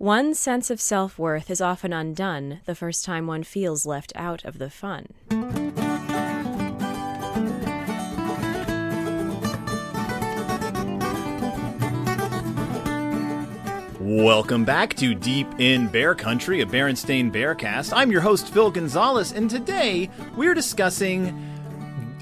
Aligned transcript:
One's 0.00 0.38
sense 0.38 0.70
of 0.70 0.80
self 0.80 1.18
worth 1.18 1.50
is 1.50 1.60
often 1.60 1.92
undone 1.92 2.60
the 2.66 2.76
first 2.76 3.04
time 3.04 3.26
one 3.26 3.42
feels 3.42 3.84
left 3.84 4.12
out 4.14 4.44
of 4.44 4.58
the 4.58 4.70
fun. 4.70 5.06
Welcome 13.98 14.64
back 14.64 14.94
to 14.98 15.16
Deep 15.16 15.48
in 15.58 15.88
Bear 15.88 16.14
Country, 16.14 16.60
a 16.60 16.66
Berenstain 16.66 17.32
Bearcast. 17.32 17.92
I'm 17.92 18.12
your 18.12 18.20
host, 18.20 18.50
Phil 18.50 18.70
Gonzalez, 18.70 19.32
and 19.32 19.50
today 19.50 20.08
we're 20.36 20.54
discussing 20.54 21.36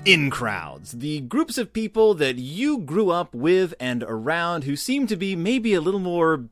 in 0.07 0.31
crowds, 0.31 0.93
the 0.93 1.21
groups 1.21 1.59
of 1.59 1.75
people 1.75 2.15
that 2.15 2.37
you 2.37 2.79
grew 2.79 3.11
up 3.11 3.35
with 3.35 3.75
and 3.79 4.03
around 4.03 4.65
who 4.65 4.77
seem 4.77 5.07
to 5.09 5.17
be 5.17 5.37
maybe 5.37 5.75
a 5.75 5.83
little 5.83 6.01
more 6.01 6.49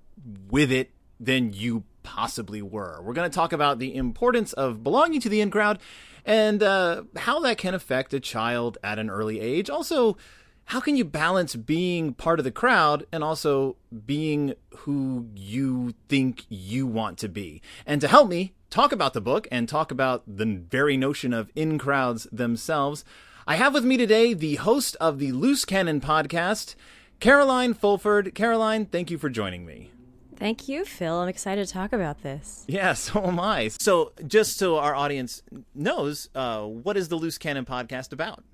with 0.50 0.70
it 0.70 0.90
than 1.24 1.52
you 1.52 1.84
possibly 2.02 2.62
were. 2.62 3.00
We're 3.02 3.14
going 3.14 3.30
to 3.30 3.34
talk 3.34 3.52
about 3.52 3.78
the 3.78 3.94
importance 3.94 4.52
of 4.52 4.84
belonging 4.84 5.20
to 5.22 5.28
the 5.28 5.40
in 5.40 5.50
crowd 5.50 5.78
and 6.24 6.62
uh, 6.62 7.04
how 7.16 7.40
that 7.40 7.58
can 7.58 7.74
affect 7.74 8.14
a 8.14 8.20
child 8.20 8.78
at 8.84 8.98
an 8.98 9.10
early 9.10 9.40
age. 9.40 9.68
Also, 9.68 10.16
how 10.66 10.80
can 10.80 10.96
you 10.96 11.04
balance 11.04 11.56
being 11.56 12.14
part 12.14 12.38
of 12.38 12.44
the 12.44 12.50
crowd 12.50 13.06
and 13.12 13.22
also 13.22 13.76
being 14.06 14.54
who 14.78 15.28
you 15.34 15.94
think 16.08 16.44
you 16.48 16.86
want 16.86 17.18
to 17.18 17.28
be? 17.28 17.60
And 17.86 18.00
to 18.00 18.08
help 18.08 18.28
me 18.28 18.54
talk 18.70 18.92
about 18.92 19.12
the 19.12 19.20
book 19.20 19.46
and 19.50 19.68
talk 19.68 19.90
about 19.90 20.22
the 20.26 20.46
very 20.46 20.96
notion 20.96 21.32
of 21.32 21.50
in 21.54 21.78
crowds 21.78 22.26
themselves, 22.32 23.04
I 23.46 23.56
have 23.56 23.74
with 23.74 23.84
me 23.84 23.98
today 23.98 24.32
the 24.32 24.56
host 24.56 24.96
of 25.00 25.18
the 25.18 25.32
Loose 25.32 25.66
Cannon 25.66 26.00
podcast, 26.00 26.74
Caroline 27.20 27.74
Fulford. 27.74 28.34
Caroline, 28.34 28.86
thank 28.86 29.10
you 29.10 29.18
for 29.18 29.28
joining 29.28 29.66
me. 29.66 29.93
Thank 30.36 30.68
you, 30.68 30.84
Phil. 30.84 31.14
I'm 31.14 31.28
excited 31.28 31.66
to 31.66 31.72
talk 31.72 31.92
about 31.92 32.22
this. 32.22 32.64
Yeah, 32.66 32.92
so 32.94 33.24
am 33.24 33.38
I. 33.40 33.68
So, 33.68 34.12
just 34.26 34.56
so 34.56 34.78
our 34.78 34.94
audience 34.94 35.42
knows, 35.74 36.28
uh, 36.34 36.62
what 36.62 36.96
is 36.96 37.08
the 37.08 37.16
Loose 37.16 37.38
Cannon 37.38 37.64
podcast 37.64 38.12
about? 38.12 38.44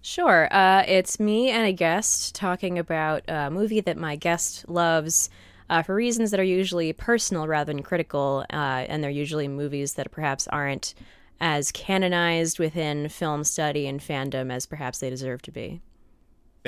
Sure. 0.00 0.48
Uh, 0.52 0.84
it's 0.86 1.18
me 1.18 1.50
and 1.50 1.66
a 1.66 1.72
guest 1.72 2.34
talking 2.34 2.78
about 2.78 3.22
a 3.28 3.50
movie 3.50 3.80
that 3.80 3.96
my 3.96 4.16
guest 4.16 4.68
loves 4.68 5.28
uh, 5.70 5.82
for 5.82 5.94
reasons 5.94 6.30
that 6.30 6.40
are 6.40 6.44
usually 6.44 6.92
personal 6.92 7.46
rather 7.46 7.72
than 7.72 7.82
critical, 7.82 8.44
uh, 8.50 8.86
and 8.88 9.02
they're 9.02 9.10
usually 9.10 9.48
movies 9.48 9.94
that 9.94 10.10
perhaps 10.10 10.48
aren't 10.48 10.94
as 11.40 11.70
canonized 11.72 12.58
within 12.58 13.08
film 13.08 13.44
study 13.44 13.86
and 13.86 14.00
fandom 14.00 14.52
as 14.52 14.66
perhaps 14.66 14.98
they 14.98 15.10
deserve 15.10 15.42
to 15.42 15.52
be. 15.52 15.80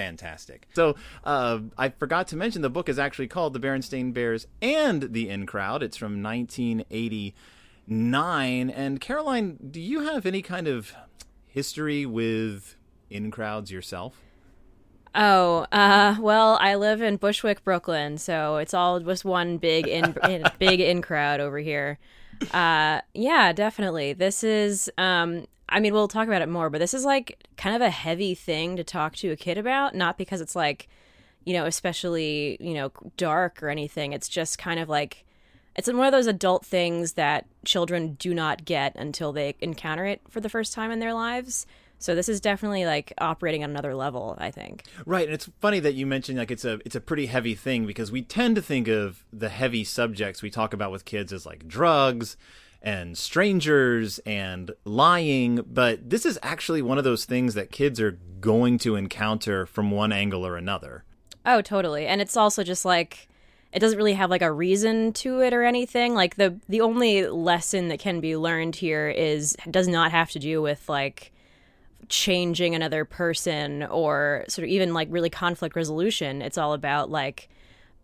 Fantastic. 0.01 0.67
So 0.73 0.97
uh, 1.25 1.59
I 1.77 1.91
forgot 1.91 2.27
to 2.29 2.37
mention 2.37 2.62
the 2.62 2.70
book 2.70 2.89
is 2.89 2.98
actually 2.98 3.29
called 3.29 3.53
The 3.53 3.61
Berenstain 3.61 4.15
Bears 4.15 4.47
and 4.62 5.12
the 5.12 5.29
In 5.29 5.45
Crowd. 5.45 5.83
It's 5.83 5.98
from 5.98 6.23
1989. 6.23 8.71
And 8.71 8.98
Caroline, 8.98 9.59
do 9.71 9.78
you 9.78 10.01
have 10.01 10.25
any 10.25 10.41
kind 10.41 10.67
of 10.67 10.95
history 11.47 12.06
with 12.06 12.77
in 13.11 13.31
crowds 13.31 13.71
yourself? 13.71 14.23
Oh, 15.15 15.67
uh, 15.71 16.17
well, 16.19 16.56
I 16.62 16.77
live 16.77 17.03
in 17.03 17.17
Bushwick, 17.17 17.62
Brooklyn, 17.62 18.17
so 18.17 18.56
it's 18.56 18.73
all 18.73 19.01
just 19.01 19.27
one 19.27 19.59
big 19.59 19.87
in, 19.87 20.17
in 20.27 20.45
big 20.59 20.81
in 20.81 21.03
crowd 21.03 21.41
over 21.41 21.59
here. 21.59 21.98
Uh, 22.53 23.03
yeah, 23.12 23.53
definitely. 23.53 24.15
This 24.15 24.43
is, 24.43 24.91
um, 24.97 25.47
I 25.71 25.81
mean, 25.81 25.93
we'll 25.93 26.09
talk 26.09 26.27
about 26.27 26.43
it 26.43 26.49
more, 26.49 26.69
but 26.69 26.79
this 26.79 26.95
is 26.95 27.05
like 27.05 27.47
kind 27.57 27.77
of 27.77 27.83
a 27.83 27.91
heavy 27.91 28.35
thing 28.35 28.77
to 28.77 28.85
talk 28.85 29.17
to 29.17 29.31
a 29.31 29.37
kid 29.37 29.57
about, 29.57 29.95
not 29.95 30.19
because 30.19 30.41
it's 30.41 30.57
like, 30.57 30.89
you 31.45 31.53
know, 31.53 31.65
especially, 31.65 32.57
you 32.61 32.75
know, 32.75 32.91
dark 33.17 33.62
or 33.62 33.69
anything. 33.69 34.12
It's 34.12 34.29
just 34.29 34.59
kind 34.59 34.81
of 34.81 34.89
like, 34.89 35.25
it's 35.77 35.89
one 35.91 36.07
of 36.07 36.12
those 36.12 36.27
adult 36.27 36.67
things 36.67 37.12
that 37.12 37.47
children 37.65 38.15
do 38.19 38.35
not 38.35 38.65
get 38.65 38.97
until 38.97 39.33
they 39.33 39.55
encounter 39.61 40.05
it 40.05 40.21
for 40.29 40.41
the 40.41 40.49
first 40.49 40.75
time 40.75 40.91
in 40.91 40.99
their 40.99 41.15
lives. 41.15 41.67
So 42.01 42.15
this 42.15 42.31
is 42.31 42.41
definitely 42.41 42.87
like 42.87 43.12
operating 43.19 43.62
on 43.62 43.71
another 43.71 43.94
level, 43.94 44.34
I 44.39 44.50
think. 44.50 44.84
Right, 45.05 45.27
and 45.27 45.34
it's 45.34 45.50
funny 45.61 45.81
that 45.81 45.94
you 45.94 46.06
mentioned 46.06 46.39
like 46.39 46.50
it's 46.50 46.65
a 46.65 46.81
it's 46.87 46.97
a 46.97 47.00
pretty 47.00 47.27
heavy 47.27 47.55
thing 47.55 47.87
because 47.87 48.11
we 48.11 48.23
tend 48.23 48.56
to 48.56 48.62
think 48.62 48.89
of 48.89 49.23
the 49.33 49.50
heavy 49.50 49.84
subjects 49.84 50.41
we 50.41 50.50
talk 50.50 50.73
about 50.73 50.91
with 50.91 51.05
kids 51.05 51.31
as 51.31 51.44
like 51.44 51.69
drugs 51.69 52.39
and 52.83 53.17
strangers 53.17 54.19
and 54.21 54.73
lying, 54.85 55.65
but 55.67 56.09
this 56.09 56.25
is 56.25 56.39
actually 56.43 56.83
one 56.83 56.99
of 56.99 57.05
those 57.05 57.25
things 57.25 57.55
that 57.55 57.71
kids 57.71 58.01
are 58.01 58.19
going 58.41 58.79
to 58.79 58.97
encounter 58.97 59.67
from 59.67 59.91
one 59.91 60.13
angle 60.13 60.47
or 60.47 60.57
another. 60.57 61.05
Oh, 61.45 61.61
totally. 61.61 62.07
And 62.07 62.21
it's 62.21 62.37
also 62.37 62.63
just 62.63 62.85
like 62.85 63.29
it 63.73 63.79
doesn't 63.79 63.99
really 63.99 64.15
have 64.15 64.31
like 64.31 64.43
a 64.43 64.51
reason 64.51 65.13
to 65.13 65.41
it 65.41 65.53
or 65.53 65.63
anything. 65.63 66.15
Like 66.15 66.37
the 66.37 66.59
the 66.69 66.81
only 66.81 67.27
lesson 67.27 67.89
that 67.89 68.01
can 68.01 68.21
be 68.21 68.37
learned 68.37 68.77
here 68.77 69.09
is 69.09 69.57
does 69.71 69.89
not 69.89 70.11
have 70.11 70.31
to 70.33 70.39
do 70.39 70.61
with 70.61 70.89
like 70.89 71.33
changing 72.09 72.75
another 72.75 73.05
person 73.05 73.85
or 73.85 74.45
sort 74.49 74.65
of 74.65 74.71
even 74.71 74.93
like 74.93 75.09
really 75.11 75.31
conflict 75.31 75.77
resolution. 75.77 76.43
It's 76.43 76.59
all 76.59 76.73
about 76.73 77.11
like 77.11 77.49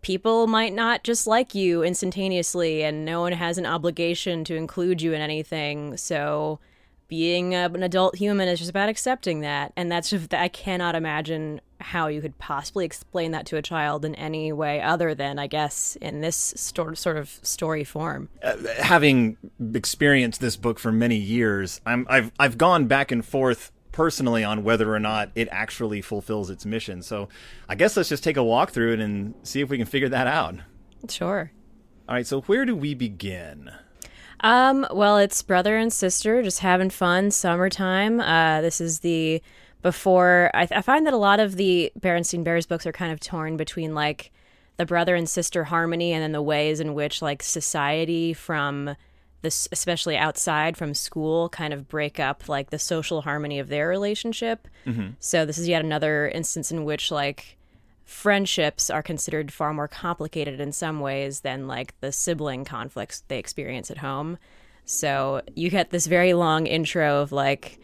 people 0.01 0.47
might 0.47 0.73
not 0.73 1.03
just 1.03 1.27
like 1.27 1.55
you 1.55 1.83
instantaneously 1.83 2.83
and 2.83 3.05
no 3.05 3.21
one 3.21 3.33
has 3.33 3.57
an 3.57 3.65
obligation 3.65 4.43
to 4.45 4.55
include 4.55 5.01
you 5.01 5.13
in 5.13 5.21
anything. 5.21 5.97
So 5.97 6.59
being 7.07 7.55
an 7.55 7.83
adult 7.83 8.15
human 8.15 8.47
is 8.47 8.59
just 8.59 8.69
about 8.69 8.89
accepting 8.89 9.41
that 9.41 9.71
and 9.75 9.91
that's 9.91 10.09
just 10.09 10.33
i 10.33 10.47
cannot 10.47 10.95
imagine 10.95 11.61
how 11.79 12.07
you 12.07 12.19
could 12.21 12.37
possibly 12.37 12.83
explain 12.83 13.31
that 13.31 13.45
to 13.45 13.55
a 13.55 13.61
child 13.61 14.03
in 14.03 14.13
any 14.15 14.51
way 14.51 14.81
other 14.81 15.15
than 15.15 15.39
i 15.39 15.47
guess 15.47 15.97
in 16.01 16.21
this 16.21 16.53
sto- 16.55 16.93
sort 16.93 17.17
of 17.17 17.29
story 17.41 17.83
form 17.83 18.27
uh, 18.43 18.55
having 18.79 19.37
experienced 19.73 20.41
this 20.41 20.57
book 20.57 20.79
for 20.79 20.91
many 20.91 21.15
years 21.15 21.79
i'm 21.85 22.05
i've 22.09 22.31
i've 22.39 22.57
gone 22.57 22.87
back 22.87 23.11
and 23.11 23.25
forth 23.25 23.71
personally 23.97 24.43
on 24.43 24.63
whether 24.63 24.93
or 24.93 24.99
not 24.99 25.31
it 25.33 25.47
actually 25.49 26.03
fulfills 26.03 26.51
its 26.51 26.67
mission. 26.67 27.01
So 27.01 27.29
I 27.67 27.73
guess 27.73 27.97
let's 27.97 28.09
just 28.09 28.23
take 28.23 28.37
a 28.37 28.43
walk 28.43 28.69
through 28.69 28.93
it 28.93 28.99
and 28.99 29.33
see 29.41 29.59
if 29.59 29.71
we 29.71 29.77
can 29.79 29.87
figure 29.87 30.07
that 30.09 30.27
out. 30.27 30.53
Sure. 31.09 31.51
All 32.07 32.13
right, 32.13 32.27
so 32.27 32.41
where 32.41 32.63
do 32.63 32.75
we 32.75 32.93
begin? 32.93 33.71
Um, 34.41 34.85
well, 34.93 35.17
it's 35.17 35.41
brother 35.41 35.77
and 35.77 35.91
sister 35.91 36.43
just 36.43 36.59
having 36.59 36.91
fun, 36.91 37.31
summertime. 37.31 38.19
Uh, 38.19 38.61
this 38.61 38.79
is 38.79 38.99
the 38.99 39.41
before 39.81 40.51
I, 40.53 40.67
I 40.69 40.83
find 40.83 41.07
that 41.07 41.13
a 41.15 41.17
lot 41.17 41.39
of 41.39 41.55
the 41.55 41.91
Berenstain 41.99 42.43
Bears 42.43 42.67
books 42.67 42.85
are 42.85 42.91
kind 42.91 43.11
of 43.11 43.19
torn 43.19 43.57
between 43.57 43.95
like 43.95 44.31
the 44.77 44.85
brother 44.85 45.15
and 45.15 45.27
sister 45.27 45.63
harmony 45.63 46.13
and 46.13 46.21
then 46.21 46.33
the 46.33 46.41
ways 46.43 46.79
in 46.79 46.93
which 46.93 47.23
like 47.23 47.41
society 47.41 48.31
from 48.31 48.95
this 49.41 49.67
especially 49.71 50.17
outside 50.17 50.75
from 50.75 50.93
school 50.93 51.49
kind 51.49 51.73
of 51.73 51.87
break 51.87 52.19
up 52.19 52.49
like 52.49 52.69
the 52.69 52.79
social 52.79 53.21
harmony 53.21 53.59
of 53.59 53.67
their 53.67 53.87
relationship 53.87 54.67
mm-hmm. 54.85 55.09
so 55.19 55.45
this 55.45 55.57
is 55.57 55.67
yet 55.67 55.83
another 55.83 56.27
instance 56.29 56.71
in 56.71 56.83
which 56.85 57.11
like 57.11 57.57
friendships 58.05 58.89
are 58.89 59.03
considered 59.03 59.51
far 59.51 59.73
more 59.73 59.87
complicated 59.87 60.59
in 60.59 60.71
some 60.71 60.99
ways 60.99 61.41
than 61.41 61.67
like 61.67 61.99
the 61.99 62.11
sibling 62.11 62.65
conflicts 62.65 63.23
they 63.27 63.37
experience 63.37 63.91
at 63.91 63.97
home 63.97 64.37
so 64.85 65.41
you 65.55 65.69
get 65.69 65.89
this 65.89 66.07
very 66.07 66.33
long 66.33 66.65
intro 66.65 67.21
of 67.21 67.31
like 67.31 67.79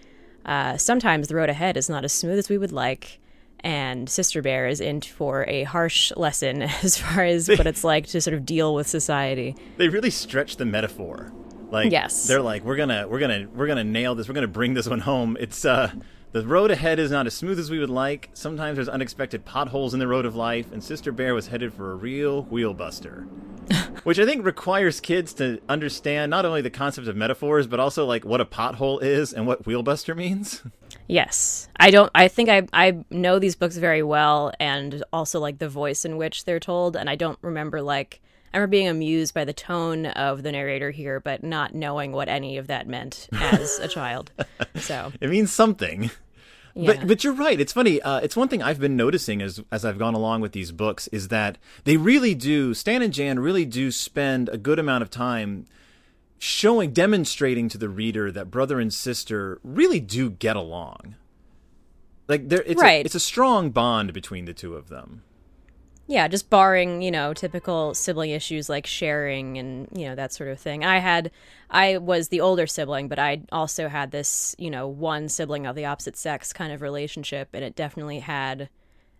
uh, 0.45 0.75
sometimes 0.77 1.27
the 1.27 1.35
road 1.35 1.49
ahead 1.49 1.77
is 1.77 1.89
not 1.89 2.03
as 2.03 2.11
smooth 2.11 2.37
as 2.37 2.49
we 2.49 2.57
would 2.57 2.71
like 2.71 3.19
and 3.63 4.09
Sister 4.09 4.41
Bear 4.41 4.67
is 4.67 4.81
in 4.81 5.01
for 5.01 5.45
a 5.47 5.63
harsh 5.63 6.11
lesson 6.17 6.61
as 6.83 6.97
far 6.97 7.23
as 7.23 7.47
what 7.47 7.65
it's 7.65 7.83
like 7.83 8.07
to 8.07 8.21
sort 8.21 8.33
of 8.33 8.45
deal 8.45 8.75
with 8.75 8.87
society. 8.87 9.55
They 9.77 9.87
really 9.87 10.09
stretch 10.09 10.57
the 10.57 10.65
metaphor. 10.65 11.31
Like 11.73 11.91
yes. 11.91 12.27
they're 12.27 12.39
like 12.39 12.63
we're 12.63 12.75
gonna 12.75 13.07
we're 13.07 13.19
gonna 13.19 13.47
we're 13.51 13.65
gonna 13.65 13.83
nail 13.83 14.13
this. 14.13 14.27
We're 14.27 14.35
gonna 14.35 14.47
bring 14.47 14.75
this 14.75 14.87
one 14.87 14.99
home. 14.99 15.35
It's 15.39 15.65
uh 15.65 15.91
the 16.31 16.45
road 16.45 16.69
ahead 16.69 16.99
is 16.99 17.09
not 17.09 17.25
as 17.25 17.33
smooth 17.33 17.57
as 17.57 17.71
we 17.71 17.79
would 17.79 17.89
like. 17.89 18.29
Sometimes 18.33 18.75
there's 18.75 18.87
unexpected 18.87 19.43
potholes 19.43 19.95
in 19.95 19.99
the 19.99 20.07
road 20.07 20.25
of 20.25 20.35
life, 20.35 20.71
and 20.71 20.83
Sister 20.83 21.11
Bear 21.11 21.33
was 21.33 21.47
headed 21.47 21.73
for 21.73 21.91
a 21.91 21.95
real 21.95 22.45
wheelbuster. 22.45 23.27
Which 24.03 24.19
I 24.19 24.25
think 24.25 24.45
requires 24.45 24.99
kids 24.99 25.33
to 25.35 25.61
understand 25.67 26.29
not 26.29 26.45
only 26.45 26.61
the 26.61 26.69
concept 26.69 27.07
of 27.07 27.15
metaphors, 27.15 27.65
but 27.65 27.79
also 27.79 28.05
like 28.05 28.23
what 28.23 28.39
a 28.39 28.45
pothole 28.45 29.01
is 29.01 29.33
and 29.33 29.47
what 29.47 29.63
wheelbuster 29.63 30.15
means. 30.15 30.61
Yes. 31.07 31.69
I 31.79 31.89
don't 31.89 32.11
I 32.13 32.27
think 32.27 32.49
I 32.49 32.67
I 32.71 33.03
know 33.09 33.39
these 33.39 33.55
books 33.55 33.77
very 33.77 34.03
well 34.03 34.53
and 34.59 35.03
also 35.11 35.39
like 35.39 35.57
the 35.57 35.69
voice 35.69 36.05
in 36.05 36.17
which 36.17 36.45
they're 36.45 36.59
told 36.59 36.95
and 36.95 37.09
I 37.09 37.15
don't 37.15 37.39
remember 37.41 37.81
like 37.81 38.21
I 38.53 38.57
remember 38.57 38.71
being 38.71 38.87
amused 38.87 39.33
by 39.33 39.45
the 39.45 39.53
tone 39.53 40.05
of 40.05 40.43
the 40.43 40.51
narrator 40.51 40.91
here, 40.91 41.19
but 41.19 41.43
not 41.43 41.73
knowing 41.73 42.11
what 42.11 42.29
any 42.29 42.57
of 42.57 42.67
that 42.67 42.87
meant 42.87 43.27
as 43.33 43.79
a 43.79 43.87
child. 43.87 44.31
So 44.75 45.11
it 45.21 45.29
means 45.29 45.53
something. 45.53 46.09
Yeah. 46.73 46.93
But 46.93 47.07
but 47.07 47.23
you're 47.23 47.33
right. 47.33 47.59
It's 47.59 47.73
funny. 47.73 48.01
Uh, 48.01 48.19
it's 48.19 48.35
one 48.35 48.47
thing 48.47 48.63
I've 48.63 48.79
been 48.79 48.95
noticing 48.95 49.41
as 49.41 49.61
as 49.71 49.85
I've 49.85 49.99
gone 49.99 50.15
along 50.15 50.41
with 50.41 50.51
these 50.51 50.71
books 50.71 51.07
is 51.09 51.27
that 51.27 51.57
they 51.83 51.95
really 51.95 52.33
do. 52.33 52.73
Stan 52.73 53.01
and 53.01 53.13
Jan 53.13 53.39
really 53.39 53.65
do 53.65 53.91
spend 53.91 54.49
a 54.49 54.57
good 54.57 54.79
amount 54.79 55.03
of 55.03 55.11
time 55.11 55.67
showing, 56.39 56.91
demonstrating 56.91 57.69
to 57.69 57.77
the 57.77 57.87
reader 57.87 58.31
that 58.31 58.51
brother 58.51 58.79
and 58.79 58.93
sister 58.93 59.59
really 59.63 59.99
do 59.99 60.31
get 60.31 60.55
along. 60.55 61.15
Like 62.27 62.49
there, 62.49 62.63
it's 62.65 62.81
right. 62.81 63.03
a, 63.03 63.05
it's 63.05 63.15
a 63.15 63.19
strong 63.19 63.69
bond 63.69 64.11
between 64.11 64.45
the 64.45 64.53
two 64.53 64.75
of 64.75 64.89
them. 64.89 65.23
Yeah, 66.05 66.27
just 66.27 66.49
barring, 66.49 67.01
you 67.01 67.11
know, 67.11 67.33
typical 67.33 67.93
sibling 67.93 68.31
issues 68.31 68.67
like 68.67 68.85
sharing 68.85 69.57
and, 69.57 69.87
you 69.95 70.05
know, 70.05 70.15
that 70.15 70.33
sort 70.33 70.49
of 70.49 70.59
thing. 70.59 70.83
I 70.83 70.99
had, 70.99 71.31
I 71.69 71.97
was 71.97 72.27
the 72.27 72.41
older 72.41 72.67
sibling, 72.67 73.07
but 73.07 73.19
I 73.19 73.43
also 73.51 73.87
had 73.87 74.11
this, 74.11 74.53
you 74.57 74.69
know, 74.69 74.87
one 74.87 75.29
sibling 75.29 75.65
of 75.65 75.75
the 75.75 75.85
opposite 75.85 76.17
sex 76.17 76.51
kind 76.51 76.73
of 76.73 76.81
relationship, 76.81 77.49
and 77.53 77.63
it 77.63 77.75
definitely 77.75 78.19
had 78.19 78.69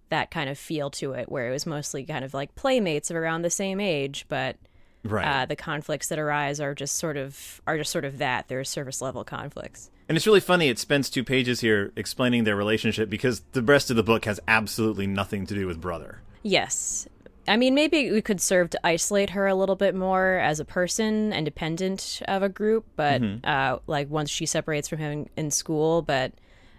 that 0.09 0.29
kind 0.29 0.49
of 0.49 0.57
feel 0.59 0.89
to 0.91 1.13
it 1.13 1.29
where 1.31 1.47
it 1.47 1.51
was 1.51 1.65
mostly 1.65 2.03
kind 2.03 2.25
of 2.25 2.33
like 2.33 2.53
playmates 2.55 3.09
of 3.09 3.15
around 3.15 3.41
the 3.43 3.49
same 3.49 3.79
age, 3.79 4.25
but 4.27 4.57
Right. 5.05 5.25
uh, 5.25 5.45
the 5.45 5.57
conflicts 5.57 6.07
that 6.07 6.19
arise 6.19 6.61
are 6.61 6.73
just 6.73 6.95
sort 6.95 7.17
of 7.17 7.61
are 7.67 7.77
just 7.77 7.91
sort 7.91 8.05
of 8.05 8.19
that. 8.19 8.47
They're 8.47 8.63
surface 8.63 9.01
level 9.01 9.25
conflicts. 9.25 9.89
And 10.07 10.15
it's 10.15 10.25
really 10.25 10.39
funny. 10.39 10.69
It 10.69 10.79
spends 10.79 11.09
two 11.09 11.25
pages 11.25 11.59
here 11.59 11.91
explaining 11.97 12.45
their 12.45 12.55
relationship 12.55 13.09
because 13.09 13.41
the 13.51 13.61
rest 13.61 13.89
of 13.89 13.97
the 13.97 14.03
book 14.03 14.23
has 14.25 14.39
absolutely 14.47 15.07
nothing 15.07 15.45
to 15.47 15.55
do 15.55 15.67
with 15.67 15.81
brother. 15.81 16.21
Yes. 16.43 17.07
I 17.47 17.57
mean, 17.57 17.73
maybe 17.73 18.11
we 18.11 18.21
could 18.21 18.39
serve 18.39 18.69
to 18.69 18.87
isolate 18.87 19.31
her 19.31 19.47
a 19.47 19.55
little 19.55 19.75
bit 19.75 19.95
more 19.95 20.37
as 20.37 20.59
a 20.59 20.65
person, 20.65 21.33
independent 21.33 22.21
of 22.27 22.41
a 22.43 22.49
group. 22.49 22.85
But 22.95 23.21
uh, 23.43 23.79
like 23.87 24.09
once 24.09 24.29
she 24.29 24.45
separates 24.45 24.87
from 24.87 24.99
him 24.99 25.27
in 25.35 25.51
school, 25.51 26.01
but 26.01 26.31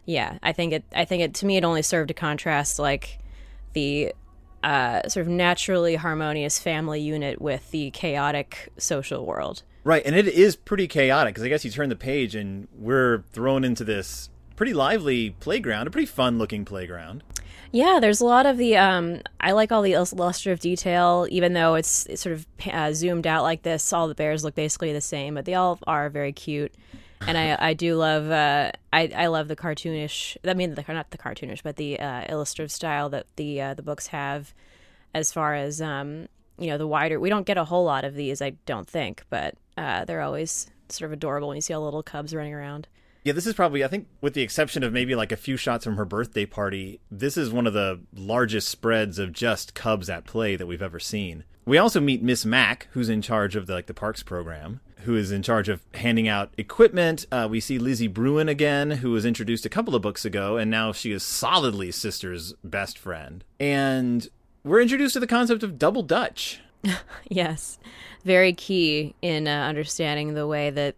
yeah, 0.06 0.38
I 0.42 0.52
think 0.52 0.72
it. 0.72 0.84
I 0.94 1.04
think 1.04 1.22
it 1.22 1.34
to 1.34 1.46
me 1.46 1.56
it 1.56 1.64
only 1.64 1.82
served 1.82 2.08
to 2.08 2.14
contrast 2.14 2.78
like 2.78 3.18
the 3.72 4.14
uh, 4.62 5.06
sort 5.08 5.26
of 5.26 5.32
naturally 5.32 5.96
harmonious 5.96 6.58
family 6.58 7.00
unit 7.00 7.40
with 7.40 7.70
the 7.70 7.90
chaotic 7.90 8.70
social 8.78 9.26
world. 9.26 9.62
Right, 9.84 10.02
and 10.06 10.16
it 10.16 10.26
is 10.26 10.56
pretty 10.56 10.88
chaotic 10.88 11.34
because 11.34 11.44
I 11.44 11.48
guess 11.48 11.64
you 11.64 11.70
turn 11.70 11.90
the 11.90 11.96
page 11.96 12.34
and 12.34 12.68
we're 12.74 13.22
thrown 13.32 13.64
into 13.64 13.84
this 13.84 14.30
pretty 14.56 14.72
lively 14.72 15.30
playground, 15.40 15.86
a 15.86 15.90
pretty 15.90 16.06
fun 16.06 16.38
looking 16.38 16.64
playground. 16.64 17.22
Yeah, 17.74 17.98
there's 18.00 18.20
a 18.20 18.24
lot 18.24 18.46
of 18.46 18.56
the. 18.56 18.76
Um, 18.76 19.22
I 19.40 19.50
like 19.50 19.72
all 19.72 19.82
the 19.82 19.94
illustrative 19.94 20.60
detail, 20.60 21.26
even 21.28 21.54
though 21.54 21.74
it's, 21.74 22.06
it's 22.06 22.22
sort 22.22 22.34
of 22.34 22.46
uh, 22.72 22.92
zoomed 22.92 23.26
out 23.26 23.42
like 23.42 23.62
this. 23.62 23.92
All 23.92 24.06
the 24.06 24.14
bears 24.14 24.44
look 24.44 24.54
basically 24.54 24.92
the 24.92 25.00
same, 25.00 25.34
but 25.34 25.44
they 25.44 25.54
all 25.54 25.80
are 25.84 26.08
very 26.08 26.32
cute. 26.32 26.72
And 27.26 27.36
I, 27.36 27.56
I 27.58 27.74
do 27.74 27.96
love. 27.96 28.30
Uh, 28.30 28.70
I, 28.92 29.10
I 29.16 29.26
love 29.26 29.48
the 29.48 29.56
cartoonish. 29.56 30.36
I 30.44 30.54
mean, 30.54 30.76
the, 30.76 30.84
not 30.86 31.10
the 31.10 31.18
cartoonish, 31.18 31.64
but 31.64 31.74
the 31.74 31.98
uh, 31.98 32.26
illustrative 32.28 32.70
style 32.70 33.08
that 33.08 33.26
the 33.34 33.60
uh, 33.60 33.74
the 33.74 33.82
books 33.82 34.06
have. 34.06 34.54
As 35.12 35.32
far 35.32 35.56
as 35.56 35.82
um, 35.82 36.28
you 36.60 36.68
know, 36.68 36.78
the 36.78 36.86
wider 36.86 37.18
we 37.18 37.28
don't 37.28 37.44
get 37.44 37.58
a 37.58 37.64
whole 37.64 37.84
lot 37.84 38.04
of 38.04 38.14
these. 38.14 38.40
I 38.40 38.50
don't 38.66 38.86
think, 38.86 39.24
but 39.30 39.56
uh, 39.76 40.04
they're 40.04 40.22
always 40.22 40.70
sort 40.90 41.08
of 41.08 41.12
adorable 41.12 41.48
when 41.48 41.56
you 41.56 41.60
see 41.60 41.74
all 41.74 41.80
the 41.80 41.86
little 41.86 42.04
cubs 42.04 42.36
running 42.36 42.54
around. 42.54 42.86
Yeah, 43.24 43.32
this 43.32 43.46
is 43.46 43.54
probably, 43.54 43.82
I 43.82 43.88
think, 43.88 44.06
with 44.20 44.34
the 44.34 44.42
exception 44.42 44.82
of 44.82 44.92
maybe 44.92 45.14
like 45.14 45.32
a 45.32 45.36
few 45.36 45.56
shots 45.56 45.84
from 45.84 45.96
her 45.96 46.04
birthday 46.04 46.44
party, 46.44 47.00
this 47.10 47.38
is 47.38 47.50
one 47.50 47.66
of 47.66 47.72
the 47.72 48.00
largest 48.14 48.68
spreads 48.68 49.18
of 49.18 49.32
just 49.32 49.74
cubs 49.74 50.10
at 50.10 50.26
play 50.26 50.56
that 50.56 50.66
we've 50.66 50.82
ever 50.82 51.00
seen. 51.00 51.44
We 51.64 51.78
also 51.78 52.00
meet 52.00 52.22
Miss 52.22 52.44
Mack, 52.44 52.88
who's 52.90 53.08
in 53.08 53.22
charge 53.22 53.56
of 53.56 53.66
the, 53.66 53.72
like 53.72 53.86
the 53.86 53.94
parks 53.94 54.22
program, 54.22 54.80
who 55.04 55.16
is 55.16 55.32
in 55.32 55.42
charge 55.42 55.70
of 55.70 55.80
handing 55.94 56.28
out 56.28 56.52
equipment. 56.58 57.24
Uh, 57.32 57.48
we 57.50 57.60
see 57.60 57.78
Lizzie 57.78 58.08
Bruin 58.08 58.50
again, 58.50 58.90
who 58.90 59.12
was 59.12 59.24
introduced 59.24 59.64
a 59.64 59.70
couple 59.70 59.94
of 59.94 60.02
books 60.02 60.26
ago, 60.26 60.58
and 60.58 60.70
now 60.70 60.92
she 60.92 61.10
is 61.10 61.22
solidly 61.22 61.90
Sister's 61.90 62.52
best 62.62 62.98
friend. 62.98 63.42
And 63.58 64.28
we're 64.62 64.82
introduced 64.82 65.14
to 65.14 65.20
the 65.20 65.26
concept 65.26 65.62
of 65.62 65.78
double 65.78 66.02
Dutch. 66.02 66.60
Yes, 67.30 67.78
very 68.26 68.52
key 68.52 69.14
in 69.22 69.48
uh, 69.48 69.50
understanding 69.50 70.34
the 70.34 70.46
way 70.46 70.68
that 70.68 70.94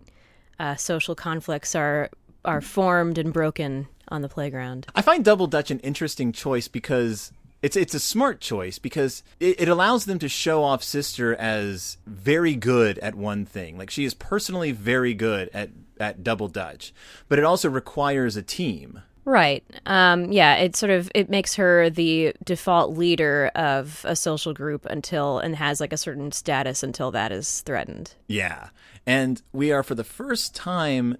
uh, 0.59 0.77
social 0.77 1.15
conflicts 1.15 1.75
are 1.75 2.11
are 2.45 2.61
formed 2.61 3.19
and 3.19 3.33
broken 3.33 3.89
on 4.09 4.23
the 4.23 4.29
playground. 4.29 4.87
I 4.95 5.03
find 5.03 5.25
Double 5.25 5.47
Dutch 5.47 5.71
an 5.71 5.81
interesting 5.81 6.33
choice 6.33 6.69
because 6.69 7.33
it's 7.63 7.77
it's 7.77 7.95
a 7.95 8.01
smart 8.01 8.41
choice 8.41 8.79
because 8.79 9.23
it, 9.41 9.61
it 9.63 9.69
allows 9.69 10.05
them 10.05 10.19
to 10.21 10.29
show 10.29 10.63
off 10.63 10.83
Sister 10.83 11.35
as 11.35 11.99
very 12.07 12.55
good 12.55 12.99
at 13.01 13.15
one 13.15 13.45
thing. 13.45 13.77
Like 13.77 13.91
she 13.91 14.05
is 14.05 14.15
personally 14.15 14.73
very 14.73 15.15
good 15.15 15.51
at 15.53 15.71
at 15.99 16.23
Double 16.23 16.49
Dutch, 16.49 16.93
but 17.29 17.39
it 17.39 17.45
also 17.45 17.69
requires 17.69 18.37
a 18.37 18.43
team. 18.43 19.03
Right. 19.25 19.65
Um, 19.87 20.31
yeah. 20.31 20.55
It 20.55 20.77
sort 20.77 20.91
of 20.91 21.11
it 21.13 21.29
makes 21.29 21.57
her 21.57 21.91
the 21.91 22.33
default 22.45 22.97
leader 22.97 23.51
of 23.57 24.05
a 24.05 24.15
social 24.15 24.55
group 24.55 24.87
until 24.87 25.41
and 25.41 25.57
has 25.57 25.81
like 25.81 25.93
a 25.93 25.97
certain 25.97 26.31
status 26.31 26.85
until 26.85 27.11
that 27.11 27.33
is 27.33 27.63
threatened. 27.63 28.15
Yeah. 28.29 28.69
And 29.07 29.41
we 29.53 29.71
are 29.71 29.83
for 29.83 29.95
the 29.95 30.05
first 30.05 30.55
time 30.55 31.17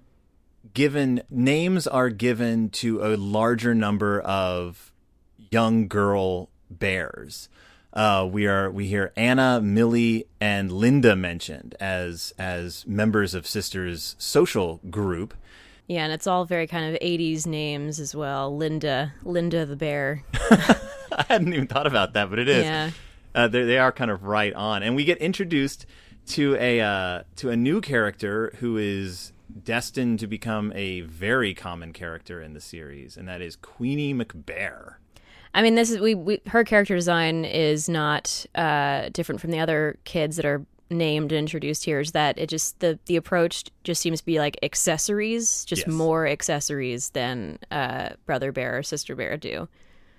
given 0.73 1.21
names 1.29 1.87
are 1.87 2.09
given 2.09 2.69
to 2.69 3.03
a 3.03 3.15
larger 3.15 3.73
number 3.73 4.19
of 4.21 4.91
young 5.51 5.87
girl 5.87 6.49
bears. 6.69 7.49
Uh, 7.93 8.27
we 8.29 8.45
are 8.45 8.69
we 8.69 8.87
hear 8.87 9.11
Anna, 9.15 9.61
Millie, 9.61 10.27
and 10.39 10.71
Linda 10.71 11.15
mentioned 11.15 11.75
as 11.79 12.33
as 12.37 12.85
members 12.85 13.33
of 13.33 13.47
Sisters 13.47 14.15
social 14.19 14.79
group. 14.89 15.33
Yeah, 15.87 16.03
and 16.03 16.11
it's 16.11 16.27
all 16.27 16.45
very 16.45 16.67
kind 16.67 16.93
of 16.93 17.01
'80s 17.01 17.47
names 17.47 17.99
as 17.99 18.13
well. 18.13 18.55
Linda, 18.55 19.13
Linda 19.23 19.65
the 19.65 19.77
bear. 19.77 20.23
I 20.33 21.25
hadn't 21.29 21.53
even 21.53 21.67
thought 21.67 21.87
about 21.87 22.13
that, 22.13 22.29
but 22.29 22.37
it 22.37 22.49
is. 22.49 22.65
Yeah. 22.65 22.91
Uh, 23.33 23.47
they 23.47 23.63
they 23.63 23.77
are 23.77 23.91
kind 23.91 24.11
of 24.11 24.25
right 24.25 24.53
on, 24.53 24.83
and 24.83 24.95
we 24.95 25.05
get 25.05 25.17
introduced 25.19 25.85
to 26.27 26.55
a 26.59 26.81
uh, 26.81 27.23
to 27.37 27.49
a 27.49 27.55
new 27.55 27.81
character 27.81 28.53
who 28.59 28.77
is 28.77 29.31
destined 29.63 30.19
to 30.19 30.27
become 30.27 30.71
a 30.75 31.01
very 31.01 31.53
common 31.53 31.93
character 31.93 32.41
in 32.41 32.53
the 32.53 32.61
series, 32.61 33.17
and 33.17 33.27
that 33.27 33.41
is 33.41 33.55
Queenie 33.55 34.13
McBear. 34.13 34.95
I 35.53 35.61
mean, 35.61 35.75
this 35.75 35.89
is 35.89 35.99
we, 35.99 36.13
we 36.15 36.41
her 36.47 36.63
character 36.63 36.95
design 36.95 37.45
is 37.45 37.89
not 37.89 38.45
uh, 38.55 39.09
different 39.09 39.41
from 39.41 39.51
the 39.51 39.59
other 39.59 39.97
kids 40.03 40.35
that 40.35 40.45
are 40.45 40.65
named 40.89 41.31
and 41.31 41.39
introduced 41.39 41.83
here. 41.85 41.99
Is 41.99 42.11
that 42.11 42.37
it 42.37 42.47
just 42.49 42.79
the 42.79 42.99
the 43.05 43.15
approach 43.15 43.63
just 43.83 44.01
seems 44.01 44.19
to 44.19 44.25
be 44.25 44.39
like 44.39 44.57
accessories, 44.61 45.65
just 45.65 45.87
Yes. 45.87 45.93
more 45.93 46.27
accessories 46.27 47.09
than 47.11 47.59
uh, 47.71 48.09
Brother 48.25 48.51
Bear 48.51 48.77
or 48.77 48.83
Sister 48.83 49.15
Bear 49.15 49.37
do. 49.37 49.67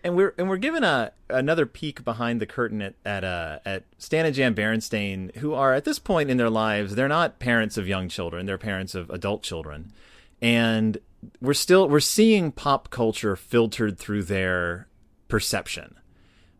And 0.04 0.16
we're 0.16 0.34
and 0.38 0.48
we're 0.48 0.56
given 0.56 0.84
a 0.84 1.12
another 1.28 1.66
peek 1.66 2.04
behind 2.04 2.40
the 2.40 2.46
curtain 2.46 2.82
at 2.82 2.94
at 3.04 3.24
uh, 3.24 3.58
at 3.64 3.84
Stan 3.98 4.26
and 4.26 4.34
Jan 4.34 4.54
Berenstain, 4.54 5.34
who 5.36 5.54
are 5.54 5.74
at 5.74 5.84
this 5.84 5.98
point 5.98 6.30
in 6.30 6.36
their 6.36 6.50
lives, 6.50 6.94
they're 6.94 7.08
not 7.08 7.38
parents 7.38 7.76
of 7.76 7.86
young 7.88 8.08
children; 8.08 8.46
they're 8.46 8.58
parents 8.58 8.94
of 8.94 9.10
adult 9.10 9.42
children, 9.42 9.92
and 10.40 10.98
we're 11.40 11.54
still 11.54 11.88
we're 11.88 12.00
seeing 12.00 12.52
pop 12.52 12.90
culture 12.90 13.36
filtered 13.36 13.98
through 13.98 14.24
their 14.24 14.88
perception. 15.28 15.94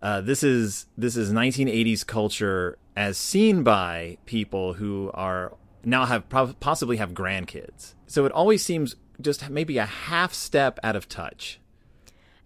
Uh, 0.00 0.20
this 0.20 0.43
is 0.43 0.87
this 0.96 1.17
is 1.17 1.32
1980s 1.32 2.06
culture 2.06 2.79
as 2.96 3.17
seen 3.19 3.62
by 3.62 4.19
people 4.26 4.75
who 4.75 5.11
are 5.14 5.55
now 5.84 6.05
have 6.05 6.29
possibly 6.61 6.96
have 6.96 7.13
grandkids. 7.13 7.94
So 8.06 8.24
it 8.24 8.32
always 8.32 8.65
seems 8.65 8.96
just 9.20 9.48
maybe 9.51 9.79
a 9.79 9.86
half 9.86 10.34
step 10.34 10.79
out 10.82 10.96
of 10.96 11.08
touch. 11.08 11.60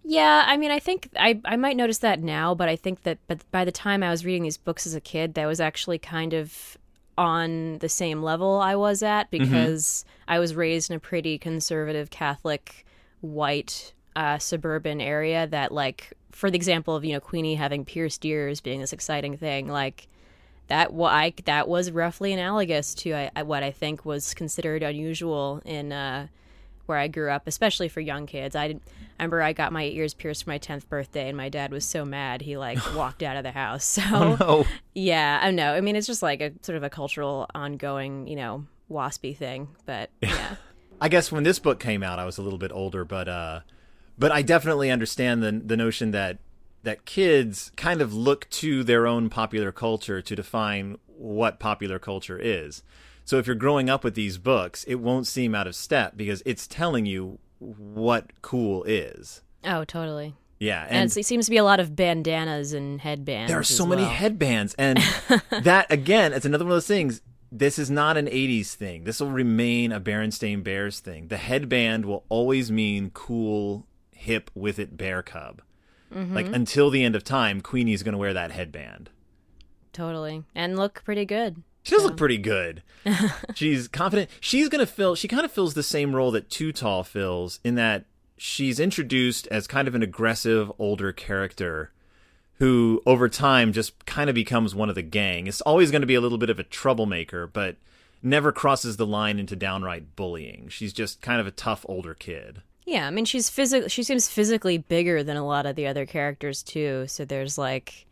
Yeah, 0.05 0.43
I 0.45 0.57
mean, 0.57 0.71
I 0.71 0.79
think 0.79 1.09
I 1.17 1.39
I 1.45 1.55
might 1.55 1.77
notice 1.77 1.99
that 1.99 2.21
now, 2.21 2.53
but 2.53 2.67
I 2.67 2.75
think 2.75 3.03
that 3.03 3.19
but 3.27 3.39
by 3.51 3.63
the 3.63 3.71
time 3.71 4.03
I 4.03 4.09
was 4.09 4.25
reading 4.25 4.43
these 4.43 4.57
books 4.57 4.85
as 4.85 4.95
a 4.95 5.01
kid, 5.01 5.33
that 5.35 5.45
was 5.45 5.61
actually 5.61 5.97
kind 5.97 6.33
of 6.33 6.77
on 7.17 7.77
the 7.77 7.87
same 7.89 8.21
level 8.23 8.59
I 8.59 8.75
was 8.75 9.01
at 9.03 9.29
because 9.31 10.03
I 10.27 10.39
was 10.39 10.55
raised 10.55 10.89
in 10.89 10.97
a 10.97 10.99
pretty 10.99 11.37
conservative 11.37 12.09
Catholic 12.09 12.85
white 13.21 13.93
uh, 14.15 14.39
suburban 14.39 14.99
area 14.99 15.47
that 15.47 15.71
like 15.71 16.11
for 16.31 16.49
the 16.51 16.57
example 16.57 16.95
of 16.95 17.05
you 17.05 17.13
know 17.13 17.19
Queenie 17.19 17.55
having 17.55 17.85
pierced 17.85 18.25
ears 18.25 18.59
being 18.61 18.81
this 18.81 18.93
exciting 18.93 19.37
thing 19.37 19.67
like 19.67 20.07
that 20.67 20.91
wa- 20.93 21.07
I, 21.09 21.33
that 21.45 21.67
was 21.67 21.91
roughly 21.91 22.33
analogous 22.33 22.93
to 22.95 23.13
I, 23.13 23.31
I- 23.35 23.43
what 23.43 23.63
I 23.63 23.71
think 23.71 24.05
was 24.05 24.33
considered 24.33 24.83
unusual 24.83 25.61
in 25.65 25.91
uh, 25.93 26.27
where 26.85 26.97
I 26.97 27.07
grew 27.07 27.31
up, 27.31 27.47
especially 27.47 27.87
for 27.87 28.01
young 28.01 28.25
kids. 28.25 28.55
I, 28.55 28.65
I 28.65 28.79
remember 29.19 29.41
I 29.41 29.53
got 29.53 29.71
my 29.71 29.83
ears 29.85 30.13
pierced 30.13 30.43
for 30.43 30.49
my 30.49 30.57
tenth 30.57 30.89
birthday, 30.89 31.27
and 31.27 31.37
my 31.37 31.49
dad 31.49 31.71
was 31.71 31.85
so 31.85 32.05
mad 32.05 32.41
he 32.41 32.57
like 32.57 32.77
walked 32.95 33.23
out 33.23 33.37
of 33.37 33.43
the 33.43 33.51
house. 33.51 33.85
So 33.85 34.01
Oh, 34.39 34.67
yeah, 34.93 35.39
I 35.41 35.51
know. 35.51 35.73
I 35.73 35.81
mean, 35.81 35.95
it's 35.95 36.07
just 36.07 36.21
like 36.21 36.41
a 36.41 36.51
sort 36.61 36.75
of 36.75 36.83
a 36.83 36.89
cultural, 36.89 37.47
ongoing, 37.55 38.27
you 38.27 38.35
know, 38.35 38.65
waspy 38.89 39.35
thing. 39.35 39.69
But 39.85 40.09
yeah, 40.21 40.55
I 40.99 41.09
guess 41.09 41.31
when 41.31 41.43
this 41.43 41.59
book 41.59 41.79
came 41.79 42.03
out, 42.03 42.19
I 42.19 42.25
was 42.25 42.37
a 42.37 42.41
little 42.41 42.59
bit 42.59 42.71
older, 42.71 43.05
but 43.05 43.27
uh, 43.27 43.59
but 44.17 44.31
I 44.31 44.41
definitely 44.41 44.91
understand 44.91 45.41
the 45.43 45.51
the 45.51 45.77
notion 45.77 46.11
that 46.11 46.39
that 46.83 47.05
kids 47.05 47.71
kind 47.77 48.01
of 48.01 48.13
look 48.13 48.49
to 48.49 48.83
their 48.83 49.07
own 49.07 49.29
popular 49.29 49.71
culture 49.71 50.21
to 50.21 50.35
define 50.35 50.97
what 51.07 51.59
popular 51.59 51.97
culture 51.97 52.37
is. 52.37 52.83
So 53.25 53.37
if 53.37 53.47
you're 53.47 53.55
growing 53.55 53.89
up 53.89 54.03
with 54.03 54.15
these 54.15 54.37
books, 54.37 54.83
it 54.85 54.95
won't 54.95 55.27
seem 55.27 55.55
out 55.55 55.67
of 55.67 55.75
step 55.75 56.17
because 56.17 56.43
it's 56.45 56.67
telling 56.67 57.05
you 57.05 57.39
what 57.59 58.31
cool 58.41 58.83
is. 58.83 59.41
oh, 59.63 59.85
totally. 59.85 60.35
Yeah, 60.59 60.83
And, 60.83 61.11
and, 61.11 61.17
it 61.17 61.25
seems 61.25 61.45
to 61.45 61.51
be 61.51 61.57
a 61.57 61.63
lot 61.63 61.81
of 61.81 61.93
bandanas 61.93 62.71
and 62.71 63.01
headbands. 63.01 63.49
there 63.49 63.59
are 63.59 63.63
so 63.63 63.85
many 63.85 64.05
headbands, 64.05 64.73
and 64.77 64.97
that 65.63 65.91
again, 65.91 66.31
it's 66.31 66.45
another 66.45 66.63
one 66.63 66.71
of 66.71 66.75
those 66.75 66.87
things. 66.87 67.21
This 67.51 67.77
is 67.77 67.91
not 67.91 68.15
an 68.15 68.27
'80s 68.27 68.73
thing. 68.73 69.03
This 69.03 69.19
will 69.19 69.31
remain 69.31 69.91
a 69.91 69.99
Berenstain 69.99 70.63
Bears 70.63 71.01
thing. 71.01 71.27
The 71.27 71.37
headband 71.37 72.05
will 72.05 72.23
always 72.29 72.71
mean 72.71 73.11
cool, 73.13 73.85
hip 74.11 74.51
with 74.55 74.79
it 74.79 74.95
bear 74.95 75.21
cub. 75.21 75.61
Mm-hmm. 76.13 76.33
Like 76.33 76.47
until 76.47 76.89
the 76.89 77.03
end 77.03 77.17
of 77.17 77.25
time, 77.25 77.59
Queenie's 77.59 78.03
going 78.03 78.13
to 78.13 78.17
wear 78.17 78.33
that 78.33 78.51
headband. 78.51 79.09
Totally. 79.91 80.43
And 80.55 80.77
look 80.77 81.03
pretty 81.03 81.25
good. 81.25 81.61
She 81.83 81.95
does 81.95 82.03
look 82.03 82.17
pretty 82.17 82.37
good. 82.37 82.81
she's 83.53 83.87
confident. 83.87 84.29
She's 84.39 84.69
going 84.69 84.85
to 84.85 84.91
fill, 84.91 85.15
she 85.15 85.27
kind 85.27 85.45
of 85.45 85.51
fills 85.51 85.73
the 85.73 85.83
same 85.83 86.15
role 86.15 86.31
that 86.31 86.49
Too 86.49 86.71
Tall 86.71 87.03
fills 87.03 87.59
in 87.63 87.75
that 87.75 88.05
she's 88.37 88.79
introduced 88.79 89.47
as 89.47 89.67
kind 89.67 89.87
of 89.87 89.95
an 89.95 90.03
aggressive 90.03 90.71
older 90.79 91.11
character 91.11 91.91
who 92.59 93.01
over 93.05 93.27
time 93.27 93.73
just 93.73 94.05
kind 94.05 94.29
of 94.29 94.33
becomes 94.33 94.73
one 94.73 94.89
of 94.89 94.95
the 94.95 95.01
gang. 95.01 95.47
It's 95.47 95.61
always 95.61 95.91
going 95.91 96.01
to 96.01 96.07
be 96.07 96.15
a 96.15 96.21
little 96.21 96.37
bit 96.37 96.49
of 96.49 96.59
a 96.59 96.63
troublemaker, 96.63 97.47
but 97.47 97.75
never 98.21 98.51
crosses 98.51 98.97
the 98.97 99.05
line 99.05 99.37
into 99.37 99.55
downright 99.55 100.15
bullying. 100.15 100.69
She's 100.69 100.93
just 100.93 101.21
kind 101.21 101.41
of 101.41 101.47
a 101.47 101.51
tough 101.51 101.85
older 101.89 102.13
kid. 102.13 102.61
Yeah, 102.85 103.07
I 103.07 103.11
mean 103.11 103.25
she's 103.25 103.49
physical 103.49 103.87
she 103.87 104.03
seems 104.03 104.27
physically 104.27 104.77
bigger 104.77 105.23
than 105.23 105.37
a 105.37 105.45
lot 105.45 105.65
of 105.65 105.75
the 105.75 105.87
other 105.87 106.05
characters 106.05 106.63
too. 106.63 107.05
So 107.07 107.23
there's 107.25 107.57
like 107.57 108.05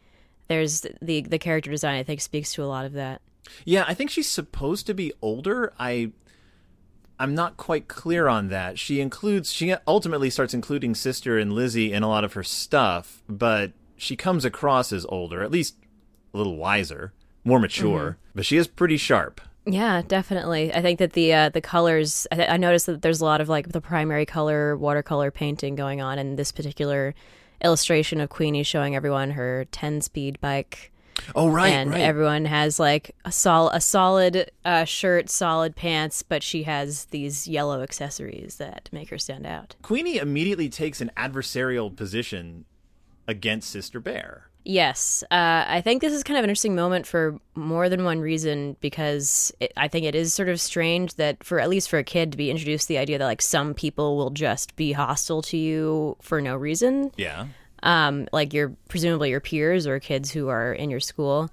there's 0.48 0.82
the 1.02 1.22
the 1.22 1.40
character 1.40 1.72
design 1.72 1.98
I 1.98 2.04
think 2.04 2.22
speaks 2.22 2.54
to 2.54 2.64
a 2.64 2.66
lot 2.66 2.86
of 2.86 2.94
that. 2.94 3.22
Yeah, 3.66 3.86
I 3.88 3.94
think 3.94 4.10
she's 4.10 4.30
supposed 4.30 4.88
to 4.88 4.94
be 4.94 5.14
older. 5.22 5.74
I 5.80 6.12
I'm 7.20 7.36
not 7.36 7.56
quite 7.58 7.88
clear 7.88 8.28
on 8.28 8.48
that. 8.50 8.80
She 8.80 9.00
includes 9.00 9.52
she 9.52 9.76
ultimately 9.88 10.30
starts 10.30 10.54
including 10.54 10.96
Sister 10.96 11.38
and 11.38 11.54
Lizzie 11.54 11.94
in 11.94 12.02
a 12.02 12.10
lot 12.10 12.24
of 12.24 12.34
her 12.34 12.44
stuff, 12.44 13.22
but 13.28 13.74
she 13.96 14.16
comes 14.16 14.44
across 14.44 14.92
as 14.92 15.06
older, 15.08 15.44
at 15.44 15.52
least 15.52 15.76
a 16.34 16.38
little 16.38 16.58
wiser, 16.58 17.14
more 17.44 17.60
mature, 17.60 18.18
but 18.34 18.46
she 18.46 18.58
is 18.58 18.68
pretty 18.68 18.98
sharp. 18.98 19.40
Yeah, 19.68 20.02
definitely. 20.08 20.74
I 20.74 20.82
think 20.82 20.98
that 20.98 21.14
the 21.14 21.34
uh, 21.34 21.50
the 21.50 21.62
colors. 21.62 22.26
I, 22.32 22.36
th- 22.36 22.50
I 22.50 22.58
noticed 22.58 22.88
that 22.88 23.04
there's 23.04 23.22
a 23.22 23.26
lot 23.26 23.42
of 23.42 23.50
like 23.50 23.70
the 23.70 23.82
primary 23.82 24.26
color 24.26 24.76
watercolor 24.76 25.30
painting 25.30 25.76
going 25.76 26.02
on 26.02 26.18
in 26.18 26.36
this 26.36 26.52
particular 26.52 27.14
illustration 27.64 28.20
of 28.20 28.30
Queenie 28.30 28.64
showing 28.64 28.96
everyone 28.96 29.32
her 29.32 29.66
10 29.72 30.02
speed 30.02 30.42
bike. 30.42 30.92
Oh 31.36 31.50
right, 31.50 31.70
and 31.70 31.92
right. 31.92 32.02
everyone 32.02 32.46
has 32.46 32.80
like 32.80 33.16
a 33.26 33.32
sol 33.32 33.70
a 33.70 33.82
solid 33.82 34.52
uh, 34.66 34.86
shirt, 34.86 35.30
solid 35.30 35.76
pants, 35.76 36.24
but 36.24 36.44
she 36.44 36.64
has 36.64 37.06
these 37.06 37.48
yellow 37.48 37.82
accessories 37.82 38.58
that 38.58 38.90
make 38.92 39.10
her 39.10 39.18
stand 39.18 39.46
out. 39.46 39.76
Queenie 39.82 40.18
immediately 40.18 40.70
takes 40.70 41.02
an 41.02 41.12
adversarial 41.18 41.96
position 41.96 42.66
against 43.28 43.70
Sister 43.70 44.00
Bear. 44.00 44.48
Yes, 44.64 45.24
uh, 45.32 45.66
I 45.68 45.82
think 45.82 46.02
this 46.02 46.14
is 46.14 46.24
kind 46.24 46.38
of 46.38 46.44
an 46.44 46.50
interesting 46.50 46.76
moment 46.76 47.08
for 47.08 47.40
more 47.56 47.90
than 47.90 48.04
one 48.04 48.20
reason 48.20 48.78
because 48.80 49.52
it, 49.60 49.74
I 49.76 49.88
think 49.88 50.06
it 50.06 50.14
is 50.14 50.36
sort 50.36 50.50
of 50.50 50.62
strange 50.62 51.16
that 51.16 51.44
for 51.44 51.60
at 51.60 51.70
least 51.70 51.90
for 51.90 51.98
a 51.98 52.04
kid 52.04 52.32
to 52.32 52.38
be 52.38 52.52
introduced 52.52 52.84
to 52.84 52.90
the 52.90 53.00
idea 53.00 53.18
that 53.18 53.26
like 53.26 53.42
some 53.42 53.74
people 53.74 54.18
will 54.18 54.30
just 54.30 54.76
be 54.76 54.92
hostile 54.92 55.42
to 55.44 55.58
you 55.58 56.16
for 56.22 56.42
no 56.42 56.56
reason. 56.56 57.12
Yeah. 57.18 57.48
Um, 57.84 58.28
like 58.32 58.54
your 58.54 58.74
presumably 58.90 59.30
your 59.30 59.40
peers 59.40 59.88
or 59.88 60.00
kids 60.00 60.32
who 60.32 60.50
are 60.50 60.74
in 60.74 60.90
your 60.90 61.00
school. 61.00 61.50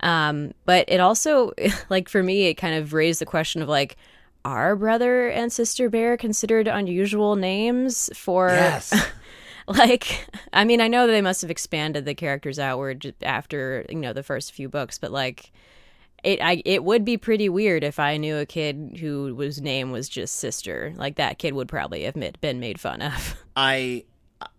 Um, 0.00 0.52
but 0.64 0.84
it 0.88 1.00
also, 1.00 1.52
like 1.90 2.08
for 2.08 2.22
me, 2.22 2.46
it 2.46 2.54
kind 2.54 2.74
of 2.74 2.92
raised 2.92 3.20
the 3.20 3.26
question 3.26 3.62
of 3.62 3.68
like, 3.68 3.96
are 4.44 4.74
brother 4.74 5.28
and 5.28 5.52
sister 5.52 5.88
bear 5.88 6.16
considered 6.16 6.66
unusual 6.66 7.36
names 7.36 8.10
for? 8.14 8.48
Yes. 8.48 8.92
like, 9.66 10.26
I 10.52 10.64
mean, 10.64 10.80
I 10.80 10.88
know 10.88 11.06
they 11.06 11.22
must 11.22 11.42
have 11.42 11.50
expanded 11.50 12.04
the 12.04 12.14
characters 12.14 12.58
outward 12.58 13.14
after 13.22 13.86
you 13.88 13.96
know 13.96 14.12
the 14.12 14.22
first 14.22 14.52
few 14.52 14.68
books, 14.68 14.98
but 14.98 15.12
like. 15.12 15.52
It 16.24 16.40
I 16.40 16.62
it 16.64 16.84
would 16.84 17.04
be 17.04 17.16
pretty 17.16 17.48
weird 17.48 17.82
if 17.82 17.98
I 17.98 18.16
knew 18.16 18.36
a 18.36 18.46
kid 18.46 18.98
who 19.00 19.34
whose 19.34 19.60
name 19.60 19.90
was 19.90 20.08
just 20.08 20.36
sister. 20.36 20.94
Like 20.94 21.16
that 21.16 21.40
kid 21.40 21.52
would 21.54 21.66
probably 21.66 22.04
have 22.04 22.14
been 22.40 22.60
made 22.60 22.78
fun 22.78 23.02
of. 23.02 23.36
I, 23.56 24.04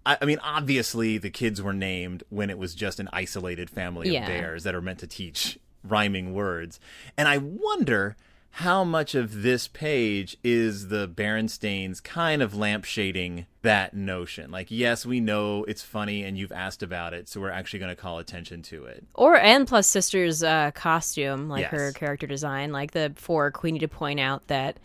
I 0.05 0.17
I 0.21 0.25
mean, 0.25 0.39
obviously 0.43 1.17
the 1.17 1.29
kids 1.29 1.61
were 1.61 1.73
named 1.73 2.23
when 2.29 2.49
it 2.49 2.57
was 2.57 2.75
just 2.75 2.99
an 2.99 3.09
isolated 3.13 3.69
family 3.69 4.15
of 4.15 4.25
bears 4.25 4.63
that 4.63 4.75
are 4.75 4.81
meant 4.81 4.99
to 4.99 5.07
teach 5.07 5.59
rhyming 5.83 6.33
words, 6.33 6.79
and 7.17 7.27
I 7.27 7.37
wonder 7.37 8.15
how 8.57 8.83
much 8.83 9.15
of 9.15 9.41
this 9.41 9.67
page 9.67 10.37
is 10.43 10.89
the 10.89 11.07
Berenstains 11.07 12.03
kind 12.03 12.39
of 12.39 12.53
lampshading 12.53 13.47
that 13.63 13.95
notion. 13.95 14.51
Like, 14.51 14.67
yes, 14.69 15.07
we 15.07 15.19
know 15.19 15.63
it's 15.63 15.81
funny, 15.81 16.23
and 16.23 16.37
you've 16.37 16.51
asked 16.51 16.83
about 16.83 17.15
it, 17.15 17.27
so 17.27 17.41
we're 17.41 17.49
actually 17.49 17.79
going 17.79 17.95
to 17.95 17.99
call 17.99 18.19
attention 18.19 18.61
to 18.63 18.85
it. 18.85 19.05
Or 19.15 19.35
and 19.35 19.67
plus 19.67 19.87
sister's 19.87 20.43
uh, 20.43 20.69
costume, 20.75 21.49
like 21.49 21.65
her 21.65 21.91
character 21.93 22.27
design, 22.27 22.71
like 22.71 22.91
the 22.91 23.13
for 23.15 23.49
Queenie 23.49 23.79
to 23.79 23.87
point 23.87 24.19
out 24.19 24.45
that 24.49 24.77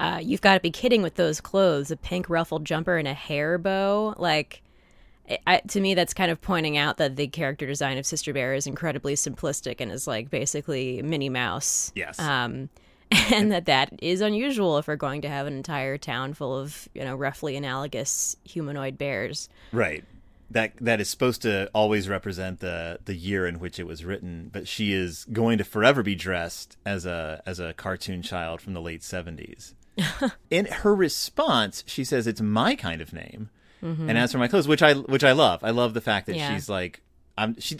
uh, 0.00 0.18
you've 0.18 0.40
got 0.40 0.54
to 0.54 0.60
be 0.60 0.70
kidding 0.70 1.02
with 1.02 1.14
those 1.14 1.40
clothes, 1.40 1.90
a 1.90 1.96
pink 1.96 2.30
ruffled 2.30 2.64
jumper 2.64 2.96
and 2.96 3.06
a 3.06 3.14
hair 3.14 3.58
bow. 3.58 4.14
Like 4.18 4.62
I- 5.28 5.38
I, 5.46 5.60
to 5.68 5.80
me, 5.80 5.94
that's 5.94 6.14
kind 6.14 6.30
of 6.30 6.40
pointing 6.40 6.76
out 6.76 6.96
that 6.96 7.16
the 7.16 7.28
character 7.28 7.66
design 7.66 7.98
of 7.98 8.06
Sister 8.06 8.32
Bear 8.32 8.54
is 8.54 8.66
incredibly 8.66 9.14
simplistic 9.14 9.76
and 9.78 9.92
is 9.92 10.06
like 10.06 10.30
basically 10.30 11.02
Minnie 11.02 11.28
Mouse. 11.28 11.92
Yes. 11.94 12.18
Um, 12.18 12.68
and 13.32 13.50
that 13.50 13.66
that 13.66 13.92
is 14.00 14.20
unusual 14.20 14.78
if 14.78 14.86
we're 14.86 14.96
going 14.96 15.22
to 15.22 15.28
have 15.28 15.46
an 15.46 15.54
entire 15.54 15.98
town 15.98 16.32
full 16.32 16.56
of 16.56 16.88
you 16.94 17.04
know 17.04 17.16
roughly 17.16 17.56
analogous 17.56 18.36
humanoid 18.44 18.96
bears. 18.96 19.48
Right. 19.72 20.04
That 20.50 20.72
that 20.80 21.00
is 21.00 21.08
supposed 21.08 21.42
to 21.42 21.70
always 21.74 22.08
represent 22.08 22.60
the 22.60 23.00
the 23.04 23.14
year 23.14 23.46
in 23.46 23.58
which 23.58 23.78
it 23.78 23.86
was 23.86 24.04
written, 24.04 24.48
but 24.52 24.66
she 24.66 24.92
is 24.92 25.24
going 25.32 25.58
to 25.58 25.64
forever 25.64 26.02
be 26.02 26.14
dressed 26.14 26.76
as 26.86 27.04
a 27.04 27.42
as 27.46 27.60
a 27.60 27.72
cartoon 27.72 28.22
child 28.22 28.60
from 28.60 28.74
the 28.74 28.80
late 28.80 29.02
70s. 29.02 29.74
in 30.50 30.66
her 30.66 30.94
response, 30.94 31.84
she 31.86 32.04
says 32.04 32.26
it's 32.26 32.40
my 32.40 32.74
kind 32.74 33.00
of 33.00 33.12
name. 33.12 33.50
And 33.82 34.18
as 34.18 34.32
for 34.32 34.36
my 34.38 34.46
clothes, 34.46 34.68
which 34.68 34.82
I 34.82 34.92
which 34.92 35.24
I 35.24 35.32
love. 35.32 35.64
I 35.64 35.70
love 35.70 35.94
the 35.94 36.02
fact 36.02 36.26
that 36.26 36.36
Yeah. 36.36 36.52
she's 36.54 36.68
like 36.68 37.00
I'm 37.38 37.58
she 37.58 37.78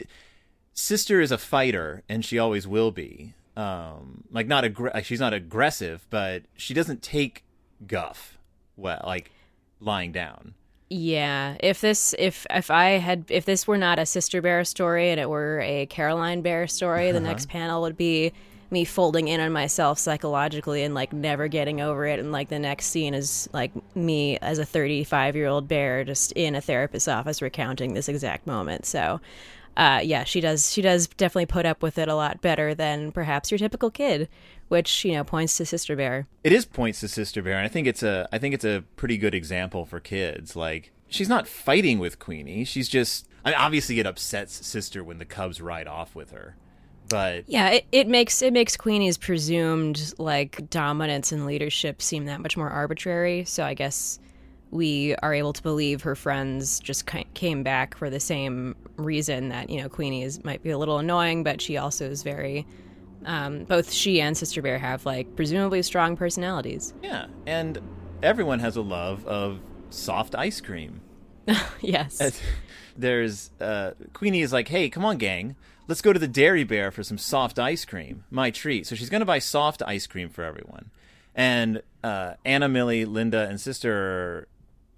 sister 0.72 1.20
is 1.20 1.30
a 1.30 1.36
fighter 1.36 2.02
and 2.08 2.24
she 2.24 2.38
always 2.38 2.66
will 2.66 2.90
be. 2.90 3.34
Um 3.54 4.24
like 4.30 4.46
not 4.46 4.64
aggr- 4.64 5.04
she's 5.04 5.20
not 5.20 5.34
aggressive, 5.34 6.06
but 6.08 6.44
she 6.56 6.72
doesn't 6.72 7.02
take 7.02 7.44
guff 7.86 8.38
well 8.76 9.02
like 9.06 9.30
lying 9.78 10.10
down. 10.10 10.54
Yeah, 10.88 11.56
if 11.60 11.82
this 11.82 12.14
if 12.18 12.46
if 12.48 12.70
I 12.70 12.92
had 12.92 13.26
if 13.28 13.44
this 13.44 13.66
were 13.66 13.76
not 13.78 13.98
a 13.98 14.06
sister 14.06 14.40
bear 14.40 14.64
story 14.64 15.10
and 15.10 15.20
it 15.20 15.28
were 15.28 15.60
a 15.60 15.84
Caroline 15.86 16.40
bear 16.40 16.66
story, 16.66 17.12
the 17.12 17.20
next 17.20 17.50
panel 17.50 17.82
would 17.82 17.98
be 17.98 18.32
me 18.70 18.84
folding 18.84 19.28
in 19.28 19.40
on 19.40 19.52
myself 19.52 19.98
psychologically 19.98 20.82
and 20.82 20.94
like 20.94 21.12
never 21.12 21.48
getting 21.48 21.80
over 21.80 22.06
it. 22.06 22.20
And 22.20 22.32
like 22.32 22.48
the 22.48 22.58
next 22.58 22.86
scene 22.86 23.14
is 23.14 23.48
like 23.52 23.72
me 23.94 24.38
as 24.38 24.58
a 24.58 24.64
35 24.64 25.36
year 25.36 25.46
old 25.46 25.68
bear 25.68 26.04
just 26.04 26.32
in 26.32 26.54
a 26.54 26.60
therapist's 26.60 27.08
office 27.08 27.42
recounting 27.42 27.94
this 27.94 28.08
exact 28.08 28.46
moment. 28.46 28.86
So 28.86 29.20
uh, 29.76 30.00
yeah 30.02 30.24
she 30.24 30.40
does 30.40 30.72
she 30.72 30.82
does 30.82 31.06
definitely 31.06 31.46
put 31.46 31.64
up 31.64 31.80
with 31.82 31.96
it 31.96 32.08
a 32.08 32.14
lot 32.14 32.42
better 32.42 32.74
than 32.74 33.12
perhaps 33.12 33.52
your 33.52 33.58
typical 33.58 33.88
kid 33.88 34.28
which 34.68 35.04
you 35.04 35.12
know 35.12 35.24
points 35.24 35.56
to 35.56 35.64
sister 35.64 35.96
bear. 35.96 36.26
It 36.42 36.52
is 36.52 36.64
points 36.64 37.00
to 37.00 37.08
sister 37.08 37.40
bear 37.40 37.56
and 37.56 37.64
i 37.64 37.68
think 37.68 37.86
it's 37.86 38.02
a 38.02 38.28
i 38.32 38.38
think 38.38 38.54
it's 38.54 38.64
a 38.64 38.84
pretty 38.96 39.16
good 39.16 39.34
example 39.34 39.86
for 39.86 40.00
kids. 40.00 40.56
Like 40.56 40.92
she's 41.08 41.28
not 41.28 41.46
fighting 41.46 41.98
with 41.98 42.18
queenie. 42.18 42.64
She's 42.64 42.88
just 42.88 43.28
I 43.44 43.50
mean, 43.50 43.58
obviously 43.58 43.98
it 44.00 44.06
upsets 44.06 44.66
sister 44.66 45.02
when 45.02 45.18
the 45.18 45.24
cubs 45.24 45.60
ride 45.60 45.86
off 45.86 46.14
with 46.14 46.32
her 46.32 46.56
but 47.10 47.44
Yeah, 47.46 47.68
it, 47.70 47.86
it 47.92 48.08
makes 48.08 48.40
it 48.40 48.52
makes 48.52 48.76
Queenie's 48.76 49.18
presumed 49.18 50.14
like 50.16 50.70
dominance 50.70 51.32
and 51.32 51.44
leadership 51.44 52.00
seem 52.00 52.24
that 52.26 52.40
much 52.40 52.56
more 52.56 52.70
arbitrary. 52.70 53.44
So 53.44 53.64
I 53.64 53.74
guess 53.74 54.18
we 54.70 55.16
are 55.16 55.34
able 55.34 55.52
to 55.52 55.62
believe 55.62 56.02
her 56.02 56.14
friends 56.14 56.78
just 56.80 57.04
came 57.34 57.62
back 57.62 57.96
for 57.96 58.08
the 58.08 58.20
same 58.20 58.76
reason 58.96 59.48
that 59.50 59.68
you 59.68 59.82
know 59.82 59.88
Queenie 59.88 60.22
is 60.22 60.42
might 60.44 60.62
be 60.62 60.70
a 60.70 60.78
little 60.78 60.98
annoying, 60.98 61.44
but 61.44 61.60
she 61.60 61.76
also 61.76 62.08
is 62.08 62.22
very. 62.22 62.66
Um, 63.26 63.64
both 63.64 63.92
she 63.92 64.22
and 64.22 64.34
Sister 64.34 64.62
Bear 64.62 64.78
have 64.78 65.04
like 65.04 65.36
presumably 65.36 65.82
strong 65.82 66.16
personalities. 66.16 66.94
yeah 67.02 67.26
and 67.46 67.78
everyone 68.22 68.60
has 68.60 68.76
a 68.76 68.80
love 68.80 69.26
of 69.26 69.60
soft 69.90 70.34
ice 70.34 70.60
cream 70.62 71.02
yes. 71.80 72.40
there's 72.96 73.50
uh 73.60 73.92
queenie 74.12 74.42
is 74.42 74.52
like 74.52 74.68
hey 74.68 74.88
come 74.88 75.04
on 75.04 75.18
gang. 75.18 75.56
Let's 75.88 76.02
go 76.02 76.12
to 76.12 76.18
the 76.18 76.28
dairy 76.28 76.64
bear 76.64 76.90
for 76.90 77.02
some 77.02 77.18
soft 77.18 77.58
ice 77.58 77.84
cream. 77.84 78.24
My 78.30 78.50
treat. 78.50 78.86
So 78.86 78.94
she's 78.94 79.10
going 79.10 79.22
to 79.22 79.26
buy 79.26 79.40
soft 79.40 79.82
ice 79.84 80.06
cream 80.06 80.28
for 80.28 80.44
everyone. 80.44 80.90
And 81.34 81.82
uh 82.04 82.34
anna 82.44 82.68
millie 82.68 83.04
linda 83.04 83.48
and 83.48 83.60
sister 83.60 84.48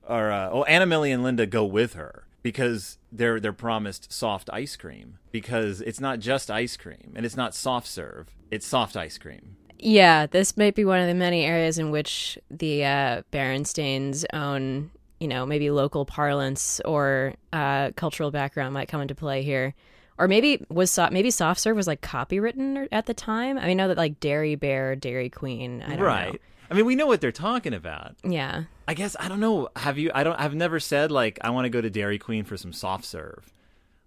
are 0.06 0.32
uh, 0.32 0.50
oh 0.50 0.64
anna 0.64 0.86
millie 0.86 1.12
and 1.12 1.22
linda 1.22 1.46
go 1.46 1.64
with 1.64 1.94
her 1.94 2.24
because 2.42 2.98
they're 3.10 3.40
they're 3.40 3.52
promised 3.52 4.12
soft 4.12 4.50
ice 4.52 4.76
cream 4.76 5.18
because 5.30 5.80
it's 5.80 6.00
not 6.00 6.18
just 6.18 6.50
ice 6.50 6.76
cream 6.76 7.12
and 7.14 7.24
it's 7.24 7.36
not 7.36 7.54
soft 7.54 7.86
serve. 7.86 8.28
It's 8.50 8.66
soft 8.66 8.96
ice 8.96 9.18
cream. 9.18 9.56
Yeah, 9.78 10.26
this 10.26 10.56
might 10.56 10.76
be 10.76 10.84
one 10.84 11.00
of 11.00 11.08
the 11.08 11.14
many 11.14 11.44
areas 11.44 11.76
in 11.78 11.90
which 11.90 12.38
the 12.48 12.84
uh, 12.84 13.22
Berenstains' 13.32 14.24
own, 14.32 14.92
you 15.22 15.28
know, 15.28 15.46
maybe 15.46 15.70
local 15.70 16.04
parlance 16.04 16.80
or 16.84 17.34
uh, 17.52 17.92
cultural 17.92 18.32
background 18.32 18.74
might 18.74 18.88
come 18.88 19.00
into 19.00 19.14
play 19.14 19.42
here. 19.44 19.72
Or 20.18 20.26
maybe 20.26 20.66
was 20.68 20.90
so- 20.90 21.08
maybe 21.10 21.30
soft 21.30 21.60
serve 21.60 21.76
was 21.76 21.86
like 21.86 22.00
copywritten 22.00 22.88
at 22.90 23.06
the 23.06 23.14
time. 23.14 23.56
I 23.56 23.62
mean, 23.62 23.70
I 23.70 23.74
know 23.74 23.88
that 23.88 23.96
like 23.96 24.18
Dairy 24.18 24.56
Bear, 24.56 24.96
Dairy 24.96 25.30
Queen. 25.30 25.80
I 25.80 25.90
don't 25.90 26.00
right 26.00 26.32
know. 26.32 26.38
I 26.70 26.74
mean, 26.74 26.86
we 26.86 26.96
know 26.96 27.06
what 27.06 27.20
they're 27.20 27.30
talking 27.30 27.72
about. 27.72 28.16
Yeah. 28.24 28.64
I 28.88 28.94
guess 28.94 29.14
I 29.20 29.28
don't 29.28 29.40
know. 29.40 29.68
Have 29.76 29.96
you? 29.96 30.10
I 30.12 30.24
don't. 30.24 30.38
I've 30.40 30.54
never 30.54 30.80
said 30.80 31.12
like 31.12 31.38
I 31.42 31.50
want 31.50 31.66
to 31.66 31.70
go 31.70 31.80
to 31.80 31.88
Dairy 31.88 32.18
Queen 32.18 32.44
for 32.44 32.56
some 32.56 32.72
soft 32.72 33.04
serve. 33.04 33.52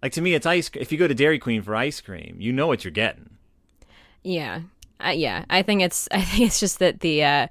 Like 0.02 0.12
to 0.12 0.20
me, 0.20 0.34
it's 0.34 0.46
ice. 0.46 0.70
If 0.74 0.92
you 0.92 0.98
go 0.98 1.08
to 1.08 1.14
Dairy 1.14 1.38
Queen 1.38 1.62
for 1.62 1.74
ice 1.74 2.00
cream, 2.00 2.36
you 2.38 2.52
know 2.52 2.66
what 2.66 2.84
you're 2.84 2.90
getting. 2.90 3.30
Yeah. 4.22 4.60
Uh, 5.04 5.10
yeah. 5.10 5.44
I 5.48 5.62
think 5.62 5.80
it's 5.82 6.08
I 6.12 6.20
think 6.20 6.46
it's 6.46 6.60
just 6.60 6.78
that 6.80 7.00
the 7.00 7.24
uh 7.24 7.46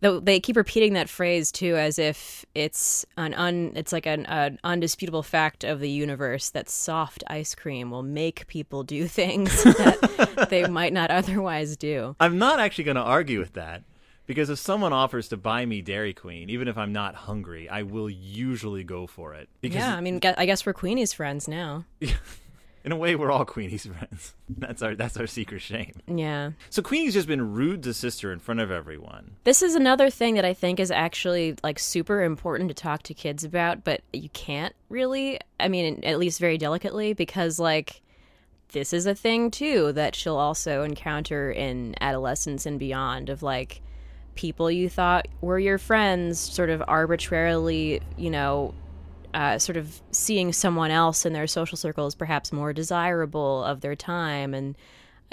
the, 0.00 0.20
they 0.20 0.40
keep 0.40 0.56
repeating 0.56 0.92
that 0.94 1.08
phrase 1.08 1.50
too 1.50 1.76
as 1.76 1.98
if 1.98 2.46
it's 2.54 3.04
an 3.16 3.34
un 3.34 3.72
it's 3.74 3.92
like 3.92 4.06
an, 4.06 4.26
an 4.26 4.58
undisputable 4.64 5.22
fact 5.22 5.64
of 5.64 5.80
the 5.80 5.90
universe 5.90 6.50
that 6.50 6.68
soft 6.68 7.24
ice 7.26 7.54
cream 7.54 7.90
will 7.90 8.02
make 8.02 8.46
people 8.46 8.82
do 8.82 9.08
things 9.08 9.64
that 9.64 10.46
they 10.50 10.66
might 10.68 10.92
not 10.92 11.10
otherwise 11.10 11.76
do. 11.76 12.16
I'm 12.20 12.38
not 12.38 12.60
actually 12.60 12.84
going 12.84 12.96
to 12.96 13.02
argue 13.02 13.38
with 13.38 13.54
that 13.54 13.82
because 14.26 14.50
if 14.50 14.58
someone 14.58 14.92
offers 14.92 15.28
to 15.28 15.36
buy 15.36 15.64
me 15.64 15.80
Dairy 15.80 16.12
Queen, 16.12 16.50
even 16.50 16.68
if 16.68 16.76
I'm 16.76 16.92
not 16.92 17.14
hungry, 17.14 17.68
I 17.68 17.82
will 17.82 18.10
usually 18.10 18.84
go 18.84 19.06
for 19.06 19.34
it. 19.34 19.48
Because 19.60 19.78
Yeah, 19.78 19.96
I 19.96 20.00
mean, 20.00 20.20
I 20.22 20.44
guess 20.46 20.66
we're 20.66 20.74
Queenie's 20.74 21.12
friends 21.14 21.48
now. 21.48 21.86
in 22.84 22.92
a 22.92 22.96
way, 22.96 23.16
we're 23.16 23.30
all 23.30 23.44
Queenie's 23.44 23.86
friends. 23.98 24.34
That's 24.48 24.82
our 24.82 24.94
that's 24.94 25.16
our 25.16 25.26
secret 25.26 25.60
shame. 25.60 25.92
Yeah. 26.06 26.52
So 26.70 26.82
Queenie's 26.82 27.14
just 27.14 27.28
been 27.28 27.52
rude 27.52 27.82
to 27.84 27.94
sister 27.94 28.32
in 28.32 28.38
front 28.38 28.60
of 28.60 28.70
everyone. 28.70 29.36
This 29.44 29.62
is 29.62 29.74
another 29.74 30.10
thing 30.10 30.34
that 30.34 30.44
I 30.44 30.54
think 30.54 30.80
is 30.80 30.90
actually 30.90 31.56
like 31.62 31.78
super 31.78 32.22
important 32.22 32.68
to 32.68 32.74
talk 32.74 33.02
to 33.04 33.14
kids 33.14 33.44
about, 33.44 33.84
but 33.84 34.02
you 34.12 34.28
can't 34.30 34.74
really. 34.88 35.40
I 35.60 35.68
mean, 35.68 36.04
at 36.04 36.18
least 36.18 36.40
very 36.40 36.58
delicately, 36.58 37.12
because 37.12 37.58
like 37.58 38.02
this 38.72 38.92
is 38.92 39.06
a 39.06 39.14
thing 39.14 39.50
too 39.50 39.92
that 39.92 40.14
she'll 40.14 40.36
also 40.36 40.82
encounter 40.82 41.50
in 41.50 41.94
adolescence 42.00 42.66
and 42.66 42.78
beyond 42.78 43.28
of 43.28 43.42
like 43.42 43.80
people 44.34 44.70
you 44.70 44.88
thought 44.88 45.26
were 45.40 45.58
your 45.58 45.78
friends 45.78 46.38
sort 46.38 46.70
of 46.70 46.82
arbitrarily, 46.86 48.00
you 48.16 48.30
know, 48.30 48.72
uh, 49.34 49.58
sort 49.58 49.76
of 49.76 50.00
seeing 50.10 50.52
someone 50.52 50.90
else 50.90 51.26
in 51.26 51.32
their 51.32 51.46
social 51.46 51.76
circle 51.76 52.06
as 52.06 52.14
perhaps 52.14 52.52
more 52.52 52.72
desirable 52.72 53.62
of 53.64 53.80
their 53.80 53.94
time 53.94 54.54
and 54.54 54.76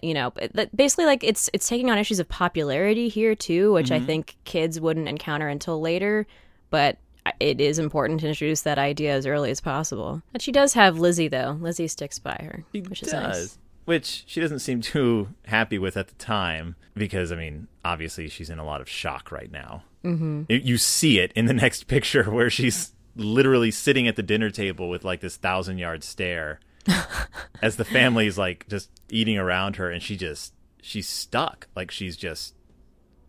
you 0.03 0.13
know 0.13 0.33
basically 0.75 1.05
like 1.05 1.23
it's 1.23 1.49
it's 1.53 1.69
taking 1.69 1.89
on 1.89 1.97
issues 1.97 2.19
of 2.19 2.27
popularity 2.27 3.07
here 3.07 3.33
too 3.33 3.71
which 3.71 3.91
i 3.91 3.99
think 3.99 4.35
kids 4.43 4.79
wouldn't 4.81 5.07
encounter 5.07 5.47
until 5.47 5.79
later 5.79 6.27
but 6.69 6.97
it 7.39 7.61
is 7.61 7.79
important 7.79 8.19
to 8.19 8.27
introduce 8.27 8.63
that 8.63 8.77
idea 8.77 9.13
as 9.13 9.25
early 9.25 9.49
as 9.49 9.61
possible 9.61 10.21
but 10.33 10.41
she 10.41 10.51
does 10.51 10.73
have 10.73 10.99
lizzie 10.99 11.29
though 11.29 11.57
lizzie 11.61 11.87
sticks 11.87 12.19
by 12.19 12.37
her 12.41 12.65
She 12.73 12.81
which 12.81 13.03
is 13.03 13.11
does. 13.11 13.21
nice 13.23 13.57
Which 13.85 14.23
she 14.27 14.41
doesn't 14.41 14.59
seem 14.59 14.81
too 14.81 15.29
happy 15.45 15.77
with 15.77 15.95
at 15.95 16.07
the 16.07 16.15
time 16.15 16.75
because, 16.95 17.31
I 17.31 17.35
mean, 17.35 17.67
obviously 17.83 18.27
she's 18.29 18.49
in 18.49 18.57
a 18.57 18.65
lot 18.65 18.81
of 18.81 18.89
shock 18.89 19.31
right 19.31 19.51
now. 19.51 19.83
Mm-hmm. 20.03 20.45
You 20.49 20.77
see 20.79 21.19
it 21.19 21.31
in 21.35 21.45
the 21.45 21.53
next 21.53 21.85
picture 21.87 22.23
where 22.23 22.49
she's 22.49 22.93
literally 23.15 23.71
sitting 23.71 24.07
at 24.07 24.15
the 24.15 24.23
dinner 24.23 24.49
table 24.49 24.89
with 24.89 25.03
like 25.03 25.21
this 25.21 25.37
thousand 25.37 25.77
yard 25.77 26.03
stare 26.03 26.59
as 27.61 27.77
the 27.77 27.85
family 27.85 28.27
is 28.27 28.37
like 28.37 28.67
just 28.67 28.89
eating 29.09 29.37
around 29.37 29.77
her 29.77 29.89
and 29.89 30.01
she 30.01 30.15
just, 30.17 30.53
she's 30.81 31.07
stuck. 31.07 31.67
Like 31.75 31.91
she's 31.91 32.17
just, 32.17 32.55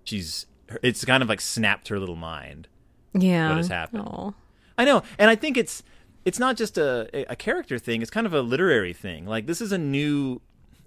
she's, 0.04 0.46
it's 0.82 1.04
kind 1.04 1.22
of 1.22 1.28
like 1.28 1.40
snapped 1.40 1.88
her 1.88 1.98
little 1.98 2.16
mind. 2.16 2.68
yeah 3.14 3.48
What 3.48 3.58
has 3.58 3.68
happened? 3.68 4.02
Aw. 4.06 4.32
I 4.78 4.84
know, 4.84 5.02
and 5.18 5.30
I 5.30 5.36
think 5.36 5.56
it's 5.56 5.82
it's 6.24 6.38
not 6.38 6.56
just 6.56 6.76
a 6.76 7.08
a 7.30 7.36
character 7.36 7.78
thing. 7.78 8.02
It's 8.02 8.10
kind 8.10 8.26
of 8.26 8.34
a 8.34 8.42
literary 8.42 8.92
thing. 8.92 9.26
Like 9.26 9.46
this 9.46 9.60
is 9.60 9.72
a 9.72 9.78
new 9.78 10.40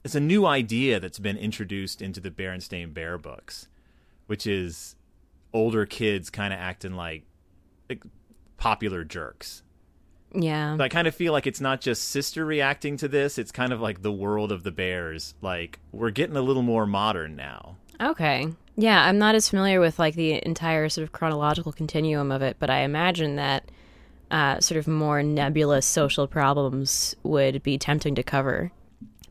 it's 0.03 0.15
a 0.15 0.19
new 0.19 0.45
idea 0.45 0.99
that's 0.99 1.19
been 1.19 1.37
introduced 1.37 2.01
into 2.01 2.19
the 2.19 2.29
Berenstain 2.29 2.93
Bear 2.93 3.17
books, 3.17 3.67
which 4.27 4.45
is 4.45 4.95
older 5.53 5.85
kids 5.85 6.29
kind 6.29 6.53
of 6.53 6.59
acting 6.59 6.93
like 6.93 7.23
like 7.89 8.03
popular 8.59 9.03
jerks. 9.03 9.63
yeah 10.33 10.77
So 10.77 10.83
I 10.83 10.89
kind 10.89 11.07
of 11.07 11.15
feel 11.15 11.33
like 11.33 11.47
it's 11.47 11.61
not 11.61 11.81
just 11.81 12.09
sister 12.09 12.45
reacting 12.45 12.97
to 12.97 13.07
this. 13.07 13.37
It's 13.37 13.51
kind 13.51 13.73
of 13.73 13.81
like 13.81 14.01
the 14.01 14.11
world 14.11 14.51
of 14.51 14.63
the 14.63 14.71
bears. 14.71 15.33
Like 15.41 15.79
we're 15.91 16.11
getting 16.11 16.35
a 16.35 16.41
little 16.41 16.61
more 16.61 16.85
modern 16.85 17.35
now. 17.35 17.77
Okay. 18.01 18.47
Yeah, 18.75 19.03
I'm 19.03 19.17
not 19.17 19.35
as 19.35 19.49
familiar 19.49 19.79
with 19.79 19.99
like 19.99 20.15
the 20.15 20.45
entire 20.45 20.87
sort 20.87 21.03
of 21.03 21.11
chronological 21.11 21.71
continuum 21.71 22.31
of 22.31 22.41
it, 22.41 22.57
but 22.59 22.69
I 22.69 22.79
imagine 22.79 23.35
that 23.35 23.69
uh, 24.31 24.59
sort 24.59 24.77
of 24.77 24.87
more 24.87 25.23
nebulous 25.23 25.85
social 25.85 26.27
problems 26.27 27.15
would 27.23 27.63
be 27.63 27.77
tempting 27.77 28.15
to 28.15 28.23
cover. 28.23 28.71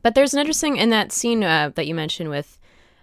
But 0.02 0.14
there's 0.14 0.34
an 0.34 0.40
interesting 0.40 0.76
in 0.76 0.90
that 0.90 1.12
scene 1.12 1.42
uh, 1.44 1.70
that 1.76 1.86
you 1.86 1.94
mentioned 1.94 2.30
with 2.30 2.57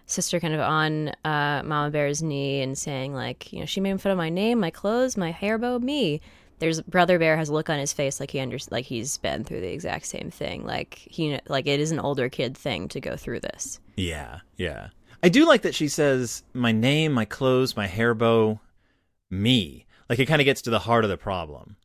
sister 0.05 0.39
kind 0.39 0.53
of 0.53 0.59
on 0.59 1.09
uh, 1.23 1.61
Mama 1.63 1.89
Bear's 1.91 2.21
knee 2.21 2.61
and 2.61 2.77
saying 2.77 3.13
like, 3.13 3.51
you 3.51 3.59
know, 3.59 3.65
she 3.65 3.81
made 3.81 3.99
fun 4.01 4.11
of 4.11 4.17
my 4.17 4.29
name, 4.29 4.59
my 4.59 4.69
clothes, 4.69 5.17
my 5.17 5.31
hair 5.31 5.57
bow, 5.57 5.79
me. 5.79 6.21
There's 6.59 6.81
brother 6.81 7.19
bear 7.19 7.35
has 7.35 7.49
a 7.49 7.53
look 7.53 7.69
on 7.69 7.79
his 7.79 7.91
face 7.91 8.19
like 8.19 8.31
he 8.31 8.39
under 8.39 8.57
like 8.71 8.85
he's 8.85 9.17
been 9.17 9.43
through 9.43 9.59
the 9.59 9.73
exact 9.73 10.05
same 10.05 10.31
thing. 10.31 10.65
Like 10.65 10.95
he 10.95 11.37
like 11.47 11.67
it 11.67 11.79
is 11.79 11.91
an 11.91 11.99
older 11.99 12.29
kid 12.29 12.57
thing 12.57 12.87
to 12.89 13.01
go 13.01 13.17
through 13.17 13.41
this. 13.41 13.79
Yeah, 13.97 14.39
yeah. 14.55 14.89
I 15.21 15.29
do 15.29 15.45
like 15.45 15.63
that 15.63 15.75
she 15.75 15.89
says 15.89 16.43
my 16.53 16.71
name, 16.71 17.11
my 17.11 17.25
clothes, 17.25 17.75
my 17.75 17.87
hair 17.87 18.13
bow, 18.13 18.61
me. 19.29 19.85
Like 20.09 20.19
it 20.19 20.27
kind 20.27 20.41
of 20.41 20.45
gets 20.45 20.61
to 20.61 20.69
the 20.69 20.79
heart 20.79 21.03
of 21.03 21.09
the 21.09 21.17
problem. 21.17 21.75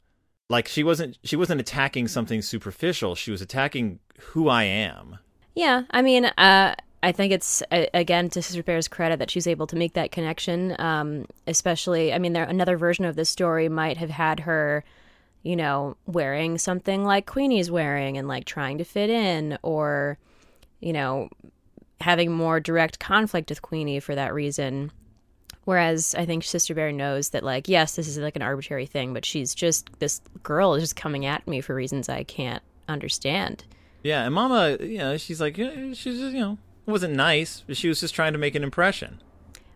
Like 0.48 0.68
she 0.68 0.84
wasn't 0.84 1.18
she 1.24 1.36
wasn't 1.36 1.60
attacking 1.60 2.06
something 2.06 2.40
superficial. 2.40 3.16
She 3.16 3.32
was 3.32 3.42
attacking 3.42 3.98
who 4.20 4.48
I 4.48 4.64
am. 4.64 5.18
Yeah, 5.54 5.82
I 5.90 6.02
mean, 6.02 6.26
uh, 6.26 6.74
I 7.02 7.12
think 7.12 7.32
it's 7.32 7.62
again 7.70 8.28
to 8.30 8.42
Sister 8.42 8.62
Bear's 8.62 8.88
credit 8.88 9.18
that 9.18 9.30
she's 9.30 9.46
able 9.46 9.66
to 9.68 9.76
make 9.76 9.94
that 9.94 10.12
connection. 10.12 10.76
Um, 10.78 11.26
especially, 11.46 12.12
I 12.12 12.18
mean, 12.18 12.34
there 12.34 12.44
another 12.44 12.76
version 12.76 13.04
of 13.04 13.16
this 13.16 13.30
story 13.30 13.68
might 13.68 13.96
have 13.96 14.10
had 14.10 14.40
her, 14.40 14.84
you 15.42 15.56
know, 15.56 15.96
wearing 16.06 16.58
something 16.58 17.04
like 17.04 17.26
Queenie's 17.26 17.70
wearing 17.70 18.18
and 18.18 18.28
like 18.28 18.44
trying 18.44 18.78
to 18.78 18.84
fit 18.84 19.08
in, 19.08 19.58
or 19.62 20.18
you 20.80 20.92
know, 20.92 21.30
having 22.00 22.32
more 22.32 22.60
direct 22.60 22.98
conflict 22.98 23.50
with 23.50 23.62
Queenie 23.62 24.00
for 24.00 24.14
that 24.14 24.34
reason. 24.34 24.92
Whereas 25.64 26.14
I 26.14 26.24
think 26.26 26.42
Sister 26.42 26.74
Bear 26.74 26.90
knows 26.90 27.30
that, 27.30 27.44
like, 27.44 27.68
yes, 27.68 27.94
this 27.94 28.08
is 28.08 28.18
like 28.18 28.34
an 28.34 28.42
arbitrary 28.42 28.86
thing, 28.86 29.12
but 29.12 29.24
she's 29.24 29.54
just 29.54 29.88
this 30.00 30.20
girl 30.42 30.74
is 30.74 30.82
just 30.82 30.96
coming 30.96 31.26
at 31.26 31.46
me 31.46 31.60
for 31.60 31.74
reasons 31.74 32.08
I 32.08 32.24
can't 32.24 32.62
understand. 32.88 33.64
Yeah, 34.02 34.24
and 34.24 34.34
Mama, 34.34 34.78
you 34.80 34.98
know, 34.98 35.16
she's 35.16 35.40
like 35.40 35.56
she's 35.56 36.02
just, 36.02 36.34
you 36.34 36.40
know, 36.40 36.58
it 36.86 36.90
wasn't 36.90 37.14
nice, 37.14 37.62
but 37.66 37.76
she 37.76 37.88
was 37.88 38.00
just 38.00 38.14
trying 38.14 38.32
to 38.32 38.38
make 38.38 38.54
an 38.54 38.62
impression. 38.62 39.20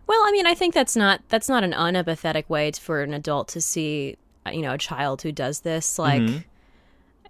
Well, 0.07 0.21
I 0.25 0.31
mean, 0.31 0.45
I 0.45 0.53
think 0.53 0.73
that's 0.73 0.95
not 0.95 1.21
that's 1.29 1.49
not 1.49 1.63
an 1.63 1.71
unempathetic 1.71 2.47
way 2.49 2.71
for 2.71 3.01
an 3.01 3.13
adult 3.13 3.47
to 3.49 3.61
see, 3.61 4.17
uh, 4.45 4.51
you 4.51 4.61
know, 4.61 4.73
a 4.73 4.77
child 4.77 5.21
who 5.23 5.31
does 5.31 5.61
this. 5.61 5.97
Like, 5.97 6.21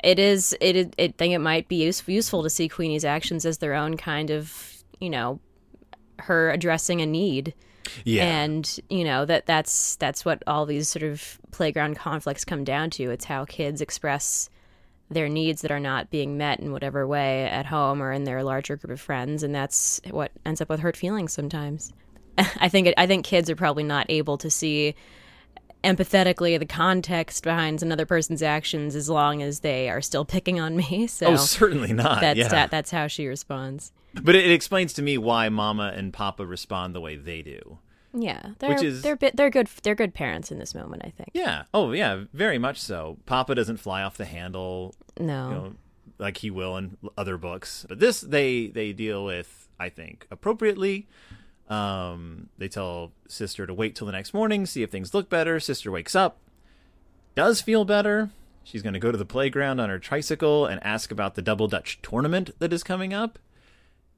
it 0.04 0.20
is. 0.20 0.56
It. 0.60 0.76
it- 0.76 0.96
I 1.00 1.14
think 1.18 1.34
it 1.34 1.40
might 1.40 1.68
be 1.68 1.84
use, 1.84 2.04
useful 2.08 2.44
to 2.44 2.50
see 2.50 2.68
Queenie's 2.68 3.06
actions 3.06 3.46
as 3.46 3.60
their 3.60 3.74
own 3.74 3.96
kind 3.98 4.30
of, 4.30 4.84
you 5.00 5.10
know, 5.10 5.40
her 6.20 6.52
addressing 6.52 7.02
a 7.02 7.06
need, 7.06 7.54
Yeah. 8.04 8.26
and 8.26 8.80
you 8.90 9.04
know 9.04 9.26
that 9.26 9.46
that's 9.46 9.96
that's 9.98 10.26
what 10.26 10.44
all 10.48 10.66
these 10.66 10.88
sort 10.90 11.04
of 11.04 11.40
playground 11.52 11.96
conflicts 11.96 12.44
come 12.46 12.64
down 12.64 12.90
to. 12.92 13.10
It's 13.12 13.26
how 13.26 13.46
kids 13.46 13.80
express 13.82 14.50
their 15.10 15.30
needs 15.30 15.62
that 15.62 15.72
are 15.72 15.80
not 15.80 16.10
being 16.10 16.38
met 16.38 16.60
in 16.60 16.72
whatever 16.72 17.06
way 17.06 17.46
at 17.46 17.65
home 17.65 18.02
or 18.02 18.12
in 18.12 18.24
their 18.24 18.44
larger 18.44 18.76
group 18.76 18.91
of 18.91 19.02
friends, 19.02 19.44
and 19.44 19.54
that's 19.54 20.02
what 20.10 20.32
ends 20.46 20.62
up 20.62 20.70
with 20.70 20.80
hurt 20.80 20.98
feelings 20.98 21.34
sometimes. 21.34 21.94
I 22.38 22.70
think 22.70 22.88
it, 22.88 22.94
I 22.98 23.08
think 23.08 23.26
kids 23.26 23.50
are 23.50 23.56
probably 23.56 23.84
not 23.84 24.08
able 24.10 24.38
to 24.39 24.50
see 24.50 24.96
empathetically 25.84 26.58
the 26.58 26.65
context 26.65 27.44
behind 27.44 27.84
another 27.84 28.08
person's 28.08 28.41
actions 28.41 28.96
as 28.96 29.08
long 29.08 29.44
as 29.44 29.60
they 29.60 29.89
are 29.89 30.02
still 30.02 30.26
picking 30.26 30.60
on 30.60 30.76
me. 30.76 31.08
So 31.15 31.28
oh, 31.28 31.36
certainly 31.38 31.94
not. 31.94 32.20
that's 32.20 32.38
yeah. 32.38 32.48
that, 32.50 32.72
that's 32.72 32.91
how 32.91 33.08
she 33.08 33.28
responds. 33.28 33.94
But 34.13 34.36
it, 34.36 34.46
it 34.46 34.52
explains 34.52 34.91
to 34.94 35.02
me 35.02 35.18
why 35.18 35.48
Mama 35.50 35.94
and 35.96 36.12
Papa 36.12 36.46
respond 36.46 36.94
the 36.94 37.00
way 37.00 37.15
they 37.15 37.41
do. 37.41 37.78
Yeah, 38.15 38.51
they're 38.60 38.69
Which 38.71 38.84
is- 38.84 39.01
they're 39.01 39.17
they're 39.17 39.49
good 39.49 39.67
they're 39.84 39.95
good 39.95 40.13
parents 40.13 40.51
in 40.51 40.60
this 40.60 40.73
moment. 40.75 41.04
I 41.06 41.10
think. 41.10 41.30
Yeah. 41.34 41.63
Oh, 41.73 41.91
yeah. 41.91 42.23
Very 42.34 42.58
much 42.58 42.80
so. 42.80 43.17
Papa 43.25 43.56
doesn't 43.56 43.78
fly 43.78 44.01
off 44.04 44.17
the 44.17 44.25
handle. 44.25 44.95
No. 45.19 45.49
you 45.49 45.56
know, 45.56 45.73
like 46.17 46.38
he 46.38 46.49
will 46.49 46.78
in 46.78 46.97
other 47.17 47.38
books. 47.38 47.86
But 47.89 47.99
this 47.99 48.21
they 48.21 48.67
they 48.67 48.93
deal 48.93 49.25
with, 49.25 49.67
I 49.80 49.89
think, 49.89 50.28
appropriately. 50.32 51.08
Um, 51.69 52.49
they 52.58 52.67
tell 52.67 53.12
sister 53.28 53.65
to 53.65 53.73
wait 53.73 53.95
till 53.95 54.06
the 54.06 54.13
next 54.13 54.34
morning, 54.34 54.65
see 54.67 54.84
if 54.84 54.91
things 54.91 55.13
look 55.13 55.30
better. 55.30 55.60
Sister 55.60 55.91
wakes 55.91 56.13
up, 56.15 56.38
does 57.34 57.60
feel 57.60 57.86
better. 57.86 58.30
She's 58.63 58.82
going 58.84 58.93
to 58.93 58.99
go 58.99 59.12
to 59.12 59.17
the 59.17 59.25
playground 59.25 59.80
on 59.80 59.89
her 59.89 59.99
tricycle 59.99 60.65
and 60.65 60.84
ask 60.84 61.12
about 61.12 61.36
the 61.36 61.41
Double 61.41 61.67
Dutch 61.67 61.99
tournament 62.01 62.51
that 62.60 62.71
is 62.73 62.84
coming 62.84 63.13
up. 63.13 63.39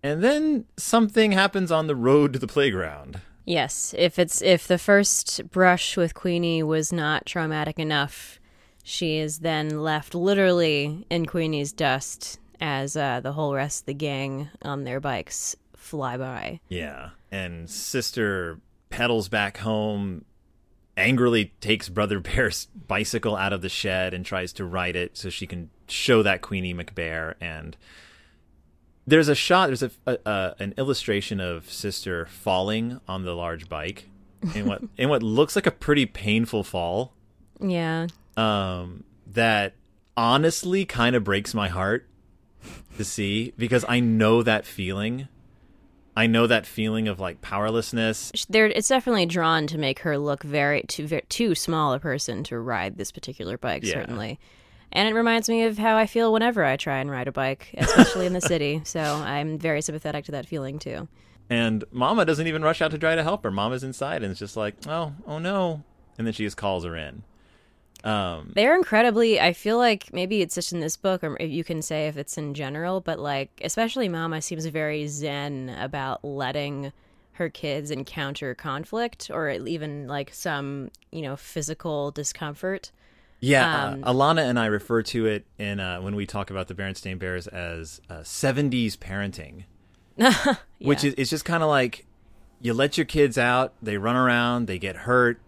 And 0.04 0.24
then 0.24 0.66
something 0.78 1.32
happens 1.32 1.72
on 1.72 1.88
the 1.88 1.96
road 1.96 2.34
to 2.34 2.40
the 2.40 2.48
playground. 2.48 3.22
Yes, 3.48 3.96
if 3.98 4.20
it's 4.20 4.42
if 4.42 4.68
the 4.68 4.78
first 4.78 5.50
brush 5.52 5.96
with 5.96 6.14
Queenie 6.14 6.64
was 6.64 6.92
not 6.92 7.26
traumatic 7.26 7.80
enough, 7.80 8.42
she 8.84 9.20
is 9.20 9.40
then 9.40 9.80
left 9.80 10.14
literally 10.14 11.06
in 11.10 11.26
Queenie's 11.26 11.72
dust 11.72 12.40
as 12.60 12.98
uh, 12.98 13.22
the 13.22 13.32
whole 13.32 13.56
rest 13.56 13.84
of 13.84 13.86
the 13.86 13.94
gang 13.94 14.50
on 14.64 14.84
their 14.84 15.00
bikes 15.00 15.56
fly 15.78 16.18
by. 16.18 16.60
Yeah. 16.68 17.12
And 17.32 17.70
sister 17.70 18.60
pedals 18.90 19.30
back 19.30 19.60
home, 19.60 20.26
angrily 20.98 21.54
takes 21.62 21.88
Brother 21.88 22.20
Bear's 22.20 22.68
bicycle 22.76 23.38
out 23.38 23.54
of 23.54 23.62
the 23.62 23.70
shed 23.70 24.14
and 24.14 24.26
tries 24.26 24.52
to 24.54 24.66
ride 24.66 24.98
it 24.98 25.16
so 25.16 25.30
she 25.30 25.48
can 25.48 25.70
show 25.88 26.22
that 26.22 26.42
Queenie 26.42 26.74
McBear. 26.74 27.36
And 27.40 27.78
there's 29.08 29.30
a 29.30 29.36
shot, 29.36 29.68
there's 29.68 29.84
a, 29.84 29.92
a, 30.06 30.56
an 30.60 30.74
illustration 30.78 31.40
of 31.40 31.72
Sister 31.72 32.26
falling 32.26 33.00
on 33.08 33.24
the 33.24 33.34
large 33.34 33.70
bike 33.70 34.10
in 34.54 34.68
what 34.68 34.84
in 34.98 35.10
what 35.10 35.24
looks 35.24 35.56
like 35.56 35.66
a 35.66 35.72
pretty 35.72 36.06
painful 36.06 36.64
fall. 36.64 37.14
Yeah. 37.60 38.08
Um, 38.36 39.06
that 39.26 39.74
honestly 40.16 40.86
kind 40.86 41.16
of 41.16 41.24
breaks 41.24 41.54
my 41.54 41.70
heart 41.70 42.08
to 42.98 43.06
see 43.06 43.54
because 43.58 43.86
I 43.88 44.02
know 44.02 44.44
that 44.44 44.66
feeling. 44.66 45.30
I 46.16 46.26
know 46.26 46.48
that 46.48 46.66
feeling 46.66 47.08
of 47.08 47.20
like 47.20 47.42
powerlessness. 47.42 48.32
There, 48.50 48.66
it's 48.66 48.88
definitely 48.88 49.28
drawn 49.28 49.68
to 49.68 49.78
make 49.78 50.00
her 50.00 50.18
look 50.18 50.44
very 50.44 50.82
too 50.88 51.08
very, 51.08 51.24
too 51.30 51.56
small 51.56 51.94
a 51.94 52.00
person 52.00 52.44
to 52.46 52.60
ride 52.60 52.98
this 52.98 53.12
particular 53.12 53.58
bike. 53.58 53.84
Yeah. 53.84 53.94
Certainly, 53.94 54.40
and 54.92 55.08
it 55.08 55.14
reminds 55.14 55.50
me 55.50 55.64
of 55.64 55.78
how 55.78 55.98
I 55.98 56.06
feel 56.06 56.32
whenever 56.32 56.64
I 56.64 56.78
try 56.78 57.00
and 57.00 57.10
ride 57.12 57.28
a 57.28 57.32
bike, 57.32 57.74
especially 57.78 58.26
in 58.26 58.34
the 58.34 58.42
city. 58.42 58.82
So 58.84 59.02
I'm 59.02 59.58
very 59.58 59.82
sympathetic 59.82 60.26
to 60.26 60.32
that 60.34 60.46
feeling 60.46 60.80
too. 60.80 61.08
And 61.50 61.84
Mama 61.92 62.26
doesn't 62.26 62.48
even 62.48 62.62
rush 62.62 62.82
out 62.82 62.92
to 62.92 62.98
try 62.98 63.16
to 63.16 63.24
help 63.24 63.44
her. 63.44 63.52
Mama's 63.52 63.84
inside 63.84 64.24
and 64.24 64.32
it's 64.32 64.40
just 64.40 64.58
like, 64.58 64.76
oh, 64.88 65.14
oh 65.26 65.40
no. 65.40 65.84
And 66.18 66.26
then 66.26 66.34
she 66.34 66.44
just 66.44 66.58
calls 66.58 66.84
her 66.84 66.96
in. 66.96 67.24
Um, 68.04 68.52
They're 68.56 68.76
incredibly. 68.76 69.40
I 69.40 69.54
feel 69.54 69.78
like 69.78 70.14
maybe 70.14 70.42
it's 70.42 70.56
just 70.56 70.72
in 70.72 70.80
this 70.80 70.98
book, 70.98 71.24
or 71.24 71.42
you 71.42 71.64
can 71.64 71.82
say 71.82 72.08
if 72.08 72.18
it's 72.18 72.38
in 72.38 72.54
general, 72.54 73.02
but 73.02 73.20
like 73.20 73.62
especially 73.64 74.08
Mama 74.08 74.42
seems 74.42 74.66
very 74.68 75.08
zen 75.08 75.70
about 75.80 76.24
letting 76.24 76.94
her 77.34 77.50
kids 77.50 77.92
encounter 77.92 78.56
conflict 78.56 79.30
or 79.32 79.50
even 79.50 80.08
like 80.08 80.34
some 80.34 80.90
you 81.12 81.22
know 81.22 81.36
physical 81.36 82.12
discomfort. 82.12 82.92
Yeah, 83.40 83.86
Um, 83.88 84.04
uh, 84.04 84.14
Alana 84.14 84.50
and 84.50 84.60
I 84.60 84.66
refer 84.66 85.04
to 85.04 85.26
it 85.28 85.46
in 85.58 85.80
uh, 85.80 86.02
when 86.02 86.16
we 86.16 86.26
talk 86.26 86.50
about 86.50 86.68
the 86.68 86.74
Berenstain 86.74 87.20
Bears 87.20 87.48
as 87.48 88.02
uh, 88.10 88.20
70s 88.20 88.98
parenting, 88.98 89.66
which 90.80 91.04
is 91.04 91.14
it's 91.18 91.30
just 91.30 91.46
kind 91.46 91.64
of 91.64 91.70
like 91.70 92.06
you 92.62 92.74
let 92.74 92.98
your 92.98 93.06
kids 93.06 93.38
out, 93.38 93.74
they 93.82 93.98
run 93.98 94.16
around, 94.16 94.68
they 94.68 94.80
get 94.80 94.96
hurt, 94.96 95.40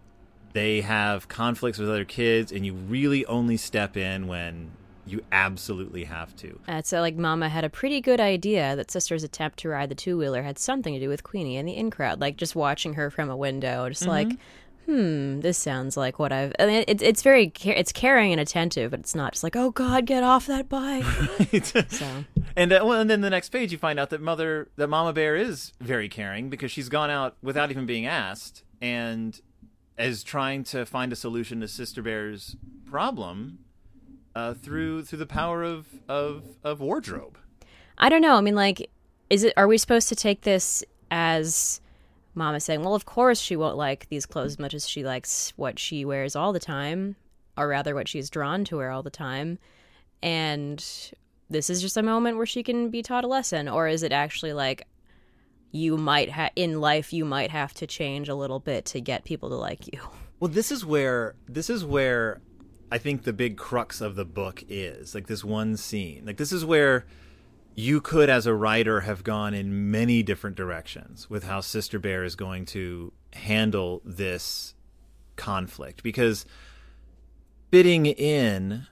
they 0.52 0.80
have 0.80 1.28
conflicts 1.28 1.78
with 1.78 1.88
other 1.88 2.04
kids, 2.04 2.52
and 2.52 2.64
you 2.64 2.74
really 2.74 3.26
only 3.26 3.56
step 3.56 3.96
in 3.96 4.26
when 4.28 4.70
you 5.06 5.24
absolutely 5.32 6.04
have 6.04 6.36
to. 6.36 6.60
Uh, 6.68 6.82
so, 6.82 7.00
like, 7.00 7.16
Mama 7.16 7.48
had 7.48 7.64
a 7.64 7.70
pretty 7.70 8.00
good 8.00 8.20
idea 8.20 8.76
that 8.76 8.90
Sister's 8.92 9.24
attempt 9.24 9.58
to 9.60 9.68
ride 9.68 9.88
the 9.88 9.94
two 9.94 10.16
wheeler 10.16 10.42
had 10.42 10.58
something 10.58 10.94
to 10.94 11.00
do 11.00 11.08
with 11.08 11.24
Queenie 11.24 11.56
and 11.56 11.66
the 11.68 11.72
in 11.72 11.90
crowd. 11.90 12.20
Like, 12.20 12.36
just 12.36 12.54
watching 12.54 12.94
her 12.94 13.10
from 13.10 13.28
a 13.28 13.36
window, 13.36 13.88
just 13.88 14.06
like, 14.06 14.28
hmm, 14.90 15.40
this 15.40 15.56
sounds 15.56 15.96
like 15.96 16.18
what 16.18 16.32
I've. 16.32 16.52
I 16.58 16.66
mean, 16.66 16.84
it, 16.88 17.00
it's 17.00 17.22
very, 17.22 17.52
it's 17.64 17.92
caring 17.92 18.32
and 18.32 18.40
attentive, 18.40 18.90
but 18.90 19.00
it's 19.00 19.14
not 19.14 19.32
just 19.32 19.44
like, 19.44 19.54
oh 19.54 19.70
God, 19.70 20.04
get 20.04 20.24
off 20.24 20.46
that 20.46 20.68
bike. 20.68 21.04
right. 21.52 21.64
so, 21.88 22.24
And 22.56 22.72
uh, 22.72 22.82
well, 22.84 23.00
and 23.00 23.08
then 23.08 23.20
the 23.20 23.30
next 23.30 23.50
page 23.50 23.70
you 23.70 23.78
find 23.78 24.00
out 24.00 24.10
that 24.10 24.20
mother, 24.20 24.68
that 24.76 24.88
Mama 24.88 25.12
Bear 25.12 25.36
is 25.36 25.72
very 25.80 26.08
caring 26.08 26.50
because 26.50 26.72
she's 26.72 26.88
gone 26.88 27.08
out 27.08 27.36
without 27.40 27.70
even 27.70 27.86
being 27.86 28.04
asked 28.04 28.64
and 28.80 29.40
is 29.96 30.24
trying 30.24 30.64
to 30.64 30.84
find 30.84 31.12
a 31.12 31.16
solution 31.16 31.60
to 31.60 31.68
Sister 31.68 32.02
Bear's 32.02 32.56
problem 32.84 33.60
uh, 34.34 34.54
through 34.54 35.04
through 35.04 35.18
the 35.18 35.26
power 35.26 35.62
of 35.62 35.86
of 36.08 36.56
of 36.64 36.80
wardrobe. 36.80 37.38
I 37.96 38.08
don't 38.08 38.22
know. 38.22 38.34
I 38.34 38.40
mean, 38.40 38.56
like, 38.56 38.90
is 39.28 39.44
it? 39.44 39.52
Are 39.56 39.68
we 39.68 39.78
supposed 39.78 40.08
to 40.08 40.16
take 40.16 40.40
this 40.40 40.82
as 41.12 41.80
Mama 42.34 42.60
saying, 42.60 42.82
"Well, 42.82 42.94
of 42.94 43.04
course 43.04 43.40
she 43.40 43.56
won't 43.56 43.76
like 43.76 44.08
these 44.08 44.26
clothes 44.26 44.52
as 44.52 44.58
much 44.58 44.74
as 44.74 44.88
she 44.88 45.04
likes 45.04 45.52
what 45.56 45.78
she 45.78 46.04
wears 46.04 46.36
all 46.36 46.52
the 46.52 46.60
time, 46.60 47.16
or 47.56 47.68
rather, 47.68 47.94
what 47.94 48.08
she's 48.08 48.30
drawn 48.30 48.64
to 48.64 48.76
wear 48.76 48.90
all 48.90 49.02
the 49.02 49.10
time," 49.10 49.58
and 50.22 50.84
this 51.48 51.68
is 51.68 51.82
just 51.82 51.96
a 51.96 52.02
moment 52.02 52.36
where 52.36 52.46
she 52.46 52.62
can 52.62 52.90
be 52.90 53.02
taught 53.02 53.24
a 53.24 53.28
lesson, 53.28 53.68
or 53.68 53.88
is 53.88 54.02
it 54.02 54.12
actually 54.12 54.52
like 54.52 54.86
you 55.72 55.96
might 55.96 56.30
have 56.30 56.52
in 56.56 56.80
life 56.80 57.12
you 57.12 57.24
might 57.24 57.50
have 57.50 57.74
to 57.74 57.86
change 57.86 58.28
a 58.28 58.34
little 58.34 58.60
bit 58.60 58.84
to 58.86 59.00
get 59.00 59.24
people 59.24 59.48
to 59.48 59.56
like 59.56 59.86
you? 59.92 60.00
Well, 60.40 60.50
this 60.50 60.72
is 60.72 60.86
where 60.86 61.34
this 61.46 61.68
is 61.68 61.84
where 61.84 62.40
I 62.90 62.96
think 62.96 63.24
the 63.24 63.32
big 63.34 63.58
crux 63.58 64.00
of 64.00 64.16
the 64.16 64.24
book 64.24 64.64
is. 64.70 65.14
Like 65.14 65.26
this 65.26 65.44
one 65.44 65.76
scene. 65.76 66.24
Like 66.24 66.38
this 66.38 66.50
is 66.50 66.64
where 66.64 67.04
you 67.74 68.00
could 68.00 68.28
as 68.28 68.46
a 68.46 68.54
writer 68.54 69.00
have 69.00 69.24
gone 69.24 69.54
in 69.54 69.90
many 69.90 70.22
different 70.22 70.56
directions 70.56 71.30
with 71.30 71.44
how 71.44 71.60
Sister 71.60 71.98
Bear 71.98 72.24
is 72.24 72.36
going 72.36 72.66
to 72.66 73.12
handle 73.32 74.02
this 74.04 74.74
conflict 75.36 76.02
because 76.02 76.44
fitting 77.70 78.06
in 78.06 78.86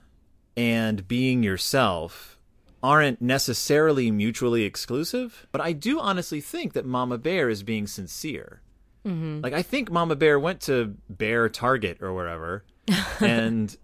and 0.55 1.07
being 1.07 1.43
yourself 1.43 2.39
aren't 2.81 3.21
necessarily 3.21 4.09
mutually 4.09 4.63
exclusive, 4.63 5.47
but 5.51 5.61
I 5.61 5.73
do 5.73 5.99
honestly 5.99 6.41
think 6.41 6.73
that 6.73 6.85
Mama 6.85 7.17
Bear 7.17 7.49
is 7.49 7.63
being 7.63 7.87
sincere. 7.87 8.61
Mm-hmm. 9.05 9.41
Like 9.41 9.53
I 9.53 9.61
think 9.61 9.91
Mama 9.91 10.15
Bear 10.15 10.39
went 10.39 10.61
to 10.61 10.95
Bear 11.09 11.49
Target 11.49 12.01
or 12.01 12.13
wherever 12.13 12.63
and 13.19 13.75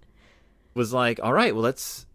was 0.73 0.93
like, 0.93 1.19
"All 1.21 1.33
right, 1.33 1.53
well 1.53 1.63
let's 1.63 2.05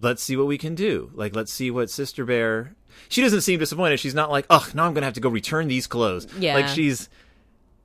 let's 0.00 0.22
see 0.22 0.36
what 0.36 0.46
we 0.46 0.58
can 0.58 0.74
do. 0.74 1.10
Like 1.14 1.34
let's 1.34 1.52
see 1.52 1.70
what 1.70 1.90
Sister 1.90 2.24
Bear." 2.24 2.74
She 3.08 3.22
doesn't 3.22 3.42
seem 3.42 3.58
disappointed. 3.60 4.00
She's 4.00 4.14
not 4.14 4.30
like, 4.30 4.46
"Oh, 4.50 4.66
now 4.74 4.84
I'm 4.84 4.92
going 4.92 5.02
to 5.02 5.06
have 5.06 5.14
to 5.14 5.20
go 5.20 5.28
return 5.28 5.68
these 5.68 5.86
clothes." 5.86 6.26
Yeah. 6.38 6.54
Like 6.54 6.68
she's 6.68 7.08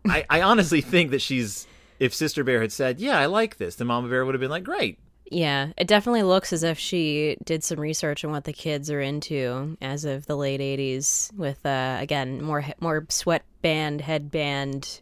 I 0.07 0.25
I 0.29 0.41
honestly 0.41 0.81
think 0.81 1.11
that 1.11 1.21
she's 1.21 1.67
if 1.99 2.13
Sister 2.13 2.43
Bear 2.43 2.61
had 2.61 2.71
said, 2.71 2.99
"Yeah, 2.99 3.17
I 3.17 3.27
like 3.27 3.57
this," 3.57 3.75
then 3.75 3.87
Mama 3.87 4.09
Bear 4.09 4.25
would 4.25 4.35
have 4.35 4.41
been 4.41 4.49
like, 4.49 4.63
"Great." 4.63 4.99
Yeah, 5.31 5.69
it 5.77 5.87
definitely 5.87 6.23
looks 6.23 6.53
as 6.53 6.63
if 6.63 6.77
she 6.77 7.37
did 7.43 7.63
some 7.63 7.79
research 7.79 8.23
on 8.23 8.31
what 8.31 8.43
the 8.43 8.53
kids 8.53 8.91
are 8.91 9.01
into 9.01 9.77
as 9.81 10.05
of 10.05 10.25
the 10.25 10.35
late 10.35 10.59
'80s, 10.59 11.33
with 11.35 11.65
uh, 11.65 11.97
again 11.99 12.41
more 12.41 12.65
more 12.79 13.05
sweatband, 13.09 14.01
headband, 14.01 15.01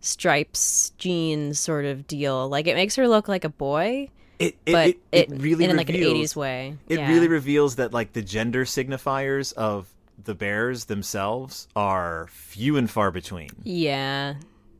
stripes, 0.00 0.90
jeans 0.98 1.58
sort 1.58 1.84
of 1.84 2.06
deal. 2.06 2.48
Like 2.48 2.66
it 2.66 2.76
makes 2.76 2.96
her 2.96 3.08
look 3.08 3.28
like 3.28 3.44
a 3.44 3.48
boy, 3.48 4.10
It 4.42 4.56
it, 4.66 4.72
but 4.72 4.88
it, 4.88 4.98
it 5.12 5.30
really 5.30 5.64
in 5.64 5.76
like 5.76 5.88
an 5.88 5.94
reveals- 5.94 6.32
'80s 6.32 6.36
way. 6.36 6.76
It 6.88 6.98
yeah. 6.98 7.08
really 7.08 7.28
reveals 7.28 7.76
that 7.76 7.92
like 7.92 8.12
the 8.12 8.22
gender 8.22 8.64
signifiers 8.64 9.52
of 9.54 9.88
the 10.22 10.34
bears 10.34 10.84
themselves 10.86 11.66
are 11.74 12.26
few 12.30 12.76
and 12.76 12.90
far 12.90 13.10
between. 13.10 13.50
Yeah. 13.64 14.34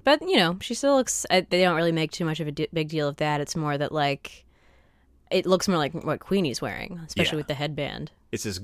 But, 0.04 0.20
you 0.22 0.36
know, 0.36 0.56
she 0.60 0.74
still 0.74 0.96
looks, 0.96 1.24
I, 1.30 1.42
they 1.42 1.62
don't 1.62 1.76
really 1.76 1.92
make 1.92 2.10
too 2.10 2.24
much 2.24 2.40
of 2.40 2.48
a 2.48 2.52
big 2.52 2.88
deal 2.88 3.06
of 3.08 3.16
that. 3.18 3.40
It's 3.40 3.54
more 3.54 3.78
that, 3.78 3.92
like, 3.92 4.44
it 5.30 5.46
looks 5.46 5.68
more 5.68 5.78
like 5.78 5.92
what 5.94 6.18
Queenie's 6.18 6.60
wearing, 6.60 7.00
especially 7.06 7.36
Yeah. 7.36 7.40
with 7.40 7.46
the 7.46 7.54
headband. 7.54 8.10
It's 8.32 8.42
this 8.42 8.60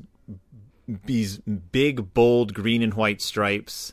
these 1.07 1.39
big 1.39 2.13
bold 2.15 2.55
green 2.55 2.83
and 2.83 2.95
white 2.95 3.21
stripes. 3.21 3.93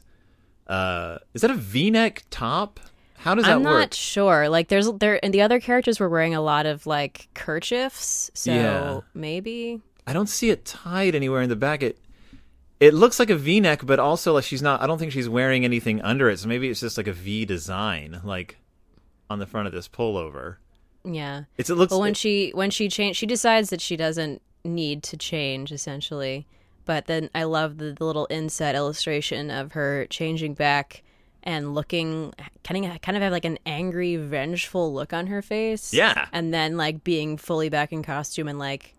Uh 0.67 1.19
is 1.33 1.41
that 1.41 1.51
a 1.51 1.55
V-neck 1.55 2.23
top? 2.29 2.79
How 3.25 3.35
does 3.35 3.43
that 3.45 3.55
I'm 3.55 3.63
not 3.63 3.73
work? 3.73 3.93
sure. 3.93 4.47
Like, 4.49 4.67
there's, 4.69 4.89
there, 4.93 5.19
and 5.25 5.33
the 5.33 5.41
other 5.41 5.59
characters 5.59 5.99
were 5.99 6.07
wearing 6.07 6.33
a 6.35 6.41
lot 6.41 6.65
of, 6.65 6.85
like, 6.87 7.27
kerchiefs. 7.33 8.29
So 8.33 8.53
Yeah. 8.53 8.99
maybe. 9.13 9.81
I 10.07 10.13
don't 10.13 10.29
see 10.29 10.51
it 10.51 10.63
tied 10.63 11.15
anywhere 11.15 11.41
in 11.41 11.49
the 11.49 11.55
back. 11.55 11.83
It 11.83 11.97
it 12.79 12.93
looks 12.93 13.19
like 13.19 13.29
a 13.29 13.35
V-neck, 13.37 13.81
but 13.85 13.99
also 13.99 14.33
like 14.33 14.43
she's 14.43 14.61
not. 14.61 14.81
I 14.81 14.85
don't 14.87 14.97
think 14.99 15.11
she's 15.13 15.27
wearing 15.29 15.63
anything 15.65 16.01
under 16.01 16.29
it. 16.29 16.37
So 16.39 16.47
maybe 16.47 16.69
it's 16.69 16.81
just 16.81 16.97
like 16.97 17.07
a 17.07 17.13
V 17.13 17.45
design, 17.45 18.19
like 18.23 18.57
on 19.29 19.39
the 19.39 19.47
front 19.47 19.65
of 19.67 19.73
this 19.73 19.87
pullover. 19.87 20.57
Yeah. 21.03 21.45
It's 21.57 21.69
it 21.69 21.75
looks. 21.75 21.91
But 21.91 21.99
when 21.99 22.11
it- 22.11 22.17
she 22.17 22.51
when 22.53 22.69
she 22.69 22.89
change 22.89 23.15
she 23.15 23.25
decides 23.25 23.69
that 23.71 23.79
she 23.81 23.95
doesn't 23.95 24.41
need 24.63 25.01
to 25.03 25.17
change 25.17 25.71
essentially. 25.71 26.45
But 26.85 27.07
then 27.07 27.29
I 27.33 27.43
love 27.45 27.77
the, 27.79 27.93
the 27.93 28.05
little 28.05 28.27
inset 28.29 28.75
illustration 28.75 29.49
of 29.49 29.71
her 29.71 30.05
changing 30.11 30.53
back 30.53 31.01
and 31.45 31.75
looking 31.75 32.33
kind 32.63 32.85
of 32.85 33.01
kind 33.01 33.15
of 33.15 33.23
have 33.23 33.31
like 33.31 33.45
an 33.45 33.59
angry, 33.65 34.15
vengeful 34.15 34.93
look 34.93 35.13
on 35.13 35.27
her 35.27 35.41
face. 35.41 35.93
Yeah. 35.93 36.27
And 36.33 36.53
then 36.53 36.77
like 36.77 37.03
being 37.03 37.37
fully 37.37 37.69
back 37.69 37.91
in 37.91 38.03
costume 38.03 38.47
and 38.47 38.59
like 38.59 38.95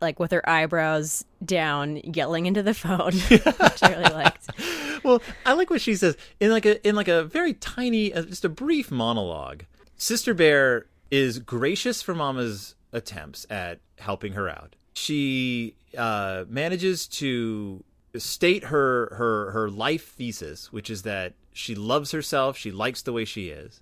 like 0.00 0.18
with 0.18 0.32
her 0.32 0.46
eyebrows 0.48 1.24
down, 1.44 1.96
yelling 1.98 2.46
into 2.46 2.62
the 2.62 2.74
phone, 2.74 3.12
which 3.28 3.82
I 3.82 3.94
really 3.96 4.12
liked. 4.12 4.50
well, 5.04 5.22
I 5.46 5.52
like 5.54 5.70
what 5.70 5.80
she 5.80 5.94
says 5.94 6.16
in 6.40 6.50
like 6.50 6.66
a 6.66 6.86
in 6.86 6.96
like 6.96 7.08
a 7.08 7.24
very 7.24 7.54
tiny, 7.54 8.12
uh, 8.12 8.22
just 8.22 8.44
a 8.44 8.48
brief 8.48 8.90
monologue. 8.90 9.64
Sister 9.96 10.34
Bear 10.34 10.86
is 11.10 11.38
gracious 11.38 12.02
for 12.02 12.14
Mama's 12.14 12.74
attempts 12.92 13.46
at 13.48 13.78
helping 13.98 14.32
her 14.32 14.48
out. 14.48 14.74
She 14.94 15.76
uh, 15.96 16.44
manages 16.48 17.06
to 17.08 17.84
state 18.20 18.64
her 18.64 19.14
her 19.16 19.50
her 19.52 19.70
life 19.70 20.08
thesis, 20.08 20.72
which 20.72 20.90
is 20.90 21.02
that 21.02 21.34
she 21.52 21.74
loves 21.74 22.12
herself, 22.12 22.56
she 22.56 22.70
likes 22.70 23.02
the 23.02 23.12
way 23.12 23.24
she 23.24 23.48
is. 23.48 23.80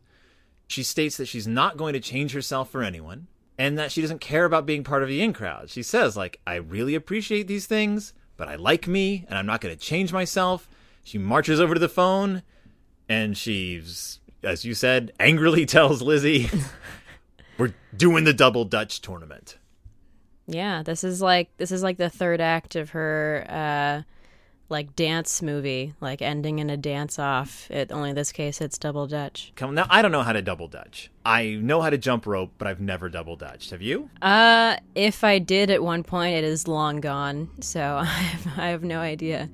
She 0.68 0.82
states 0.82 1.16
that 1.16 1.26
she's 1.26 1.48
not 1.48 1.76
going 1.76 1.94
to 1.94 2.00
change 2.00 2.32
herself 2.32 2.70
for 2.70 2.82
anyone 2.82 3.26
and 3.58 3.76
that 3.76 3.90
she 3.92 4.00
doesn't 4.00 4.20
care 4.20 4.44
about 4.44 4.66
being 4.66 4.84
part 4.84 5.02
of 5.02 5.08
the 5.08 5.20
in 5.20 5.32
crowd. 5.32 5.70
She 5.70 5.82
says 5.82 6.16
like 6.16 6.40
I 6.46 6.56
really 6.56 6.94
appreciate 6.94 7.46
these 7.46 7.66
things, 7.66 8.12
but 8.36 8.48
I 8.48 8.54
like 8.54 8.86
me 8.86 9.24
and 9.28 9.36
I'm 9.36 9.46
not 9.46 9.60
going 9.60 9.76
to 9.76 9.80
change 9.80 10.12
myself. 10.12 10.68
She 11.02 11.18
marches 11.18 11.60
over 11.60 11.74
to 11.74 11.80
the 11.80 11.88
phone 11.88 12.42
and 13.08 13.36
she's, 13.36 14.20
as 14.44 14.64
you 14.64 14.74
said, 14.74 15.12
angrily 15.18 15.66
tells 15.66 16.02
Lizzie, 16.02 16.48
"We're 17.58 17.74
doing 17.96 18.24
the 18.24 18.32
double 18.32 18.64
Dutch 18.64 19.00
tournament." 19.00 19.58
Yeah, 20.46 20.82
this 20.82 21.04
is 21.04 21.20
like 21.20 21.56
this 21.56 21.72
is 21.72 21.82
like 21.82 21.96
the 21.96 22.10
third 22.10 22.40
act 22.40 22.76
of 22.76 22.90
her 22.90 23.44
uh 23.48 24.02
like 24.70 24.94
dance 24.96 25.42
movie, 25.42 25.94
like 26.00 26.22
ending 26.22 26.58
in 26.58 26.70
a 26.70 26.76
dance 26.76 27.18
off. 27.18 27.70
It 27.70 27.90
only 27.92 28.10
in 28.10 28.16
this 28.16 28.32
case 28.32 28.60
it's 28.60 28.78
double 28.78 29.06
dutch. 29.06 29.52
Come 29.56 29.74
now, 29.74 29.86
I 29.90 30.00
don't 30.02 30.12
know 30.12 30.22
how 30.22 30.32
to 30.32 30.42
double 30.42 30.68
Dutch. 30.68 31.10
I 31.24 31.58
know 31.60 31.80
how 31.80 31.90
to 31.90 31.98
jump 31.98 32.26
rope, 32.26 32.52
but 32.58 32.66
I've 32.68 32.80
never 32.80 33.08
double 33.08 33.36
Dutched. 33.36 33.70
Have 33.70 33.82
you? 33.82 34.10
Uh 34.22 34.76
if 34.94 35.24
I 35.24 35.38
did 35.38 35.70
at 35.70 35.82
one 35.82 36.02
point 36.04 36.36
it 36.36 36.44
is 36.44 36.68
long 36.68 37.00
gone, 37.00 37.50
so 37.60 37.80
I 38.00 38.04
have, 38.04 38.58
I 38.58 38.68
have 38.68 38.84
no 38.84 39.00
idea. 39.00 39.50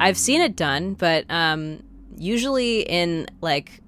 I've 0.00 0.16
seen 0.16 0.40
it 0.40 0.56
done, 0.56 0.94
but 0.94 1.24
um 1.28 1.82
usually 2.16 2.82
in 2.82 3.28
like 3.40 3.80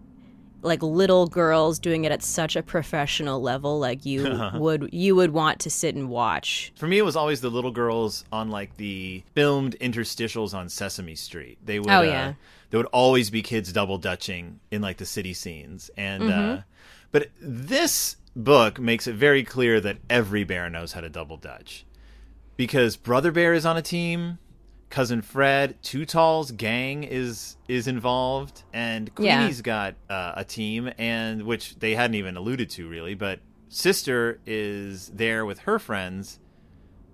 like 0.65 0.83
little 0.83 1.27
girls 1.27 1.79
doing 1.79 2.05
it 2.05 2.13
at 2.13 2.23
such 2.23 2.57
a 2.57 2.63
professional 2.63 3.41
level 3.41 3.79
like 3.79 4.05
you 4.07 4.51
would 4.55 4.89
you 4.93 5.15
would 5.15 5.31
want 5.33 5.61
to 5.61 5.71
sit 5.71 5.95
and 5.95 6.09
watch 6.09 6.73
For 6.77 6.87
me, 6.87 6.99
it 6.99 7.03
was 7.05 7.17
always 7.17 7.41
the 7.41 7.51
little 7.51 7.71
girls 7.71 8.25
on 8.33 8.51
like 8.51 8.77
the 8.79 9.23
filmed 9.35 9.77
interstitials 9.81 10.55
on 10.55 10.69
Sesame 10.69 11.15
Street. 11.15 11.59
They 11.65 11.79
would, 11.79 11.91
Oh, 11.91 11.99
uh, 11.99 12.03
yeah. 12.03 12.33
there 12.71 12.79
would 12.79 12.87
always 12.93 13.31
be 13.31 13.43
kids 13.43 13.73
double 13.73 13.99
dutching 13.99 14.61
in 14.71 14.81
like 14.83 14.97
the 14.97 15.07
city 15.07 15.35
scenes, 15.35 15.91
and 15.97 16.23
Mm-hmm. 16.25 16.53
uh, 16.59 16.63
but 17.13 17.29
this 17.41 18.17
book 18.35 18.81
makes 18.81 19.07
it 19.07 19.15
very 19.15 19.45
clear 19.45 19.81
that 19.81 19.99
every 20.11 20.43
bear 20.43 20.69
knows 20.69 20.95
how 20.95 21.01
to 21.01 21.09
double 21.09 21.37
dutch 21.37 21.85
because 22.57 22.97
Brother 22.97 23.31
Bear 23.31 23.53
is 23.53 23.65
on 23.67 23.77
a 23.77 23.83
team. 23.83 24.39
Cousin 24.95 25.23
Fred, 25.23 25.83
Too 25.83 26.05
Tall's 26.07 26.53
gang 26.53 27.03
is 27.03 27.57
is 27.67 27.89
involved, 27.89 28.63
and 28.73 29.11
Yeah. 29.19 29.39
Queenie's 29.39 29.61
got 29.61 29.97
uh, 30.09 30.35
a 30.37 30.45
team, 30.45 30.89
and 30.99 31.43
which 31.43 31.77
they 31.81 31.97
hadn't 31.97 32.15
even 32.15 32.37
alluded 32.37 32.71
to 32.71 32.89
really. 32.89 33.15
But 33.15 33.41
Sister 33.69 34.39
is 34.47 35.09
there 35.09 35.45
with 35.45 35.59
her 35.61 35.81
friends 35.81 36.39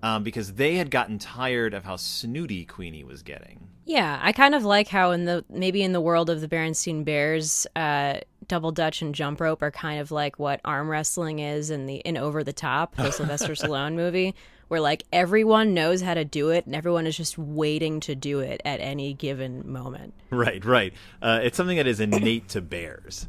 um, 0.02 0.22
because 0.24 0.52
they 0.54 0.74
had 0.74 0.90
gotten 0.90 1.18
tired 1.18 1.72
of 1.72 1.84
how 1.84 1.96
snooty 1.96 2.66
Queenie 2.66 3.02
was 3.02 3.22
getting. 3.22 3.68
Yeah, 3.86 4.20
I 4.22 4.32
kind 4.32 4.54
of 4.54 4.62
like 4.62 4.88
how 4.88 5.12
in 5.12 5.24
the 5.24 5.42
maybe 5.48 5.82
in 5.82 5.92
the 5.92 6.02
world 6.02 6.28
of 6.28 6.42
the 6.42 6.48
Berenstain 6.48 7.02
Bears, 7.02 7.66
uh, 7.74 8.18
double 8.46 8.72
dutch 8.72 9.00
and 9.00 9.14
jump 9.14 9.40
rope 9.40 9.62
are 9.62 9.70
kind 9.70 10.02
of 10.02 10.10
like 10.10 10.38
what 10.38 10.60
arm 10.66 10.90
wrestling 10.90 11.38
is 11.38 11.70
in 11.70 11.86
the 11.86 11.96
in 11.96 12.18
Over 12.18 12.44
the 12.44 12.52
Top, 12.52 12.94
the 12.96 13.10
Sylvester 13.18 13.54
Stallone 13.54 13.94
movie, 13.94 14.34
where 14.70 14.80
like 14.80 15.02
everyone 15.12 15.74
knows 15.74 16.00
how 16.00 16.14
to 16.14 16.24
do 16.24 16.50
it 16.50 16.64
and 16.64 16.76
everyone 16.76 17.04
is 17.04 17.16
just 17.16 17.36
waiting 17.36 17.98
to 17.98 18.14
do 18.14 18.38
it 18.38 18.62
at 18.64 18.78
any 18.78 19.12
given 19.12 19.68
moment. 19.68 20.14
Right, 20.30 20.64
right. 20.64 20.94
Uh, 21.20 21.40
it's 21.42 21.56
something 21.56 21.76
that 21.76 21.88
is 21.88 21.98
innate 21.98 22.50
to 22.50 22.60
bears. 22.60 23.26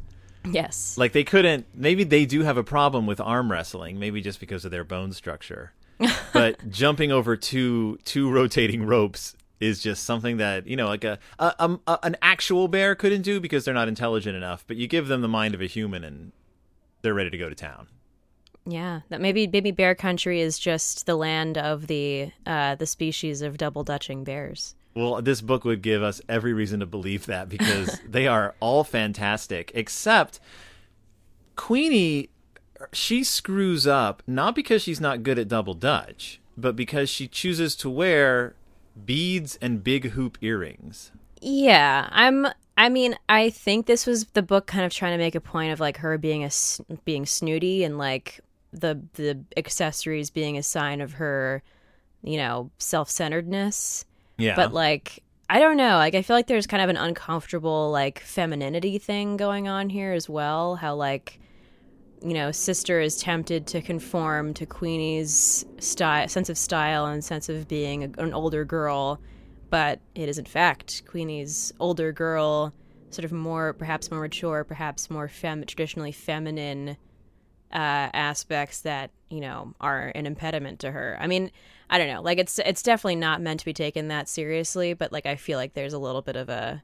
Yes. 0.48 0.96
Like 0.96 1.10
they 1.10 1.24
couldn't. 1.24 1.66
Maybe 1.74 2.04
they 2.04 2.26
do 2.26 2.42
have 2.42 2.56
a 2.56 2.62
problem 2.62 3.06
with 3.06 3.20
arm 3.20 3.50
wrestling. 3.50 3.98
Maybe 3.98 4.20
just 4.20 4.38
because 4.38 4.64
of 4.64 4.70
their 4.70 4.84
bone 4.84 5.12
structure. 5.12 5.72
but 6.32 6.70
jumping 6.70 7.10
over 7.10 7.36
two 7.36 7.98
two 8.04 8.30
rotating 8.30 8.84
ropes 8.84 9.34
is 9.58 9.82
just 9.82 10.04
something 10.04 10.36
that 10.36 10.68
you 10.68 10.76
know, 10.76 10.86
like 10.86 11.02
a, 11.02 11.18
a, 11.40 11.76
a 11.88 11.98
an 12.04 12.16
actual 12.22 12.68
bear 12.68 12.94
couldn't 12.94 13.22
do 13.22 13.40
because 13.40 13.64
they're 13.64 13.74
not 13.74 13.88
intelligent 13.88 14.36
enough. 14.36 14.64
But 14.68 14.76
you 14.76 14.86
give 14.86 15.08
them 15.08 15.22
the 15.22 15.28
mind 15.28 15.54
of 15.54 15.60
a 15.60 15.66
human, 15.66 16.04
and 16.04 16.30
they're 17.02 17.14
ready 17.14 17.30
to 17.30 17.38
go 17.38 17.48
to 17.48 17.54
town. 17.56 17.88
Yeah, 18.64 19.00
that 19.08 19.20
maybe 19.20 19.46
maybe 19.46 19.72
bear 19.72 19.94
country 19.94 20.40
is 20.40 20.58
just 20.58 21.06
the 21.06 21.16
land 21.16 21.58
of 21.58 21.88
the 21.88 22.30
uh, 22.46 22.76
the 22.76 22.86
species 22.86 23.42
of 23.42 23.58
double 23.58 23.82
dutching 23.82 24.24
bears. 24.24 24.74
Well, 24.94 25.22
this 25.22 25.40
book 25.40 25.64
would 25.64 25.82
give 25.82 26.02
us 26.02 26.20
every 26.28 26.52
reason 26.52 26.80
to 26.80 26.86
believe 26.86 27.26
that 27.26 27.48
because 27.48 27.98
they 28.08 28.26
are 28.26 28.54
all 28.60 28.84
fantastic, 28.84 29.72
except 29.74 30.38
Queenie. 31.56 32.28
She 32.92 33.22
screws 33.22 33.86
up 33.86 34.22
not 34.26 34.54
because 34.54 34.82
she's 34.82 35.00
not 35.00 35.22
good 35.22 35.38
at 35.38 35.48
double 35.48 35.74
dutch, 35.74 36.40
but 36.56 36.74
because 36.74 37.08
she 37.08 37.28
chooses 37.28 37.76
to 37.76 37.88
wear 37.88 38.54
beads 39.04 39.56
and 39.62 39.82
big 39.84 40.10
hoop 40.10 40.38
earrings. 40.40 41.10
Yeah, 41.40 42.08
I'm. 42.10 42.46
I 42.76 42.88
mean, 42.88 43.16
I 43.28 43.50
think 43.50 43.86
this 43.86 44.06
was 44.06 44.24
the 44.26 44.42
book 44.42 44.66
kind 44.66 44.84
of 44.84 44.92
trying 44.92 45.12
to 45.12 45.18
make 45.18 45.34
a 45.34 45.40
point 45.40 45.72
of 45.72 45.80
like 45.80 45.98
her 45.98 46.16
being 46.16 46.44
a 46.44 46.50
being 47.04 47.26
snooty 47.26 47.84
and 47.84 47.98
like 47.98 48.40
the 48.72 49.00
the 49.14 49.44
accessories 49.56 50.30
being 50.30 50.56
a 50.56 50.62
sign 50.62 51.00
of 51.00 51.12
her, 51.14 51.62
you 52.22 52.36
know, 52.36 52.70
self 52.78 53.10
centeredness. 53.10 54.04
Yeah, 54.38 54.56
But 54.56 54.72
like, 54.72 55.22
I 55.50 55.58
don't 55.60 55.76
know. 55.76 55.96
Like, 55.96 56.14
I 56.14 56.22
feel 56.22 56.34
like 56.34 56.46
there's 56.46 56.66
kind 56.66 56.82
of 56.82 56.88
an 56.88 56.96
uncomfortable 56.96 57.90
like 57.90 58.20
femininity 58.20 58.98
thing 58.98 59.36
going 59.36 59.68
on 59.68 59.90
here 59.90 60.12
as 60.12 60.28
well. 60.28 60.76
How 60.76 60.94
like, 60.94 61.38
you 62.22 62.32
know, 62.34 62.50
sister 62.50 63.00
is 63.00 63.18
tempted 63.18 63.66
to 63.68 63.82
conform 63.82 64.54
to 64.54 64.66
Queenie's 64.66 65.64
style, 65.78 66.26
sense 66.28 66.48
of 66.48 66.56
style, 66.56 67.06
and 67.06 67.22
sense 67.22 67.48
of 67.48 67.68
being 67.68 68.04
a, 68.04 68.22
an 68.22 68.32
older 68.32 68.64
girl, 68.64 69.20
but 69.70 70.00
it 70.14 70.28
is 70.28 70.38
in 70.38 70.44
fact 70.46 71.02
Queenie's 71.06 71.72
older 71.78 72.10
girl, 72.12 72.72
sort 73.10 73.24
of 73.24 73.32
more, 73.32 73.74
perhaps 73.74 74.10
more 74.10 74.20
mature, 74.22 74.64
perhaps 74.64 75.10
more 75.10 75.28
fem- 75.28 75.64
traditionally 75.64 76.12
feminine 76.12 76.96
uh, 77.72 78.10
aspects 78.12 78.80
that 78.80 79.10
you 79.30 79.40
know 79.40 79.74
are 79.80 80.12
an 80.14 80.26
impediment 80.26 80.80
to 80.80 80.90
her. 80.90 81.16
I 81.20 81.26
mean, 81.26 81.50
I 81.90 81.98
don't 81.98 82.08
know. 82.08 82.22
Like 82.22 82.38
it's 82.38 82.58
it's 82.60 82.82
definitely 82.82 83.16
not 83.16 83.40
meant 83.40 83.60
to 83.60 83.66
be 83.66 83.72
taken 83.72 84.08
that 84.08 84.28
seriously, 84.28 84.94
but 84.94 85.12
like 85.12 85.26
I 85.26 85.36
feel 85.36 85.58
like 85.58 85.74
there's 85.74 85.92
a 85.92 85.98
little 85.98 86.22
bit 86.22 86.36
of 86.36 86.48
a 86.48 86.82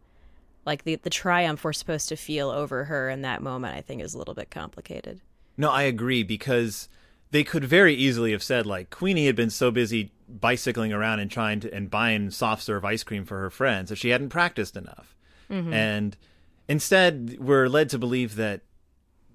like 0.67 0.85
the 0.85 0.97
the 0.97 1.11
triumph 1.11 1.65
we're 1.65 1.73
supposed 1.73 2.09
to 2.11 2.17
feel 2.17 2.51
over 2.51 2.85
her 2.85 3.09
in 3.09 3.23
that 3.23 3.43
moment. 3.43 3.77
I 3.77 3.81
think 3.81 4.03
is 4.03 4.15
a 4.15 4.19
little 4.19 4.35
bit 4.35 4.51
complicated. 4.51 5.21
No, 5.57 5.71
I 5.71 5.83
agree 5.83 6.23
because 6.23 6.89
they 7.31 7.45
could 7.45 7.65
very 7.65 7.95
easily 7.95 8.33
have 8.33 8.43
said 8.43 8.67
like 8.67 8.91
Queenie 8.91 9.27
had 9.27 9.37
been 9.37 9.51
so 9.51 9.71
busy 9.71 10.13
bicycling 10.29 10.93
around 10.93 11.21
and 11.21 11.31
trying 11.31 11.61
to 11.61 11.75
and 11.75 11.91
buying 11.91 12.31
soft 12.31 12.63
serve 12.63 12.85
ice 12.85 13.03
cream 13.03 13.25
for 13.25 13.41
her 13.41 13.51
friends 13.51 13.91
that 13.91 13.97
she 13.97 14.11
hadn't 14.11 14.29
practiced 14.29 14.77
enough. 14.77 15.15
And 15.51 16.17
instead 16.69 17.37
we're 17.39 17.69
led 17.69 17.89
to 17.91 17.99
believe 17.99 18.37
that 18.37 18.61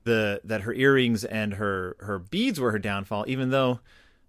the 0.04 0.42
that 0.44 0.62
her 0.62 0.74
earrings 0.74 1.24
and 1.24 1.56
her 1.56 1.96
her 2.00 2.20
beads 2.20 2.60
were 2.60 2.72
her 2.72 2.80
downfall 2.80 3.26
even 3.28 3.50
though 3.50 3.80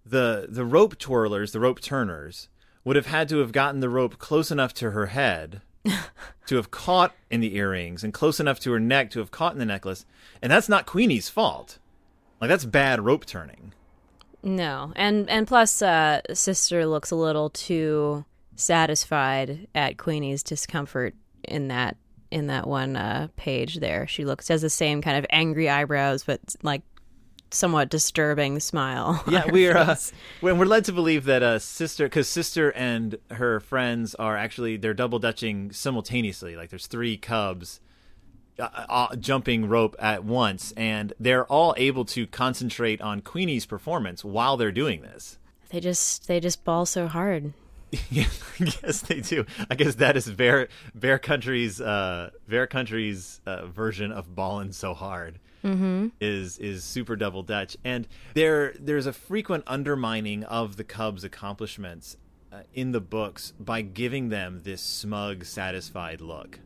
the 0.05 0.45
the 0.49 0.65
rope 0.65 0.97
twirlers, 0.97 1.51
the 1.51 1.59
rope 1.59 1.81
turners 1.81 2.47
would 2.83 2.95
have 2.95 3.07
had 3.07 3.27
to 3.29 3.39
have 3.39 3.51
gotten 3.51 3.79
the 3.79 3.89
rope 3.89 4.19
close 4.19 4.51
enough 4.51 4.73
to 4.75 4.91
her 4.91 5.07
head 5.07 5.61
to 6.45 6.55
have 6.55 6.69
caught 6.69 7.13
in 7.31 7.41
the 7.41 7.55
earrings 7.55 8.03
and 8.03 8.13
close 8.13 8.39
enough 8.39 8.59
to 8.59 8.71
her 8.71 8.79
neck 8.79 9.09
to 9.09 9.19
have 9.19 9.31
caught 9.31 9.53
in 9.53 9.59
the 9.59 9.65
necklace. 9.65 10.05
And 10.41 10.51
that's 10.51 10.69
not 10.69 10.85
Queenie's 10.85 11.29
fault. 11.29 11.79
Like 12.39 12.49
that's 12.49 12.65
bad 12.65 13.03
rope 13.03 13.25
turning. 13.25 13.73
No, 14.43 14.93
and 14.95 15.27
and 15.27 15.47
plus, 15.47 15.81
uh, 15.81 16.21
sister 16.33 16.85
looks 16.85 17.09
a 17.09 17.15
little 17.15 17.49
too 17.49 18.25
satisfied 18.55 19.67
at 19.73 19.97
Queenie's 19.97 20.43
discomfort 20.43 21.15
in 21.43 21.69
that 21.69 21.97
in 22.31 22.47
that 22.47 22.67
one 22.67 22.95
uh, 22.95 23.27
page. 23.35 23.75
There, 23.75 24.07
she 24.07 24.25
looks 24.25 24.47
has 24.47 24.61
the 24.61 24.69
same 24.69 25.01
kind 25.01 25.17
of 25.17 25.25
angry 25.29 25.69
eyebrows, 25.69 26.23
but 26.23 26.39
like 26.63 26.81
somewhat 27.51 27.89
disturbing 27.89 28.59
smile. 28.59 29.23
Yeah, 29.27 29.49
we're 29.51 29.77
uh, 29.77 29.95
face. 29.95 30.11
we're 30.41 30.65
led 30.65 30.85
to 30.85 30.93
believe 30.93 31.25
that 31.25 31.41
uh, 31.43 31.59
sister, 31.59 32.05
because 32.05 32.27
sister 32.27 32.71
and 32.71 33.17
her 33.31 33.59
friends 33.59 34.15
are 34.15 34.37
actually 34.37 34.77
they're 34.77 34.93
double 34.93 35.19
dutching 35.19 35.71
simultaneously. 35.71 36.55
Like 36.55 36.69
there's 36.69 36.87
three 36.87 37.17
cubs 37.17 37.79
uh, 38.59 38.69
uh, 38.89 39.15
jumping 39.15 39.67
rope 39.67 39.95
at 39.99 40.23
once, 40.23 40.71
and 40.77 41.13
they're 41.19 41.45
all 41.45 41.73
able 41.77 42.05
to 42.05 42.27
concentrate 42.27 43.01
on 43.01 43.21
Queenie's 43.21 43.65
performance 43.65 44.23
while 44.23 44.57
they're 44.57 44.71
doing 44.71 45.01
this. 45.01 45.37
they 45.69 45.79
just 45.79 46.27
they 46.27 46.39
just 46.39 46.63
ball 46.63 46.85
so 46.85 47.07
hard. 47.07 47.53
Yeah, 48.09 48.27
yes, 48.59 49.01
they 49.01 49.21
do. 49.21 49.45
I 49.69 49.75
guess 49.75 49.95
that 49.95 50.15
is 50.15 50.29
Bear 50.31 50.67
Bear 50.93 51.19
Country's 51.19 51.81
uh, 51.81 52.29
Bear 52.47 52.67
Country's 52.67 53.41
uh, 53.45 53.65
version 53.67 54.11
of 54.11 54.35
ballin' 54.35 54.71
so 54.73 54.93
hard. 54.93 55.39
Mm-hmm. 55.63 56.09
Is 56.21 56.57
is 56.59 56.83
super 56.83 57.15
double 57.15 57.41
dutch, 57.43 57.75
and 57.83 58.07
there 58.35 58.73
there's 58.79 59.07
a 59.07 59.13
frequent 59.13 59.63
undermining 59.65 60.43
of 60.43 60.77
the 60.77 60.83
Cubs' 60.83 61.23
accomplishments 61.23 62.17
uh, 62.53 62.61
in 62.73 62.91
the 62.91 63.01
books 63.01 63.53
by 63.59 63.81
giving 63.81 64.29
them 64.29 64.61
this 64.63 64.81
smug, 64.81 65.43
satisfied 65.43 66.21
look. 66.21 66.59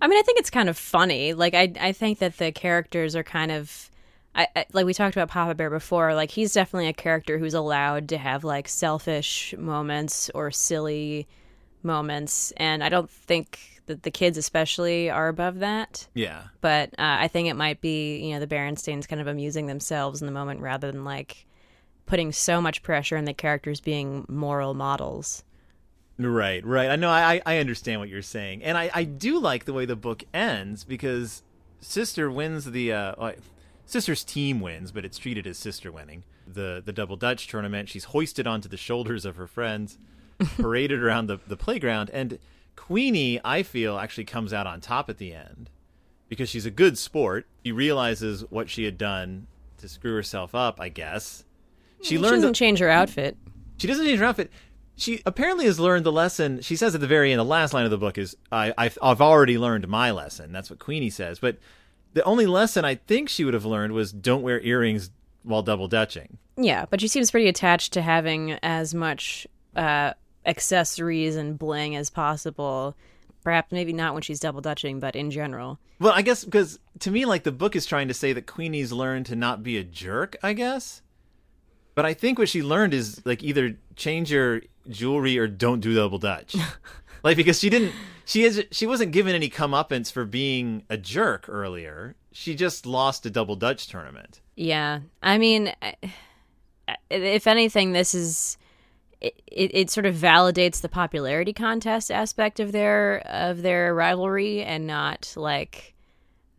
I 0.00 0.08
mean, 0.08 0.18
I 0.18 0.22
think 0.22 0.38
it's 0.38 0.50
kind 0.50 0.68
of 0.68 0.76
funny. 0.78 1.32
Like, 1.32 1.54
I 1.54 1.72
I 1.80 1.92
think 1.92 2.18
that 2.20 2.38
the 2.38 2.52
characters 2.52 3.16
are 3.16 3.24
kind 3.24 3.50
of, 3.50 3.90
I, 4.36 4.48
I 4.54 4.66
like 4.72 4.86
we 4.86 4.94
talked 4.94 5.16
about 5.16 5.28
Papa 5.28 5.54
Bear 5.54 5.70
before. 5.70 6.14
Like, 6.14 6.30
he's 6.30 6.52
definitely 6.52 6.88
a 6.88 6.92
character 6.92 7.38
who's 7.38 7.54
allowed 7.54 8.08
to 8.10 8.18
have 8.18 8.44
like 8.44 8.68
selfish 8.68 9.54
moments 9.56 10.30
or 10.34 10.50
silly 10.50 11.26
moments, 11.82 12.52
and 12.58 12.84
I 12.84 12.88
don't 12.88 13.10
think 13.10 13.82
that 13.86 14.02
the 14.02 14.10
kids 14.10 14.36
especially 14.36 15.08
are 15.08 15.28
above 15.28 15.60
that. 15.60 16.06
Yeah, 16.12 16.44
But 16.60 16.90
uh, 16.90 17.16
I 17.20 17.28
think 17.28 17.48
it 17.48 17.54
might 17.54 17.80
be 17.80 18.18
you 18.18 18.34
know 18.34 18.40
the 18.40 18.46
Berenstains 18.46 19.08
kind 19.08 19.20
of 19.20 19.26
amusing 19.26 19.66
themselves 19.66 20.20
in 20.20 20.26
the 20.26 20.32
moment 20.32 20.60
rather 20.60 20.92
than 20.92 21.04
like 21.04 21.46
putting 22.04 22.32
so 22.32 22.60
much 22.60 22.82
pressure 22.82 23.16
on 23.16 23.24
the 23.24 23.34
characters 23.34 23.80
being 23.80 24.26
moral 24.28 24.74
models. 24.74 25.44
Right, 26.18 26.64
right. 26.64 26.90
I 26.90 26.96
know. 26.96 27.10
I 27.10 27.40
I 27.46 27.58
understand 27.58 28.00
what 28.00 28.08
you're 28.08 28.22
saying, 28.22 28.62
and 28.64 28.76
I 28.76 28.90
I 28.92 29.04
do 29.04 29.38
like 29.38 29.64
the 29.64 29.72
way 29.72 29.86
the 29.86 29.96
book 29.96 30.24
ends 30.34 30.84
because 30.84 31.42
sister 31.80 32.30
wins 32.30 32.64
the 32.64 32.92
uh, 32.92 33.14
sister's 33.86 34.24
team 34.24 34.60
wins, 34.60 34.92
but 34.92 35.04
it's 35.04 35.18
treated 35.18 35.46
as 35.46 35.56
sister 35.56 35.90
winning 35.90 36.24
the 36.46 36.82
the 36.84 36.92
double 36.92 37.16
dutch 37.16 37.48
tournament. 37.48 37.88
She's 37.88 38.04
hoisted 38.04 38.46
onto 38.46 38.68
the 38.68 38.76
shoulders 38.76 39.24
of 39.24 39.36
her 39.36 39.46
friends, 39.46 39.98
paraded 40.56 41.02
around 41.02 41.26
the 41.26 41.38
the 41.46 41.56
playground, 41.56 42.10
and 42.10 42.38
Queenie, 42.76 43.40
I 43.44 43.62
feel, 43.62 43.98
actually 43.98 44.24
comes 44.24 44.52
out 44.52 44.66
on 44.66 44.80
top 44.80 45.08
at 45.08 45.18
the 45.18 45.32
end 45.32 45.70
because 46.28 46.48
she's 46.48 46.66
a 46.66 46.70
good 46.70 46.98
sport. 46.98 47.46
She 47.64 47.72
realizes 47.72 48.44
what 48.50 48.68
she 48.68 48.84
had 48.84 48.98
done 48.98 49.46
to 49.78 49.88
screw 49.88 50.14
herself 50.14 50.54
up. 50.54 50.80
I 50.80 50.90
guess 50.90 51.44
she, 52.02 52.10
she 52.10 52.18
learned. 52.18 52.42
Doesn't 52.42 52.54
change 52.54 52.78
her 52.80 52.90
outfit. 52.90 53.36
She 53.78 53.86
doesn't 53.86 54.04
change 54.04 54.18
her 54.18 54.26
outfit 54.26 54.50
she 54.96 55.20
apparently 55.26 55.66
has 55.66 55.78
learned 55.78 56.06
the 56.06 56.12
lesson. 56.12 56.62
She 56.62 56.74
says 56.74 56.94
at 56.94 57.00
the 57.00 57.06
very 57.06 57.30
end, 57.30 57.38
the 57.38 57.44
last 57.44 57.74
line 57.74 57.84
of 57.84 57.90
the 57.90 57.98
book 57.98 58.16
is, 58.16 58.34
I, 58.50 58.72
I've, 58.78 58.96
I've 59.02 59.20
already 59.20 59.58
learned 59.58 59.86
my 59.88 60.10
lesson. 60.10 60.52
That's 60.52 60.70
what 60.70 60.78
Queenie 60.78 61.10
says. 61.10 61.38
But 61.38 61.58
the 62.16 62.24
only 62.24 62.46
lesson 62.46 62.82
I 62.82 62.94
think 62.94 63.28
she 63.28 63.44
would 63.44 63.52
have 63.52 63.66
learned 63.66 63.92
was 63.92 64.10
don't 64.10 64.40
wear 64.40 64.58
earrings 64.62 65.10
while 65.42 65.62
double 65.62 65.86
dutching. 65.86 66.38
Yeah, 66.56 66.86
but 66.88 67.02
she 67.02 67.08
seems 67.08 67.30
pretty 67.30 67.46
attached 67.46 67.92
to 67.92 68.00
having 68.00 68.52
as 68.62 68.94
much 68.94 69.46
uh, 69.76 70.14
accessories 70.46 71.36
and 71.36 71.58
bling 71.58 71.94
as 71.94 72.08
possible. 72.08 72.96
Perhaps 73.44 73.70
maybe 73.70 73.92
not 73.92 74.14
when 74.14 74.22
she's 74.22 74.40
double 74.40 74.62
dutching, 74.62 74.98
but 74.98 75.14
in 75.14 75.30
general. 75.30 75.78
Well, 76.00 76.14
I 76.14 76.22
guess 76.22 76.42
because 76.42 76.78
to 77.00 77.10
me, 77.10 77.26
like 77.26 77.42
the 77.42 77.52
book 77.52 77.76
is 77.76 77.84
trying 77.84 78.08
to 78.08 78.14
say 78.14 78.32
that 78.32 78.46
Queenie's 78.46 78.92
learned 78.92 79.26
to 79.26 79.36
not 79.36 79.62
be 79.62 79.76
a 79.76 79.84
jerk. 79.84 80.36
I 80.42 80.54
guess, 80.54 81.02
but 81.94 82.06
I 82.06 82.14
think 82.14 82.38
what 82.38 82.48
she 82.48 82.62
learned 82.62 82.94
is 82.94 83.20
like 83.26 83.42
either 83.42 83.76
change 83.94 84.32
your 84.32 84.62
jewelry 84.88 85.36
or 85.36 85.48
don't 85.48 85.80
do 85.80 85.94
double 85.94 86.16
dutch. 86.16 86.56
like 87.26 87.36
because 87.36 87.58
she 87.58 87.68
didn't 87.68 87.92
she 88.24 88.44
is 88.44 88.64
she 88.70 88.86
wasn't 88.86 89.10
given 89.10 89.34
any 89.34 89.50
comeuppance 89.50 90.12
for 90.12 90.24
being 90.24 90.84
a 90.88 90.96
jerk 90.96 91.46
earlier. 91.48 92.14
She 92.30 92.54
just 92.54 92.86
lost 92.86 93.26
a 93.26 93.30
double 93.30 93.56
dutch 93.56 93.88
tournament. 93.88 94.40
Yeah. 94.54 95.00
I 95.22 95.36
mean 95.36 95.74
if 97.10 97.48
anything 97.48 97.92
this 97.92 98.14
is 98.14 98.56
it, 99.20 99.42
it, 99.48 99.70
it 99.74 99.90
sort 99.90 100.06
of 100.06 100.14
validates 100.14 100.80
the 100.80 100.88
popularity 100.88 101.52
contest 101.52 102.12
aspect 102.12 102.60
of 102.60 102.70
their 102.70 103.18
of 103.26 103.62
their 103.62 103.92
rivalry 103.92 104.62
and 104.62 104.86
not 104.86 105.32
like 105.34 105.94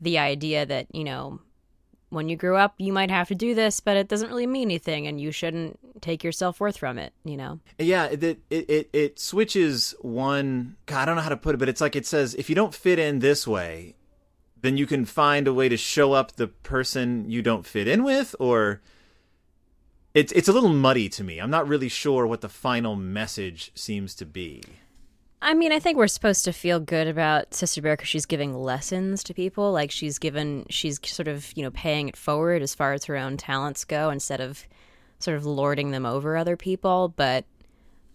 the 0.01 0.17
idea 0.17 0.65
that, 0.65 0.93
you 0.93 1.05
know, 1.05 1.39
when 2.09 2.29
you 2.29 2.37
grew 2.37 2.55
up, 2.55 2.73
you 2.77 2.93
might 2.93 3.11
have 3.11 3.27
to 3.27 3.35
do 3.35 3.53
this, 3.53 3.79
but 3.79 3.97
it 3.97 4.07
doesn't 4.07 4.29
really 4.29 4.47
mean 4.47 4.69
anything, 4.69 5.07
and 5.07 5.19
you 5.19 5.31
shouldn't 5.31 6.01
take 6.01 6.23
your 6.23 6.31
self 6.31 6.59
worth 6.59 6.77
from 6.77 6.97
it. 6.97 7.13
You 7.25 7.37
know? 7.37 7.59
Yeah, 7.77 8.05
it, 8.05 8.23
it 8.23 8.39
it 8.49 8.89
it 8.93 9.19
switches 9.19 9.93
one. 10.01 10.77
God, 10.85 11.01
I 11.01 11.05
don't 11.05 11.15
know 11.15 11.21
how 11.21 11.29
to 11.29 11.37
put 11.37 11.55
it, 11.55 11.57
but 11.57 11.69
it's 11.69 11.81
like 11.81 11.95
it 11.95 12.05
says 12.05 12.33
if 12.35 12.49
you 12.49 12.55
don't 12.55 12.73
fit 12.73 12.99
in 12.99 13.19
this 13.19 13.45
way, 13.47 13.95
then 14.61 14.77
you 14.77 14.85
can 14.85 15.05
find 15.05 15.47
a 15.47 15.53
way 15.53 15.69
to 15.69 15.77
show 15.77 16.13
up 16.13 16.33
the 16.33 16.47
person 16.47 17.29
you 17.29 17.41
don't 17.41 17.65
fit 17.65 17.87
in 17.87 18.03
with, 18.03 18.35
or 18.39 18.81
it's 20.13 20.31
it's 20.31 20.47
a 20.47 20.53
little 20.53 20.69
muddy 20.69 21.09
to 21.09 21.23
me. 21.23 21.39
I'm 21.39 21.51
not 21.51 21.67
really 21.67 21.89
sure 21.89 22.25
what 22.25 22.41
the 22.41 22.49
final 22.49 22.95
message 22.95 23.71
seems 23.75 24.15
to 24.15 24.25
be. 24.25 24.63
I 25.41 25.53
mean, 25.53 25.71
I 25.71 25.79
think 25.79 25.97
we're 25.97 26.07
supposed 26.07 26.45
to 26.45 26.53
feel 26.53 26.79
good 26.79 27.07
about 27.07 27.53
Sister 27.53 27.81
Bear 27.81 27.95
because 27.95 28.09
she's 28.09 28.25
giving 28.25 28.55
lessons 28.55 29.23
to 29.25 29.33
people. 29.33 29.71
Like 29.71 29.91
she's 29.91 30.17
given, 30.17 30.65
she's 30.69 30.99
sort 31.07 31.27
of 31.27 31.51
you 31.55 31.63
know 31.63 31.71
paying 31.71 32.09
it 32.09 32.17
forward 32.17 32.61
as 32.61 32.73
far 32.73 32.93
as 32.93 33.05
her 33.05 33.15
own 33.15 33.37
talents 33.37 33.85
go, 33.85 34.09
instead 34.09 34.41
of 34.41 34.67
sort 35.19 35.37
of 35.37 35.45
lording 35.45 35.91
them 35.91 36.05
over 36.05 36.35
other 36.37 36.57
people. 36.57 37.13
But 37.15 37.45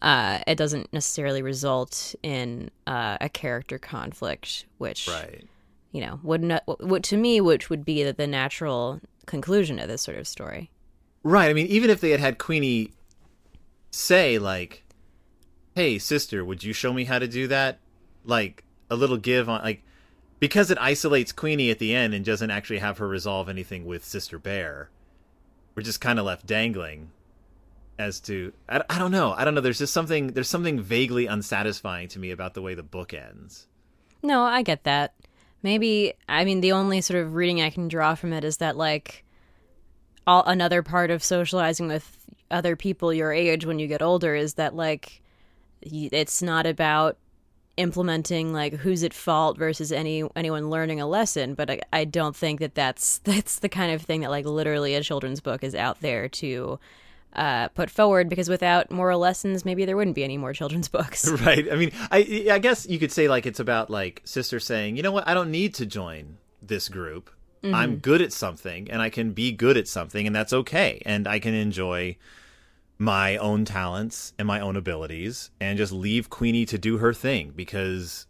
uh, 0.03 0.41
it 0.49 0.57
doesn't 0.57 0.93
necessarily 0.93 1.43
result 1.43 2.15
in 2.25 2.71
uh, 2.89 3.19
a 3.21 3.29
character 3.29 3.79
conflict, 3.79 4.67
which 4.79 5.07
right. 5.07 5.47
you 5.93 6.01
know 6.05 6.19
would 6.25 6.43
not, 6.43 6.65
what 6.85 7.05
to 7.05 7.17
me, 7.17 7.41
which 7.41 7.71
would 7.71 7.85
be 7.85 8.03
the 8.11 8.27
natural 8.27 9.01
conclusion 9.27 9.79
of 9.79 9.87
this 9.87 10.03
sort 10.03 10.19
of 10.19 10.27
story. 10.27 10.71
Right. 11.23 11.49
I 11.49 11.53
mean, 11.53 11.69
even 11.69 11.89
if 11.89 12.01
they 12.01 12.11
had 12.11 12.19
had 12.19 12.39
Queenie 12.39 12.91
say 13.93 14.39
like 14.39 14.82
hey 15.75 15.99
sister 15.99 16.45
would 16.45 16.65
you 16.65 16.73
show 16.73 16.93
me 16.93 17.05
how 17.05 17.19
to 17.19 17.29
do 17.29 17.47
that? 17.49 17.79
Like 18.25 18.65
a 18.91 18.97
little 18.97 19.17
give 19.17 19.49
on 19.49 19.63
like 19.63 19.83
because 20.39 20.71
it 20.71 20.79
isolates 20.81 21.33
queenie 21.33 21.71
at 21.71 21.79
the 21.79 21.95
end 21.95 22.13
and 22.13 22.25
doesn't 22.25 22.51
actually 22.51 22.79
have 22.79 22.99
her 22.99 23.09
resolve 23.09 23.49
anything 23.49 23.87
with 23.87 24.05
sister 24.05 24.39
bear 24.39 24.91
we're 25.75 25.83
just 25.83 26.01
kind 26.01 26.19
of 26.19 26.27
left 26.27 26.47
dangling 26.47 27.11
as 27.99 28.21
to 28.21 28.53
I, 28.69 28.83
I 28.91 28.99
don't 28.99 29.11
know 29.11 29.33
i 29.33 29.45
don't 29.45 29.55
know 29.55 29.61
there's 29.61 29.79
just 29.79 29.95
something 29.95 30.29
there's 30.29 30.49
something 30.49 30.81
vaguely 30.81 31.27
unsatisfying 31.27 32.09
to 32.09 32.19
me 32.19 32.31
about 32.31 32.55
the 32.55 32.63
way 32.63 32.75
the 32.75 32.83
book 32.83 33.15
ends. 33.15 33.67
No 34.23 34.43
i 34.43 34.63
get 34.63 34.85
that. 34.85 35.15
Maybe 35.63 36.13
i 36.29 36.45
mean 36.45 36.61
the 36.61 36.73
only 36.73 37.01
sort 37.01 37.25
of 37.25 37.35
reading 37.35 37.63
i 37.63 37.71
can 37.71 37.89
draw 37.89 38.15
from 38.15 38.33
it 38.33 38.45
is 38.45 38.59
that 38.59 38.77
like 38.77 39.25
all 40.27 40.45
another 40.45 40.83
part 40.83 41.11
of 41.11 41.25
socializing 41.25 41.89
with 41.89 42.19
other 42.51 42.77
people 42.77 43.13
your 43.13 43.33
age 43.33 43.65
when 43.65 43.79
you 43.79 43.87
get 43.87 44.03
older 44.03 44.35
is 44.35 44.55
that 44.55 44.75
like 44.75 45.22
it's 45.85 46.43
not 46.43 46.67
about 46.67 47.17
implementing 47.77 48.53
like 48.53 48.75
who's 48.75 49.03
at 49.03 49.15
fault 49.15 49.57
versus 49.57 49.91
any 49.91 50.23
anyone 50.37 50.69
learning 50.69 51.01
a 51.01 51.07
lesson 51.07 51.55
but 51.55 51.71
I, 51.71 51.81
I 51.93 52.05
don't 52.05 52.37
think 52.37 52.61
that 52.61 52.75
that's 52.75 53.19
that's 53.25 53.61
the 53.61 53.69
kind 53.69 53.93
of 53.93 54.03
thing 54.03 54.21
that 54.21 54.31
like 54.31 54.45
literally 54.45 54.95
a 54.95 55.03
children's 55.03 55.41
book 55.41 55.65
is 55.65 55.75
out 55.75 56.01
there 56.01 56.29
to 56.29 56.79
uh, 57.35 57.69
put 57.69 57.89
forward 57.89 58.29
because 58.29 58.51
without 58.51 58.91
moral 58.91 59.19
lessons 59.19 59.65
maybe 59.65 59.87
there 59.87 59.97
wouldn't 59.97 60.15
be 60.15 60.25
any 60.25 60.37
more 60.37 60.53
children's 60.53 60.89
books. 60.99 61.27
Right. 61.43 61.71
I 61.73 61.77
mean 61.77 61.93
i 62.11 62.49
i 62.51 62.59
guess 62.59 62.87
you 62.87 62.99
could 62.99 63.11
say 63.11 63.27
like 63.27 63.47
it's 63.47 63.61
about 63.61 63.89
like 63.89 64.21
sister 64.25 64.61
saying 64.61 64.97
you 64.97 65.03
know 65.03 65.13
what? 65.13 65.27
I 65.27 65.33
don't 65.33 65.51
need 65.51 65.75
to 65.77 65.87
join 65.87 66.37
this 66.61 66.89
group. 66.89 67.31
Mm-hmm. 67.63 67.77
i'm 67.77 67.97
good 67.99 68.21
at 68.21 68.33
something 68.33 68.91
and 68.91 69.01
i 69.01 69.09
can 69.09 69.35
be 69.35 69.53
good 69.53 69.77
at 69.77 69.87
something 69.87 70.27
and 70.27 70.35
that's 70.35 70.53
okay 70.53 71.01
and 71.07 71.29
i 71.29 71.39
can 71.39 71.55
enjoy 71.55 72.17
my 73.03 73.37
own 73.37 73.65
talents 73.65 74.33
and 74.39 74.47
my 74.47 74.61
own 74.61 74.77
abilities 74.77 75.51
and 75.61 75.77
just 75.77 75.93
leave 75.93 76.31
Queenie 76.31 76.65
to 76.67 76.79
do 76.79 76.99
her 76.99 77.13
thing 77.13 77.53
because 77.57 78.27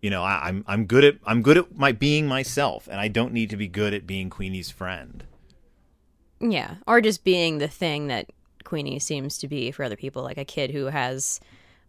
you 0.00 0.10
know 0.10 0.22
I, 0.22 0.48
am 0.48 0.56
I'm, 0.58 0.64
I'm 0.68 0.86
good 0.86 1.04
at 1.04 1.16
I'm 1.24 1.42
good 1.42 1.58
at 1.58 1.76
my 1.76 1.90
being 1.90 2.28
myself 2.28 2.86
and 2.88 3.00
I 3.00 3.08
don't 3.08 3.32
need 3.32 3.50
to 3.50 3.56
be 3.56 3.66
good 3.66 3.92
at 3.92 4.06
being 4.06 4.30
Queenie's 4.30 4.70
friend. 4.70 5.24
Yeah, 6.38 6.76
or 6.86 7.00
just 7.00 7.24
being 7.24 7.58
the 7.58 7.66
thing 7.66 8.06
that 8.06 8.30
Queenie 8.62 9.00
seems 9.00 9.38
to 9.38 9.48
be 9.48 9.72
for 9.72 9.82
other 9.82 9.96
people, 9.96 10.22
like 10.22 10.38
a 10.38 10.44
kid 10.44 10.70
who 10.70 10.84
has 10.84 11.40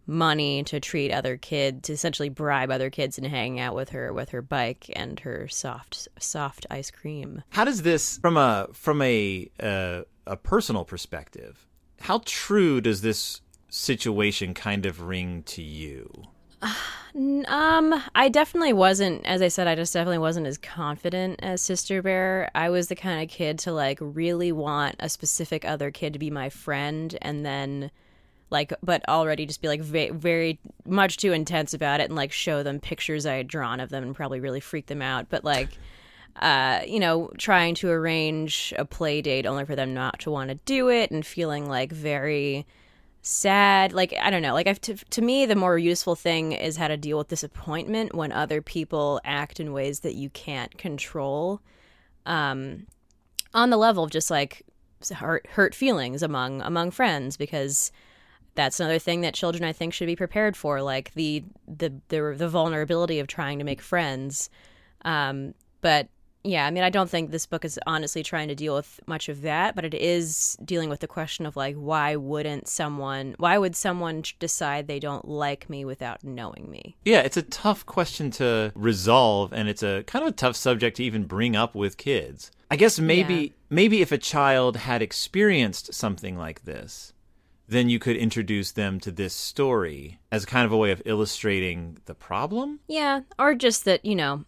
money 0.08 0.64
to 0.64 0.80
treat 0.80 1.12
other 1.12 1.36
kids, 1.36 1.82
to 1.82 1.92
essentially 1.92 2.30
bribe 2.30 2.70
other 2.70 2.90
kids 2.90 3.18
into 3.18 3.30
hanging 3.30 3.60
out 3.60 3.76
with 3.76 3.90
her 3.90 4.12
with 4.12 4.30
her 4.30 4.42
bike 4.42 4.90
and 4.96 5.20
her 5.20 5.46
soft 5.46 6.08
soft 6.18 6.66
ice 6.68 6.90
cream. 6.90 7.44
How 7.50 7.64
does 7.64 7.82
this 7.82 8.18
from 8.18 8.36
a 8.36 8.68
from 8.72 9.02
a 9.02 9.48
uh, 9.60 10.02
a 10.26 10.36
personal 10.36 10.84
perspective? 10.84 11.67
How 12.00 12.22
true 12.24 12.80
does 12.80 13.00
this 13.00 13.40
situation 13.68 14.54
kind 14.54 14.86
of 14.86 15.02
ring 15.02 15.42
to 15.44 15.62
you? 15.62 16.10
Um, 17.48 18.00
I 18.14 18.28
definitely 18.28 18.74
wasn't. 18.74 19.24
As 19.24 19.42
I 19.42 19.48
said, 19.48 19.66
I 19.66 19.74
just 19.74 19.92
definitely 19.92 20.18
wasn't 20.18 20.46
as 20.46 20.58
confident 20.58 21.40
as 21.42 21.60
Sister 21.60 22.00
Bear. 22.00 22.48
I 22.54 22.68
was 22.68 22.88
the 22.88 22.94
kind 22.94 23.22
of 23.22 23.28
kid 23.28 23.58
to 23.60 23.72
like 23.72 23.98
really 24.00 24.52
want 24.52 24.94
a 25.00 25.08
specific 25.08 25.64
other 25.64 25.90
kid 25.90 26.12
to 26.12 26.18
be 26.18 26.30
my 26.30 26.48
friend, 26.48 27.16
and 27.22 27.44
then 27.44 27.90
like, 28.50 28.72
but 28.82 29.08
already 29.08 29.46
just 29.46 29.62
be 29.62 29.68
like 29.68 29.80
very, 29.80 30.10
very 30.10 30.60
much 30.84 31.16
too 31.16 31.32
intense 31.32 31.74
about 31.74 32.00
it, 32.00 32.04
and 32.04 32.14
like 32.14 32.30
show 32.30 32.62
them 32.62 32.78
pictures 32.78 33.26
I 33.26 33.36
had 33.36 33.48
drawn 33.48 33.80
of 33.80 33.88
them, 33.88 34.04
and 34.04 34.14
probably 34.14 34.38
really 34.38 34.60
freak 34.60 34.86
them 34.86 35.02
out. 35.02 35.28
But 35.30 35.44
like. 35.44 35.70
Uh, 36.40 36.82
you 36.86 37.00
know, 37.00 37.30
trying 37.38 37.74
to 37.76 37.88
arrange 37.88 38.72
a 38.78 38.84
play 38.84 39.20
date 39.20 39.46
only 39.46 39.64
for 39.64 39.74
them 39.74 39.94
not 39.94 40.20
to 40.20 40.30
want 40.30 40.50
to 40.50 40.56
do 40.64 40.88
it 40.88 41.10
and 41.10 41.26
feeling 41.26 41.68
like 41.68 41.90
very 41.90 42.66
sad. 43.22 43.92
Like, 43.92 44.14
I 44.20 44.30
don't 44.30 44.42
know. 44.42 44.54
Like, 44.54 44.66
I've, 44.66 44.80
to, 44.82 44.94
to 44.94 45.22
me, 45.22 45.46
the 45.46 45.56
more 45.56 45.76
useful 45.76 46.14
thing 46.14 46.52
is 46.52 46.76
how 46.76 46.88
to 46.88 46.96
deal 46.96 47.18
with 47.18 47.28
disappointment 47.28 48.14
when 48.14 48.32
other 48.32 48.62
people 48.62 49.20
act 49.24 49.58
in 49.58 49.72
ways 49.72 50.00
that 50.00 50.14
you 50.14 50.30
can't 50.30 50.76
control. 50.78 51.60
Um, 52.24 52.86
on 53.54 53.70
the 53.70 53.76
level 53.76 54.04
of 54.04 54.10
just 54.10 54.30
like 54.30 54.62
hurt, 55.12 55.46
hurt 55.46 55.74
feelings 55.74 56.22
among 56.22 56.60
among 56.60 56.90
friends 56.90 57.36
because 57.36 57.90
that's 58.54 58.80
another 58.80 58.98
thing 58.98 59.22
that 59.22 59.34
children 59.34 59.64
I 59.64 59.72
think 59.72 59.94
should 59.94 60.06
be 60.06 60.16
prepared 60.16 60.56
for, 60.56 60.82
like 60.82 61.14
the 61.14 61.44
the 61.66 61.92
the, 62.08 62.34
the 62.36 62.48
vulnerability 62.48 63.18
of 63.18 63.26
trying 63.26 63.58
to 63.58 63.64
make 63.64 63.80
friends. 63.80 64.50
Um, 65.04 65.54
but 65.80 66.08
yeah, 66.44 66.66
I 66.66 66.70
mean, 66.70 66.84
I 66.84 66.90
don't 66.90 67.10
think 67.10 67.30
this 67.30 67.46
book 67.46 67.64
is 67.64 67.78
honestly 67.86 68.22
trying 68.22 68.48
to 68.48 68.54
deal 68.54 68.74
with 68.74 69.00
much 69.06 69.28
of 69.28 69.42
that, 69.42 69.74
but 69.74 69.84
it 69.84 69.94
is 69.94 70.56
dealing 70.64 70.88
with 70.88 71.00
the 71.00 71.08
question 71.08 71.46
of 71.46 71.56
like, 71.56 71.74
why 71.76 72.16
wouldn't 72.16 72.68
someone, 72.68 73.34
why 73.38 73.58
would 73.58 73.74
someone 73.74 74.22
decide 74.38 74.86
they 74.86 75.00
don't 75.00 75.26
like 75.28 75.68
me 75.68 75.84
without 75.84 76.24
knowing 76.24 76.70
me? 76.70 76.96
Yeah, 77.04 77.20
it's 77.20 77.36
a 77.36 77.42
tough 77.42 77.84
question 77.84 78.30
to 78.32 78.72
resolve, 78.74 79.52
and 79.52 79.68
it's 79.68 79.82
a 79.82 80.04
kind 80.04 80.24
of 80.24 80.32
a 80.32 80.36
tough 80.36 80.56
subject 80.56 80.96
to 80.98 81.04
even 81.04 81.24
bring 81.24 81.56
up 81.56 81.74
with 81.74 81.96
kids. 81.96 82.50
I 82.70 82.76
guess 82.76 82.98
maybe, 82.98 83.34
yeah. 83.34 83.48
maybe 83.70 84.00
if 84.00 84.12
a 84.12 84.18
child 84.18 84.76
had 84.76 85.02
experienced 85.02 85.94
something 85.94 86.36
like 86.36 86.64
this, 86.64 87.12
then 87.66 87.88
you 87.88 87.98
could 87.98 88.16
introduce 88.16 88.72
them 88.72 88.98
to 89.00 89.10
this 89.10 89.34
story 89.34 90.18
as 90.32 90.46
kind 90.46 90.64
of 90.64 90.72
a 90.72 90.76
way 90.76 90.90
of 90.90 91.02
illustrating 91.04 91.98
the 92.06 92.14
problem. 92.14 92.80
Yeah, 92.88 93.20
or 93.38 93.54
just 93.54 93.84
that 93.84 94.04
you 94.04 94.16
know, 94.16 94.44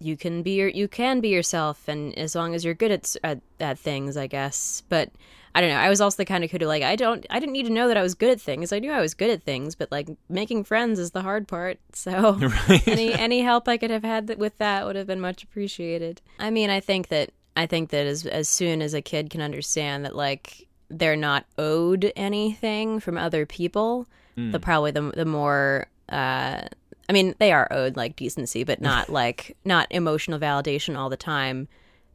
you 0.00 0.16
can 0.16 0.42
be 0.42 0.52
your 0.52 0.68
you 0.68 0.88
can 0.88 1.20
be 1.20 1.28
yourself, 1.28 1.86
and 1.88 2.16
as 2.18 2.34
long 2.34 2.54
as 2.54 2.64
you're 2.64 2.74
good 2.74 2.90
at 2.90 3.16
at, 3.22 3.40
at 3.60 3.78
things, 3.78 4.16
I 4.16 4.26
guess. 4.26 4.82
But 4.88 5.10
I 5.54 5.60
don't 5.60 5.70
know. 5.70 5.76
I 5.76 5.88
was 5.88 6.00
also 6.00 6.16
the 6.16 6.24
kind 6.24 6.42
of 6.44 6.50
kid 6.50 6.60
who 6.62 6.66
like 6.66 6.82
I 6.82 6.96
don't 6.96 7.26
I 7.28 7.38
didn't 7.40 7.52
need 7.52 7.66
to 7.66 7.72
know 7.72 7.88
that 7.88 7.96
I 7.96 8.02
was 8.02 8.14
good 8.14 8.30
at 8.30 8.40
things. 8.40 8.72
I 8.72 8.78
knew 8.78 8.92
I 8.92 9.00
was 9.00 9.14
good 9.14 9.30
at 9.30 9.42
things, 9.42 9.74
but 9.74 9.90
like 9.90 10.08
making 10.28 10.64
friends 10.64 10.98
is 10.98 11.10
the 11.10 11.22
hard 11.22 11.46
part. 11.48 11.78
So 11.92 12.32
Right. 12.68 12.88
any 12.88 13.12
any 13.12 13.40
help 13.42 13.68
I 13.68 13.76
could 13.76 13.90
have 13.90 14.04
had 14.04 14.36
with 14.38 14.56
that 14.58 14.86
would 14.86 14.96
have 14.96 15.06
been 15.06 15.20
much 15.20 15.42
appreciated. 15.42 16.22
I 16.38 16.50
mean, 16.50 16.70
I 16.70 16.80
think 16.80 17.08
that 17.08 17.30
I 17.56 17.66
think 17.66 17.90
that 17.90 18.06
as 18.06 18.24
as 18.26 18.48
soon 18.48 18.80
as 18.80 18.94
a 18.94 19.02
kid 19.02 19.28
can 19.28 19.40
understand 19.42 20.04
that 20.04 20.16
like 20.16 20.66
they're 20.88 21.16
not 21.16 21.44
owed 21.58 22.12
anything 22.16 23.00
from 23.00 23.18
other 23.18 23.44
people, 23.44 24.06
the 24.36 24.58
probably 24.60 24.92
the 24.92 25.12
the 25.14 25.26
more 25.26 25.86
uh 26.08 26.62
I 27.10 27.12
mean, 27.12 27.34
they 27.40 27.50
are 27.50 27.66
owed 27.72 27.96
like 27.96 28.14
decency, 28.14 28.62
but 28.62 28.80
not 28.80 29.08
like 29.22 29.56
not 29.64 29.88
emotional 29.90 30.38
validation 30.38 30.96
all 30.96 31.08
the 31.08 31.16
time. 31.16 31.66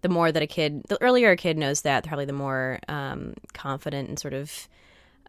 The 0.03 0.09
more 0.09 0.31
that 0.31 0.41
a 0.41 0.47
kid, 0.47 0.83
the 0.87 1.01
earlier 1.01 1.31
a 1.31 1.35
kid 1.35 1.57
knows 1.57 1.81
that, 1.81 2.05
probably 2.05 2.23
the 2.23 2.31
more 2.31 2.79
um, 2.87 3.33
confident 3.53 4.07
and 4.07 4.17
sort 4.17 4.33
of 4.33 4.69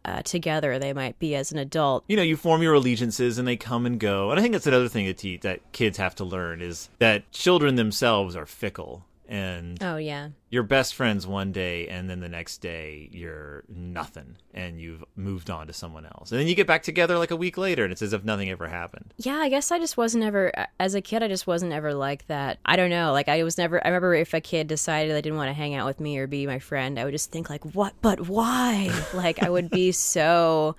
uh, 0.05 0.23
together 0.23 0.79
they 0.79 0.93
might 0.93 1.19
be 1.19 1.35
as 1.35 1.51
an 1.51 1.59
adult. 1.59 2.05
you 2.07 2.17
know, 2.17 2.23
you 2.23 2.37
form 2.37 2.63
your 2.63 2.75
allegiances 2.75 3.39
and 3.39 3.49
they 3.49 3.57
come 3.57 3.87
and 3.87 3.99
go. 3.99 4.31
And 4.31 4.39
I 4.39 4.43
think 4.43 4.53
that's 4.53 4.69
another 4.69 4.89
thing 4.89 5.07
that, 5.07 5.41
that 5.43 5.73
kids 5.73 5.99
have 5.99 6.15
to 6.17 6.25
learn 6.25 6.61
is 6.61 6.89
that 7.01 7.33
children 7.33 7.75
themselves 7.75 8.37
are 8.37 8.47
fickle. 8.47 9.05
And 9.29 9.83
Oh 9.83 9.97
yeah, 9.97 10.31
you're 10.51 10.63
best 10.63 10.95
friends 10.95 11.27
one 11.27 11.53
day, 11.53 11.89
and 11.89 12.09
then 12.09 12.21
the 12.21 12.29
next 12.29 12.59
day 12.59 13.09
you're 13.13 13.65
nothing, 13.69 14.37
and 14.55 14.81
you've 14.81 15.05
moved 15.17 15.51
on 15.51 15.67
to 15.67 15.73
someone 15.73 16.07
else. 16.07 16.31
And 16.31 16.41
then 16.41 16.47
you 16.47 16.55
get 16.55 16.67
back 16.67 16.83
together 16.83 17.19
like 17.19 17.31
a 17.31 17.37
week 17.37 17.59
later, 17.59 17.85
and 17.85 17.93
it's 17.93 18.03
as 18.03 18.13
if 18.13 18.25
nothing 18.25 18.51
ever 18.51 18.69
happened. 18.69 19.13
yeah. 19.17 19.37
I 19.37 19.49
guess 19.49 19.71
I 19.71 19.79
just 19.79 19.97
wasn't 19.97 20.25
ever 20.25 20.53
as 20.81 20.95
a 20.95 21.01
kid. 21.01 21.23
I 21.23 21.29
just 21.29 21.47
wasn't 21.47 21.73
ever 21.73 21.95
like 21.95 22.27
that. 22.29 22.59
I 22.65 22.77
don't 22.77 22.91
know. 22.91 23.13
Like 23.13 23.29
I 23.29 23.43
was 23.43 23.59
never. 23.59 23.85
I 23.85 23.89
remember 23.89 24.15
if 24.15 24.35
a 24.35 24.41
kid 24.41 24.67
decided 24.67 25.15
they 25.15 25.23
didn't 25.23 25.39
want 25.39 25.49
to 25.49 25.55
hang 25.55 25.75
out 25.75 25.87
with 25.87 26.01
me 26.01 26.19
or 26.19 26.27
be 26.27 26.47
my 26.47 26.59
friend, 26.59 26.99
I 26.99 27.05
would 27.05 27.13
just 27.13 27.31
think 27.31 27.51
like, 27.51 27.65
what? 27.75 27.95
But 28.01 28.29
why? 28.29 28.91
like 29.15 29.43
I 29.43 29.51
would 29.51 29.71
be 29.71 29.93
so 29.93 30.77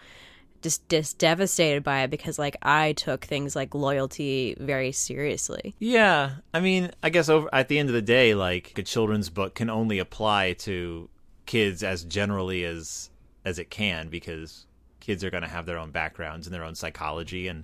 just 0.67 0.89
just 0.89 1.17
devastated 1.17 1.83
by 1.83 2.01
it 2.01 2.09
because 2.09 2.37
like 2.37 2.57
I 2.61 2.93
took 2.93 3.23
things 3.23 3.55
like 3.55 3.73
loyalty 3.73 4.55
very 4.59 4.91
seriously. 4.91 5.75
Yeah, 5.79 6.31
I 6.53 6.59
mean, 6.59 6.91
I 7.01 7.09
guess 7.09 7.29
over 7.29 7.47
at 7.53 7.69
the 7.69 7.79
end 7.79 7.89
of 7.89 7.95
the 7.95 8.01
day, 8.01 8.35
like 8.35 8.77
a 8.77 8.83
children's 8.83 9.29
book 9.29 9.55
can 9.55 9.69
only 9.69 9.99
apply 9.99 10.53
to 10.59 11.09
kids 11.45 11.83
as 11.83 12.03
generally 12.03 12.65
as 12.65 13.09
as 13.45 13.59
it 13.59 13.69
can 13.69 14.09
because 14.09 14.65
kids 14.99 15.23
are 15.23 15.29
going 15.29 15.43
to 15.43 15.49
have 15.49 15.65
their 15.65 15.77
own 15.77 15.91
backgrounds 15.91 16.45
and 16.45 16.53
their 16.53 16.65
own 16.65 16.75
psychology 16.75 17.47
and 17.47 17.63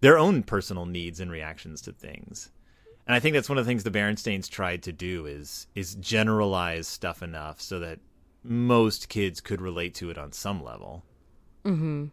their 0.00 0.16
own 0.16 0.44
personal 0.44 0.86
needs 0.86 1.18
and 1.18 1.30
reactions 1.30 1.80
to 1.82 1.92
things. 1.92 2.50
And 3.04 3.16
I 3.16 3.20
think 3.20 3.34
that's 3.34 3.48
one 3.48 3.58
of 3.58 3.64
the 3.64 3.68
things 3.68 3.82
the 3.82 3.90
Berenstains 3.90 4.48
tried 4.48 4.84
to 4.84 4.92
do 4.92 5.26
is 5.26 5.66
is 5.74 5.96
generalize 5.96 6.86
stuff 6.86 7.20
enough 7.20 7.60
so 7.60 7.80
that 7.80 7.98
most 8.44 9.08
kids 9.08 9.40
could 9.40 9.60
relate 9.60 9.94
to 9.96 10.10
it 10.10 10.18
on 10.18 10.30
some 10.30 10.62
level. 10.62 11.02
Mm-hmm. 11.64 12.06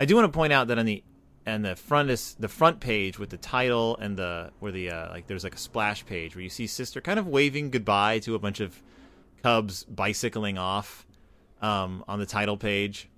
I 0.00 0.06
do 0.06 0.16
want 0.16 0.32
to 0.32 0.36
point 0.36 0.52
out 0.52 0.68
that 0.68 0.78
on 0.78 0.86
the 0.86 1.04
and 1.44 1.64
the 1.64 1.76
front 1.76 2.10
is 2.10 2.34
the 2.38 2.48
front 2.48 2.80
page 2.80 3.18
with 3.18 3.30
the 3.30 3.36
title 3.36 3.96
and 3.98 4.16
the 4.16 4.50
where 4.58 4.72
the 4.72 4.90
uh, 4.90 5.10
like 5.10 5.26
there's 5.26 5.44
like 5.44 5.54
a 5.54 5.58
splash 5.58 6.06
page 6.06 6.34
where 6.34 6.42
you 6.42 6.48
see 6.48 6.66
sister 6.66 7.00
kind 7.02 7.18
of 7.18 7.26
waving 7.26 7.70
goodbye 7.70 8.18
to 8.20 8.34
a 8.34 8.38
bunch 8.38 8.60
of 8.60 8.82
cubs 9.42 9.84
bicycling 9.84 10.56
off 10.56 11.06
um, 11.60 12.02
on 12.08 12.18
the 12.18 12.26
title 12.26 12.56
page. 12.56 13.10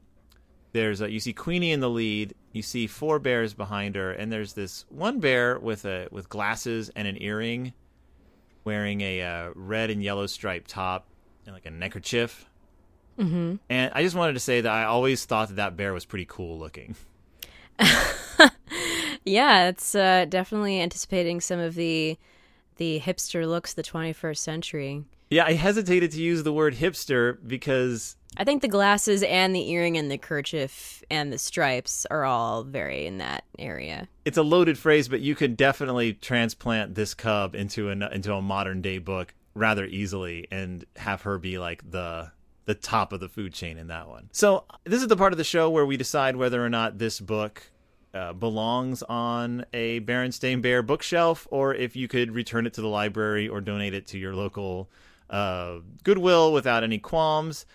There's 0.72 1.00
a, 1.00 1.10
you 1.10 1.20
see 1.20 1.32
Queenie 1.32 1.70
in 1.70 1.80
the 1.80 1.90
lead. 1.90 2.34
You 2.52 2.62
see 2.62 2.86
four 2.86 3.18
bears 3.18 3.54
behind 3.54 3.94
her, 3.94 4.12
and 4.12 4.32
there's 4.32 4.54
this 4.54 4.84
one 4.88 5.20
bear 5.20 5.58
with 5.58 5.84
a 5.84 6.08
with 6.10 6.28
glasses 6.28 6.90
and 6.96 7.06
an 7.06 7.22
earring, 7.22 7.74
wearing 8.64 9.00
a 9.02 9.22
uh, 9.22 9.50
red 9.54 9.90
and 9.90 10.02
yellow 10.02 10.26
striped 10.26 10.68
top 10.68 11.06
and 11.46 11.54
like 11.54 11.66
a 11.66 11.70
neckerchief. 11.70 12.46
Mm-hmm. 13.18 13.56
And 13.68 13.92
I 13.94 14.02
just 14.02 14.16
wanted 14.16 14.34
to 14.34 14.40
say 14.40 14.60
that 14.60 14.72
I 14.72 14.84
always 14.84 15.24
thought 15.24 15.48
that 15.48 15.56
that 15.56 15.76
bear 15.76 15.92
was 15.92 16.04
pretty 16.04 16.26
cool 16.28 16.58
looking. 16.58 16.96
Yeah, 19.24 19.68
it's 19.68 19.94
uh, 19.94 20.26
definitely 20.28 20.80
anticipating 20.80 21.40
some 21.40 21.60
of 21.60 21.74
the 21.74 22.18
the 22.76 23.00
hipster 23.00 23.46
looks 23.46 23.72
of 23.72 23.76
the 23.76 23.82
21st 23.82 24.38
century. 24.38 25.04
Yeah, 25.30 25.44
I 25.44 25.52
hesitated 25.52 26.10
to 26.12 26.20
use 26.20 26.42
the 26.42 26.52
word 26.52 26.74
hipster 26.74 27.38
because 27.46 28.16
I 28.36 28.44
think 28.44 28.62
the 28.62 28.68
glasses 28.68 29.22
and 29.22 29.54
the 29.54 29.70
earring 29.70 29.96
and 29.96 30.10
the 30.10 30.18
kerchief 30.18 31.02
and 31.10 31.32
the 31.32 31.38
stripes 31.38 32.06
are 32.10 32.24
all 32.24 32.64
very 32.64 33.06
in 33.06 33.18
that 33.18 33.44
area. 33.58 34.08
it's 34.24 34.38
a 34.38 34.42
loaded 34.42 34.78
phrase, 34.78 35.08
but 35.08 35.20
you 35.20 35.34
could 35.34 35.56
definitely 35.56 36.14
transplant 36.14 36.94
this 36.94 37.14
cub 37.14 37.54
into 37.54 37.90
an 37.90 38.02
into 38.02 38.32
a 38.32 38.42
modern 38.42 38.82
day 38.82 38.98
book 38.98 39.34
rather 39.54 39.84
easily 39.84 40.48
and 40.50 40.84
have 40.96 41.22
her 41.22 41.38
be 41.38 41.58
like 41.58 41.88
the 41.90 42.32
the 42.64 42.74
top 42.74 43.12
of 43.12 43.20
the 43.20 43.28
food 43.28 43.52
chain 43.52 43.78
in 43.78 43.88
that 43.88 44.08
one. 44.08 44.28
So 44.32 44.64
this 44.84 45.02
is 45.02 45.08
the 45.08 45.16
part 45.16 45.32
of 45.32 45.38
the 45.38 45.44
show 45.44 45.68
where 45.70 45.86
we 45.86 45.96
decide 45.96 46.36
whether 46.36 46.64
or 46.64 46.70
not 46.70 46.98
this 46.98 47.20
book 47.20 47.70
uh, 48.14 48.32
belongs 48.32 49.02
on 49.04 49.64
a 49.72 50.00
Berenstain 50.00 50.60
Bear 50.60 50.82
bookshelf, 50.82 51.48
or 51.50 51.74
if 51.74 51.96
you 51.96 52.08
could 52.08 52.32
return 52.32 52.66
it 52.66 52.74
to 52.74 52.80
the 52.80 52.88
library 52.88 53.48
or 53.48 53.60
donate 53.60 53.94
it 53.94 54.06
to 54.08 54.18
your 54.18 54.34
local 54.34 54.90
uh, 55.30 55.78
Goodwill 56.04 56.52
without 56.52 56.84
any 56.84 56.98
qualms. 56.98 57.66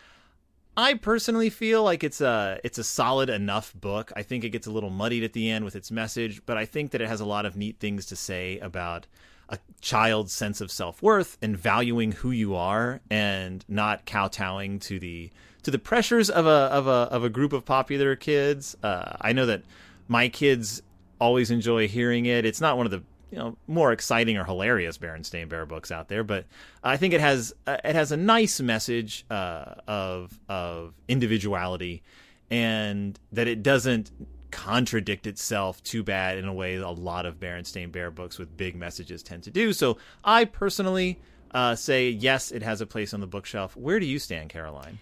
I 0.78 0.94
personally 0.94 1.50
feel 1.50 1.84
like 1.84 2.04
it's 2.04 2.22
a 2.22 2.60
it's 2.64 2.78
a 2.78 2.84
solid 2.84 3.32
enough 3.32 3.74
book. 3.74 4.12
I 4.16 4.22
think 4.22 4.44
it 4.44 4.50
gets 4.50 4.68
a 4.68 4.72
little 4.72 4.92
muddied 4.92 5.24
at 5.24 5.34
the 5.34 5.50
end 5.50 5.66
with 5.66 5.76
its 5.76 5.90
message, 5.90 6.46
but 6.46 6.56
I 6.56 6.66
think 6.66 6.92
that 6.92 7.02
it 7.02 7.08
has 7.08 7.20
a 7.20 7.26
lot 7.26 7.48
of 7.48 7.58
neat 7.58 7.80
things 7.80 8.06
to 8.06 8.16
say 8.16 8.60
about 8.60 9.08
a 9.50 9.60
child's 9.82 10.34
sense 10.34 10.62
of 10.62 10.72
self-worth 10.72 11.38
and 11.42 11.58
valuing 11.58 12.12
who 12.12 12.32
you 12.32 12.56
are 12.56 13.00
and 13.10 13.64
not 13.68 14.06
kowtowing 14.06 14.80
to 14.80 15.00
the 15.00 15.30
to 15.64 15.72
the 15.72 15.80
pressures 15.80 16.30
of 16.30 16.46
a 16.46 16.50
of 16.50 16.88
a 16.88 17.10
of 17.12 17.24
a 17.24 17.30
group 17.30 17.54
of 17.54 17.66
popular 17.66 18.16
kids. 18.16 18.76
Uh, 18.84 19.18
I 19.22 19.34
know 19.34 19.46
that 19.46 19.64
my 20.08 20.30
kids 20.30 20.82
always 21.20 21.52
enjoy 21.52 21.88
hearing 21.88 22.26
it. 22.26 22.46
It's 22.46 22.62
not 22.62 22.78
one 22.78 22.86
of 22.86 22.92
the 22.92 23.04
you 23.32 23.38
know 23.38 23.58
more 23.68 23.92
exciting 23.92 24.38
or 24.38 24.46
hilarious 24.46 24.98
Berenstain 24.98 25.50
Bear 25.50 25.66
books 25.66 25.92
out 25.92 26.08
there, 26.08 26.24
but 26.24 26.46
I 26.84 26.98
think 26.98 27.14
it 27.14 27.22
has 27.22 27.54
uh, 27.66 27.78
it 27.84 27.96
has 27.96 28.12
a 28.12 28.18
nice 28.18 28.62
message 28.62 29.26
uh, 29.30 29.76
of 29.88 30.40
of 30.48 30.94
individuality, 31.08 32.04
and 32.50 33.20
that 33.32 33.48
it 33.48 33.64
doesn't 33.64 34.12
contradict 34.52 35.28
itself 35.28 35.84
too 35.84 36.04
bad 36.04 36.38
in 36.38 36.46
a 36.46 36.54
way 36.54 36.76
a 36.76 36.90
lot 36.90 37.26
of 37.26 37.40
Berenstain 37.40 37.92
Bear 37.92 38.12
books 38.12 38.38
with 38.38 38.56
big 38.58 38.76
messages 38.76 39.24
tend 39.24 39.44
to 39.44 39.52
do. 39.52 39.74
So 39.74 39.98
I 40.24 40.46
personally 40.46 41.20
uh, 41.52 41.76
say 41.76 42.10
yes, 42.10 42.52
it 42.52 42.64
has 42.64 42.82
a 42.82 42.86
place 42.86 43.14
on 43.14 43.20
the 43.20 43.28
bookshelf. 43.28 43.76
Where 43.76 44.00
do 44.00 44.06
you 44.06 44.20
stand, 44.20 44.50
Caroline? 44.50 45.00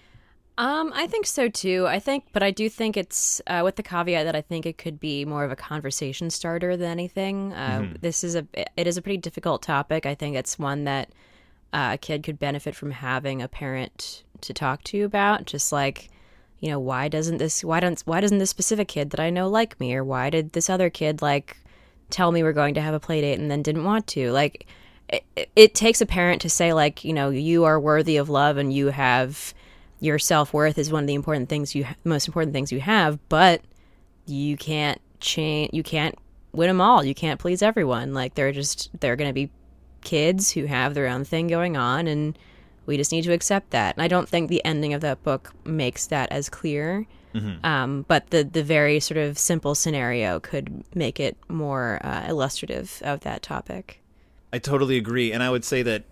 Um, 0.58 0.94
I 0.96 1.08
think 1.08 1.26
so 1.26 1.50
too. 1.50 1.86
I 1.86 2.00
think, 2.00 2.28
but 2.32 2.42
I 2.42 2.52
do 2.52 2.70
think 2.70 2.96
it's 2.96 3.42
uh, 3.46 3.62
with 3.64 3.76
the 3.76 3.84
caveat 3.84 4.26
that 4.26 4.38
I 4.38 4.42
think 4.42 4.66
it 4.66 4.78
could 4.78 5.00
be 5.02 5.26
more 5.26 5.44
of 5.44 5.52
a 5.52 5.56
conversation 5.56 6.30
starter 6.30 6.78
than 6.78 6.90
anything. 6.90 7.52
Uh, 7.52 7.94
This 8.00 8.24
is 8.24 8.36
a 8.36 8.48
it 8.78 8.88
is 8.88 8.96
a 8.96 9.02
pretty 9.02 9.18
difficult 9.18 9.62
topic. 9.64 10.06
I 10.06 10.16
think 10.16 10.38
it's 10.38 10.58
one 10.58 10.86
that 10.86 11.10
uh, 11.74 11.92
a 11.94 11.98
kid 11.98 12.24
could 12.24 12.40
benefit 12.40 12.74
from 12.74 12.92
having 12.92 13.42
a 13.42 13.50
parent 13.50 14.24
to 14.42 14.54
talk 14.54 14.82
to 14.84 15.02
about. 15.02 15.46
Just 15.46 15.74
like, 15.74 16.10
you 16.66 16.72
know, 16.72 16.80
why 16.80 17.08
doesn't 17.08 17.38
this 17.38 17.64
why 17.64 17.80
don't 17.80 18.02
why 18.06 18.20
doesn't 18.22 18.40
this 18.40 18.50
specific 18.50 18.88
kid 18.88 19.12
that 19.12 19.20
I 19.20 19.30
know 19.30 19.48
like 19.48 19.80
me, 19.80 19.94
or 19.94 20.04
why 20.04 20.32
did 20.32 20.54
this 20.54 20.68
other 20.68 20.90
kid 20.90 21.22
like 21.22 21.58
tell 22.10 22.32
me 22.32 22.42
we're 22.42 22.54
going 22.54 22.74
to 22.74 22.82
have 22.82 22.96
a 22.96 23.00
play 23.00 23.22
date 23.22 23.38
and 23.40 23.52
then 23.52 23.62
didn't 23.62 23.84
want 23.84 24.08
to? 24.08 24.32
Like, 24.32 24.66
it, 25.08 25.24
it- 25.56 25.76
takes 25.76 26.02
a 26.02 26.08
parent 26.08 26.42
to 26.42 26.50
say 26.50 26.74
like, 26.74 27.06
you 27.06 27.14
know, 27.14 27.30
you 27.30 27.66
are 27.66 27.80
worthy 27.80 28.18
of 28.18 28.30
love 28.30 28.58
and 28.58 28.74
you 28.74 28.88
have 28.88 29.54
your 30.00 30.18
self 30.18 30.54
worth 30.54 30.80
is 30.80 30.92
one 30.92 31.04
of 31.04 31.08
the 31.08 31.14
important 31.14 31.50
things 31.50 31.76
you 31.76 31.86
most 32.04 32.28
important 32.28 32.52
things 32.54 32.72
you 32.72 32.80
have, 32.80 33.20
but 33.30 33.62
you 34.26 34.58
can't 34.58 35.00
change. 35.20 35.70
You 35.72 35.84
can't 35.84 36.18
win 36.52 36.68
them 36.68 36.82
all. 36.82 37.04
You 37.04 37.14
can't 37.14 37.40
please 37.40 37.62
everyone. 37.62 38.16
Like 38.16 38.34
they're 38.34 38.52
just 38.52 38.90
they're 39.02 39.16
going 39.16 39.30
to 39.30 39.34
be 39.36 39.52
kids 40.02 40.50
who 40.50 40.66
have 40.66 40.96
their 40.96 41.06
own 41.06 41.26
thing 41.26 41.46
going 41.46 41.78
on, 41.78 42.08
and 42.08 42.36
we 42.86 42.98
just 42.98 43.12
need 43.12 43.24
to 43.24 43.34
accept 43.34 43.72
that. 43.72 43.96
And 43.96 44.02
I 44.02 44.08
don't 44.08 44.30
think 44.30 44.50
the 44.50 44.64
ending 44.66 44.94
of 44.94 45.02
that 45.02 45.24
book 45.24 45.54
makes 45.66 46.08
that 46.08 46.32
as 46.32 46.50
clear. 46.50 47.06
Um, 47.66 48.06
but 48.08 48.30
the 48.30 48.46
the 48.46 48.64
very 48.64 49.02
sort 49.02 49.18
of 49.18 49.38
simple 49.38 49.76
scenario 49.76 50.40
could 50.40 50.86
make 50.96 51.20
it 51.20 51.36
more 51.50 52.00
uh, 52.02 52.26
illustrative 52.30 53.02
of 53.04 53.22
that 53.22 53.42
topic. 53.42 54.02
I 54.54 54.60
totally 54.60 54.96
agree, 54.98 55.34
and 55.34 55.44
I 55.44 55.50
would 55.50 55.66
say 55.66 55.82
that 55.84 56.06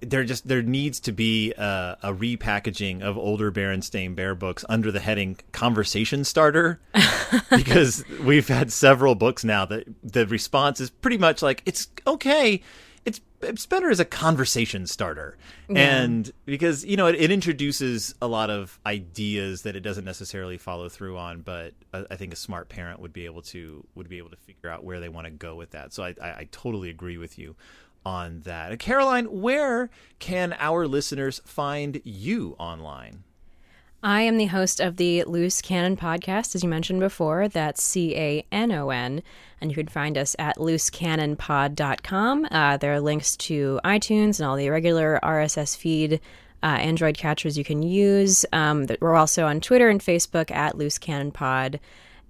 there 0.00 0.22
just 0.22 0.46
there 0.46 0.62
needs 0.62 1.00
to 1.00 1.12
be 1.12 1.52
a, 1.54 1.96
a 2.02 2.12
repackaging 2.12 3.00
of 3.00 3.16
older 3.16 3.50
Berenstain 3.50 4.14
Bear 4.14 4.34
books 4.34 4.66
under 4.68 4.92
the 4.92 5.00
heading 5.00 5.38
"conversation 5.52 6.24
starter," 6.24 6.78
because 7.50 8.04
we've 8.22 8.48
had 8.48 8.70
several 8.70 9.14
books 9.14 9.44
now 9.44 9.64
that 9.64 9.86
the 10.02 10.26
response 10.26 10.78
is 10.78 10.90
pretty 10.90 11.16
much 11.16 11.40
like 11.40 11.62
it's 11.64 11.88
okay 12.06 12.60
it's 13.06 13.20
it's 13.40 13.64
better 13.66 13.88
as 13.88 14.00
a 14.00 14.04
conversation 14.04 14.86
starter, 14.86 15.38
Yeah. 15.68 16.02
and 16.02 16.30
because 16.44 16.84
you 16.84 16.96
know 16.96 17.06
it, 17.06 17.14
it 17.14 17.30
introduces 17.30 18.14
a 18.20 18.26
lot 18.26 18.50
of 18.50 18.78
ideas 18.84 19.62
that 19.62 19.76
it 19.76 19.80
doesn't 19.80 20.04
necessarily 20.04 20.58
follow 20.58 20.88
through 20.88 21.16
on. 21.16 21.40
But 21.40 21.72
I, 21.94 22.04
I 22.10 22.16
think 22.16 22.32
a 22.32 22.36
smart 22.36 22.68
parent 22.68 23.00
would 23.00 23.12
be 23.12 23.24
able 23.24 23.42
to 23.42 23.86
would 23.94 24.08
be 24.08 24.18
able 24.18 24.30
to 24.30 24.36
figure 24.36 24.68
out 24.68 24.84
where 24.84 25.00
they 25.00 25.08
want 25.08 25.26
to 25.26 25.30
go 25.30 25.54
with 25.54 25.70
that. 25.70 25.92
So 25.94 26.02
I, 26.02 26.14
I, 26.20 26.28
I 26.30 26.48
totally 26.50 26.90
agree 26.90 27.16
with 27.16 27.38
you 27.38 27.56
on 28.04 28.40
that. 28.40 28.78
Caroline, 28.78 29.26
where 29.26 29.90
can 30.18 30.54
our 30.58 30.86
listeners 30.86 31.40
find 31.44 32.00
you 32.04 32.54
online? 32.58 33.22
I 34.02 34.22
am 34.22 34.36
the 34.36 34.46
host 34.46 34.80
of 34.80 34.96
the 34.96 35.24
Loose 35.24 35.60
Canon 35.60 35.96
podcast, 35.96 36.54
as 36.54 36.62
you 36.62 36.68
mentioned 36.68 37.00
before. 37.00 37.48
That's 37.48 37.82
C 37.82 38.14
A 38.16 38.44
N 38.52 38.70
O 38.72 38.90
N. 38.90 39.22
And 39.60 39.70
you 39.70 39.74
can 39.74 39.88
find 39.88 40.18
us 40.18 40.36
at 40.38 40.56
loosecanonpod.com. 40.58 42.48
Uh, 42.50 42.76
there 42.76 42.92
are 42.92 43.00
links 43.00 43.36
to 43.38 43.80
iTunes 43.84 44.38
and 44.38 44.46
all 44.46 44.56
the 44.56 44.68
regular 44.68 45.18
RSS 45.22 45.76
feed 45.76 46.20
uh, 46.62 46.66
Android 46.66 47.16
catchers 47.16 47.56
you 47.56 47.64
can 47.64 47.82
use. 47.82 48.44
Um, 48.52 48.86
we're 49.00 49.14
also 49.14 49.46
on 49.46 49.60
Twitter 49.60 49.88
and 49.88 50.00
Facebook 50.00 50.50
at 50.50 50.76
Loose 50.76 50.98
Canon 50.98 51.32
Pod. 51.32 51.80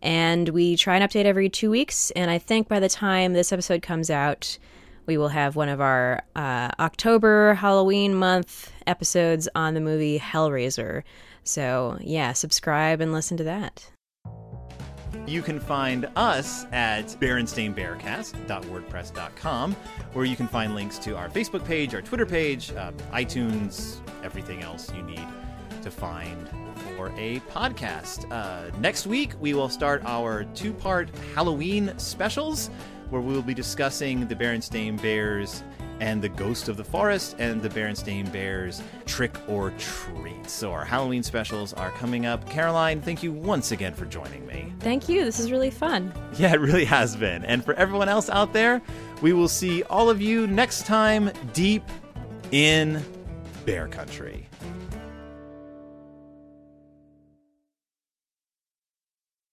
And 0.02 0.48
we 0.50 0.76
try 0.76 0.96
and 0.96 1.10
update 1.10 1.24
every 1.24 1.48
two 1.48 1.70
weeks. 1.70 2.10
And 2.12 2.30
I 2.30 2.38
think 2.38 2.68
by 2.68 2.80
the 2.80 2.88
time 2.88 3.32
this 3.32 3.52
episode 3.52 3.82
comes 3.82 4.10
out, 4.10 4.58
we 5.06 5.16
will 5.16 5.28
have 5.28 5.56
one 5.56 5.68
of 5.68 5.80
our 5.80 6.22
uh, 6.34 6.70
October 6.78 7.54
Halloween 7.54 8.14
month 8.14 8.72
episodes 8.86 9.48
on 9.54 9.74
the 9.74 9.80
movie 9.80 10.18
Hellraiser. 10.18 11.02
So, 11.46 11.98
yeah, 12.00 12.32
subscribe 12.32 13.00
and 13.00 13.12
listen 13.12 13.36
to 13.38 13.44
that. 13.44 13.88
You 15.26 15.42
can 15.42 15.58
find 15.58 16.08
us 16.14 16.66
at 16.72 17.06
berenstainbearcast.wordpress.com, 17.20 19.72
where 20.12 20.24
you 20.24 20.36
can 20.36 20.46
find 20.46 20.74
links 20.74 20.98
to 20.98 21.16
our 21.16 21.28
Facebook 21.28 21.64
page, 21.64 21.94
our 21.94 22.02
Twitter 22.02 22.26
page, 22.26 22.72
uh, 22.72 22.92
iTunes, 23.12 23.98
everything 24.22 24.62
else 24.62 24.92
you 24.94 25.02
need 25.02 25.26
to 25.82 25.90
find 25.90 26.48
for 26.96 27.08
a 27.16 27.40
podcast. 27.50 28.30
Uh, 28.30 28.70
next 28.78 29.06
week, 29.06 29.32
we 29.40 29.54
will 29.54 29.68
start 29.68 30.02
our 30.04 30.44
two 30.44 30.72
part 30.72 31.10
Halloween 31.34 31.92
specials, 31.98 32.70
where 33.10 33.20
we 33.20 33.32
will 33.32 33.42
be 33.42 33.54
discussing 33.54 34.26
the 34.26 34.34
Berenstain 34.34 35.00
Bears 35.00 35.62
and 36.00 36.20
the 36.20 36.28
Ghost 36.28 36.68
of 36.68 36.76
the 36.76 36.84
Forest 36.84 37.36
and 37.38 37.62
the 37.62 37.68
Berenstain 37.68 38.30
Bears 38.30 38.82
Trick 39.06 39.34
or 39.48 39.70
Treat. 39.78 40.48
So, 40.48 40.72
our 40.72 40.84
Halloween 40.84 41.22
specials 41.22 41.72
are 41.72 41.90
coming 41.92 42.26
up. 42.26 42.48
Caroline, 42.48 43.00
thank 43.00 43.22
you 43.22 43.32
once 43.32 43.72
again 43.72 43.94
for 43.94 44.04
joining 44.04 44.46
me. 44.46 44.72
Thank 44.80 45.08
you. 45.08 45.24
This 45.24 45.38
is 45.38 45.50
really 45.50 45.70
fun. 45.70 46.12
Yeah, 46.36 46.52
it 46.52 46.60
really 46.60 46.84
has 46.84 47.16
been. 47.16 47.44
And 47.44 47.64
for 47.64 47.74
everyone 47.74 48.08
else 48.08 48.28
out 48.28 48.52
there, 48.52 48.82
we 49.22 49.32
will 49.32 49.48
see 49.48 49.82
all 49.84 50.10
of 50.10 50.20
you 50.20 50.46
next 50.46 50.86
time 50.86 51.30
deep 51.52 51.84
in 52.52 53.02
Bear 53.64 53.88
Country. 53.88 54.45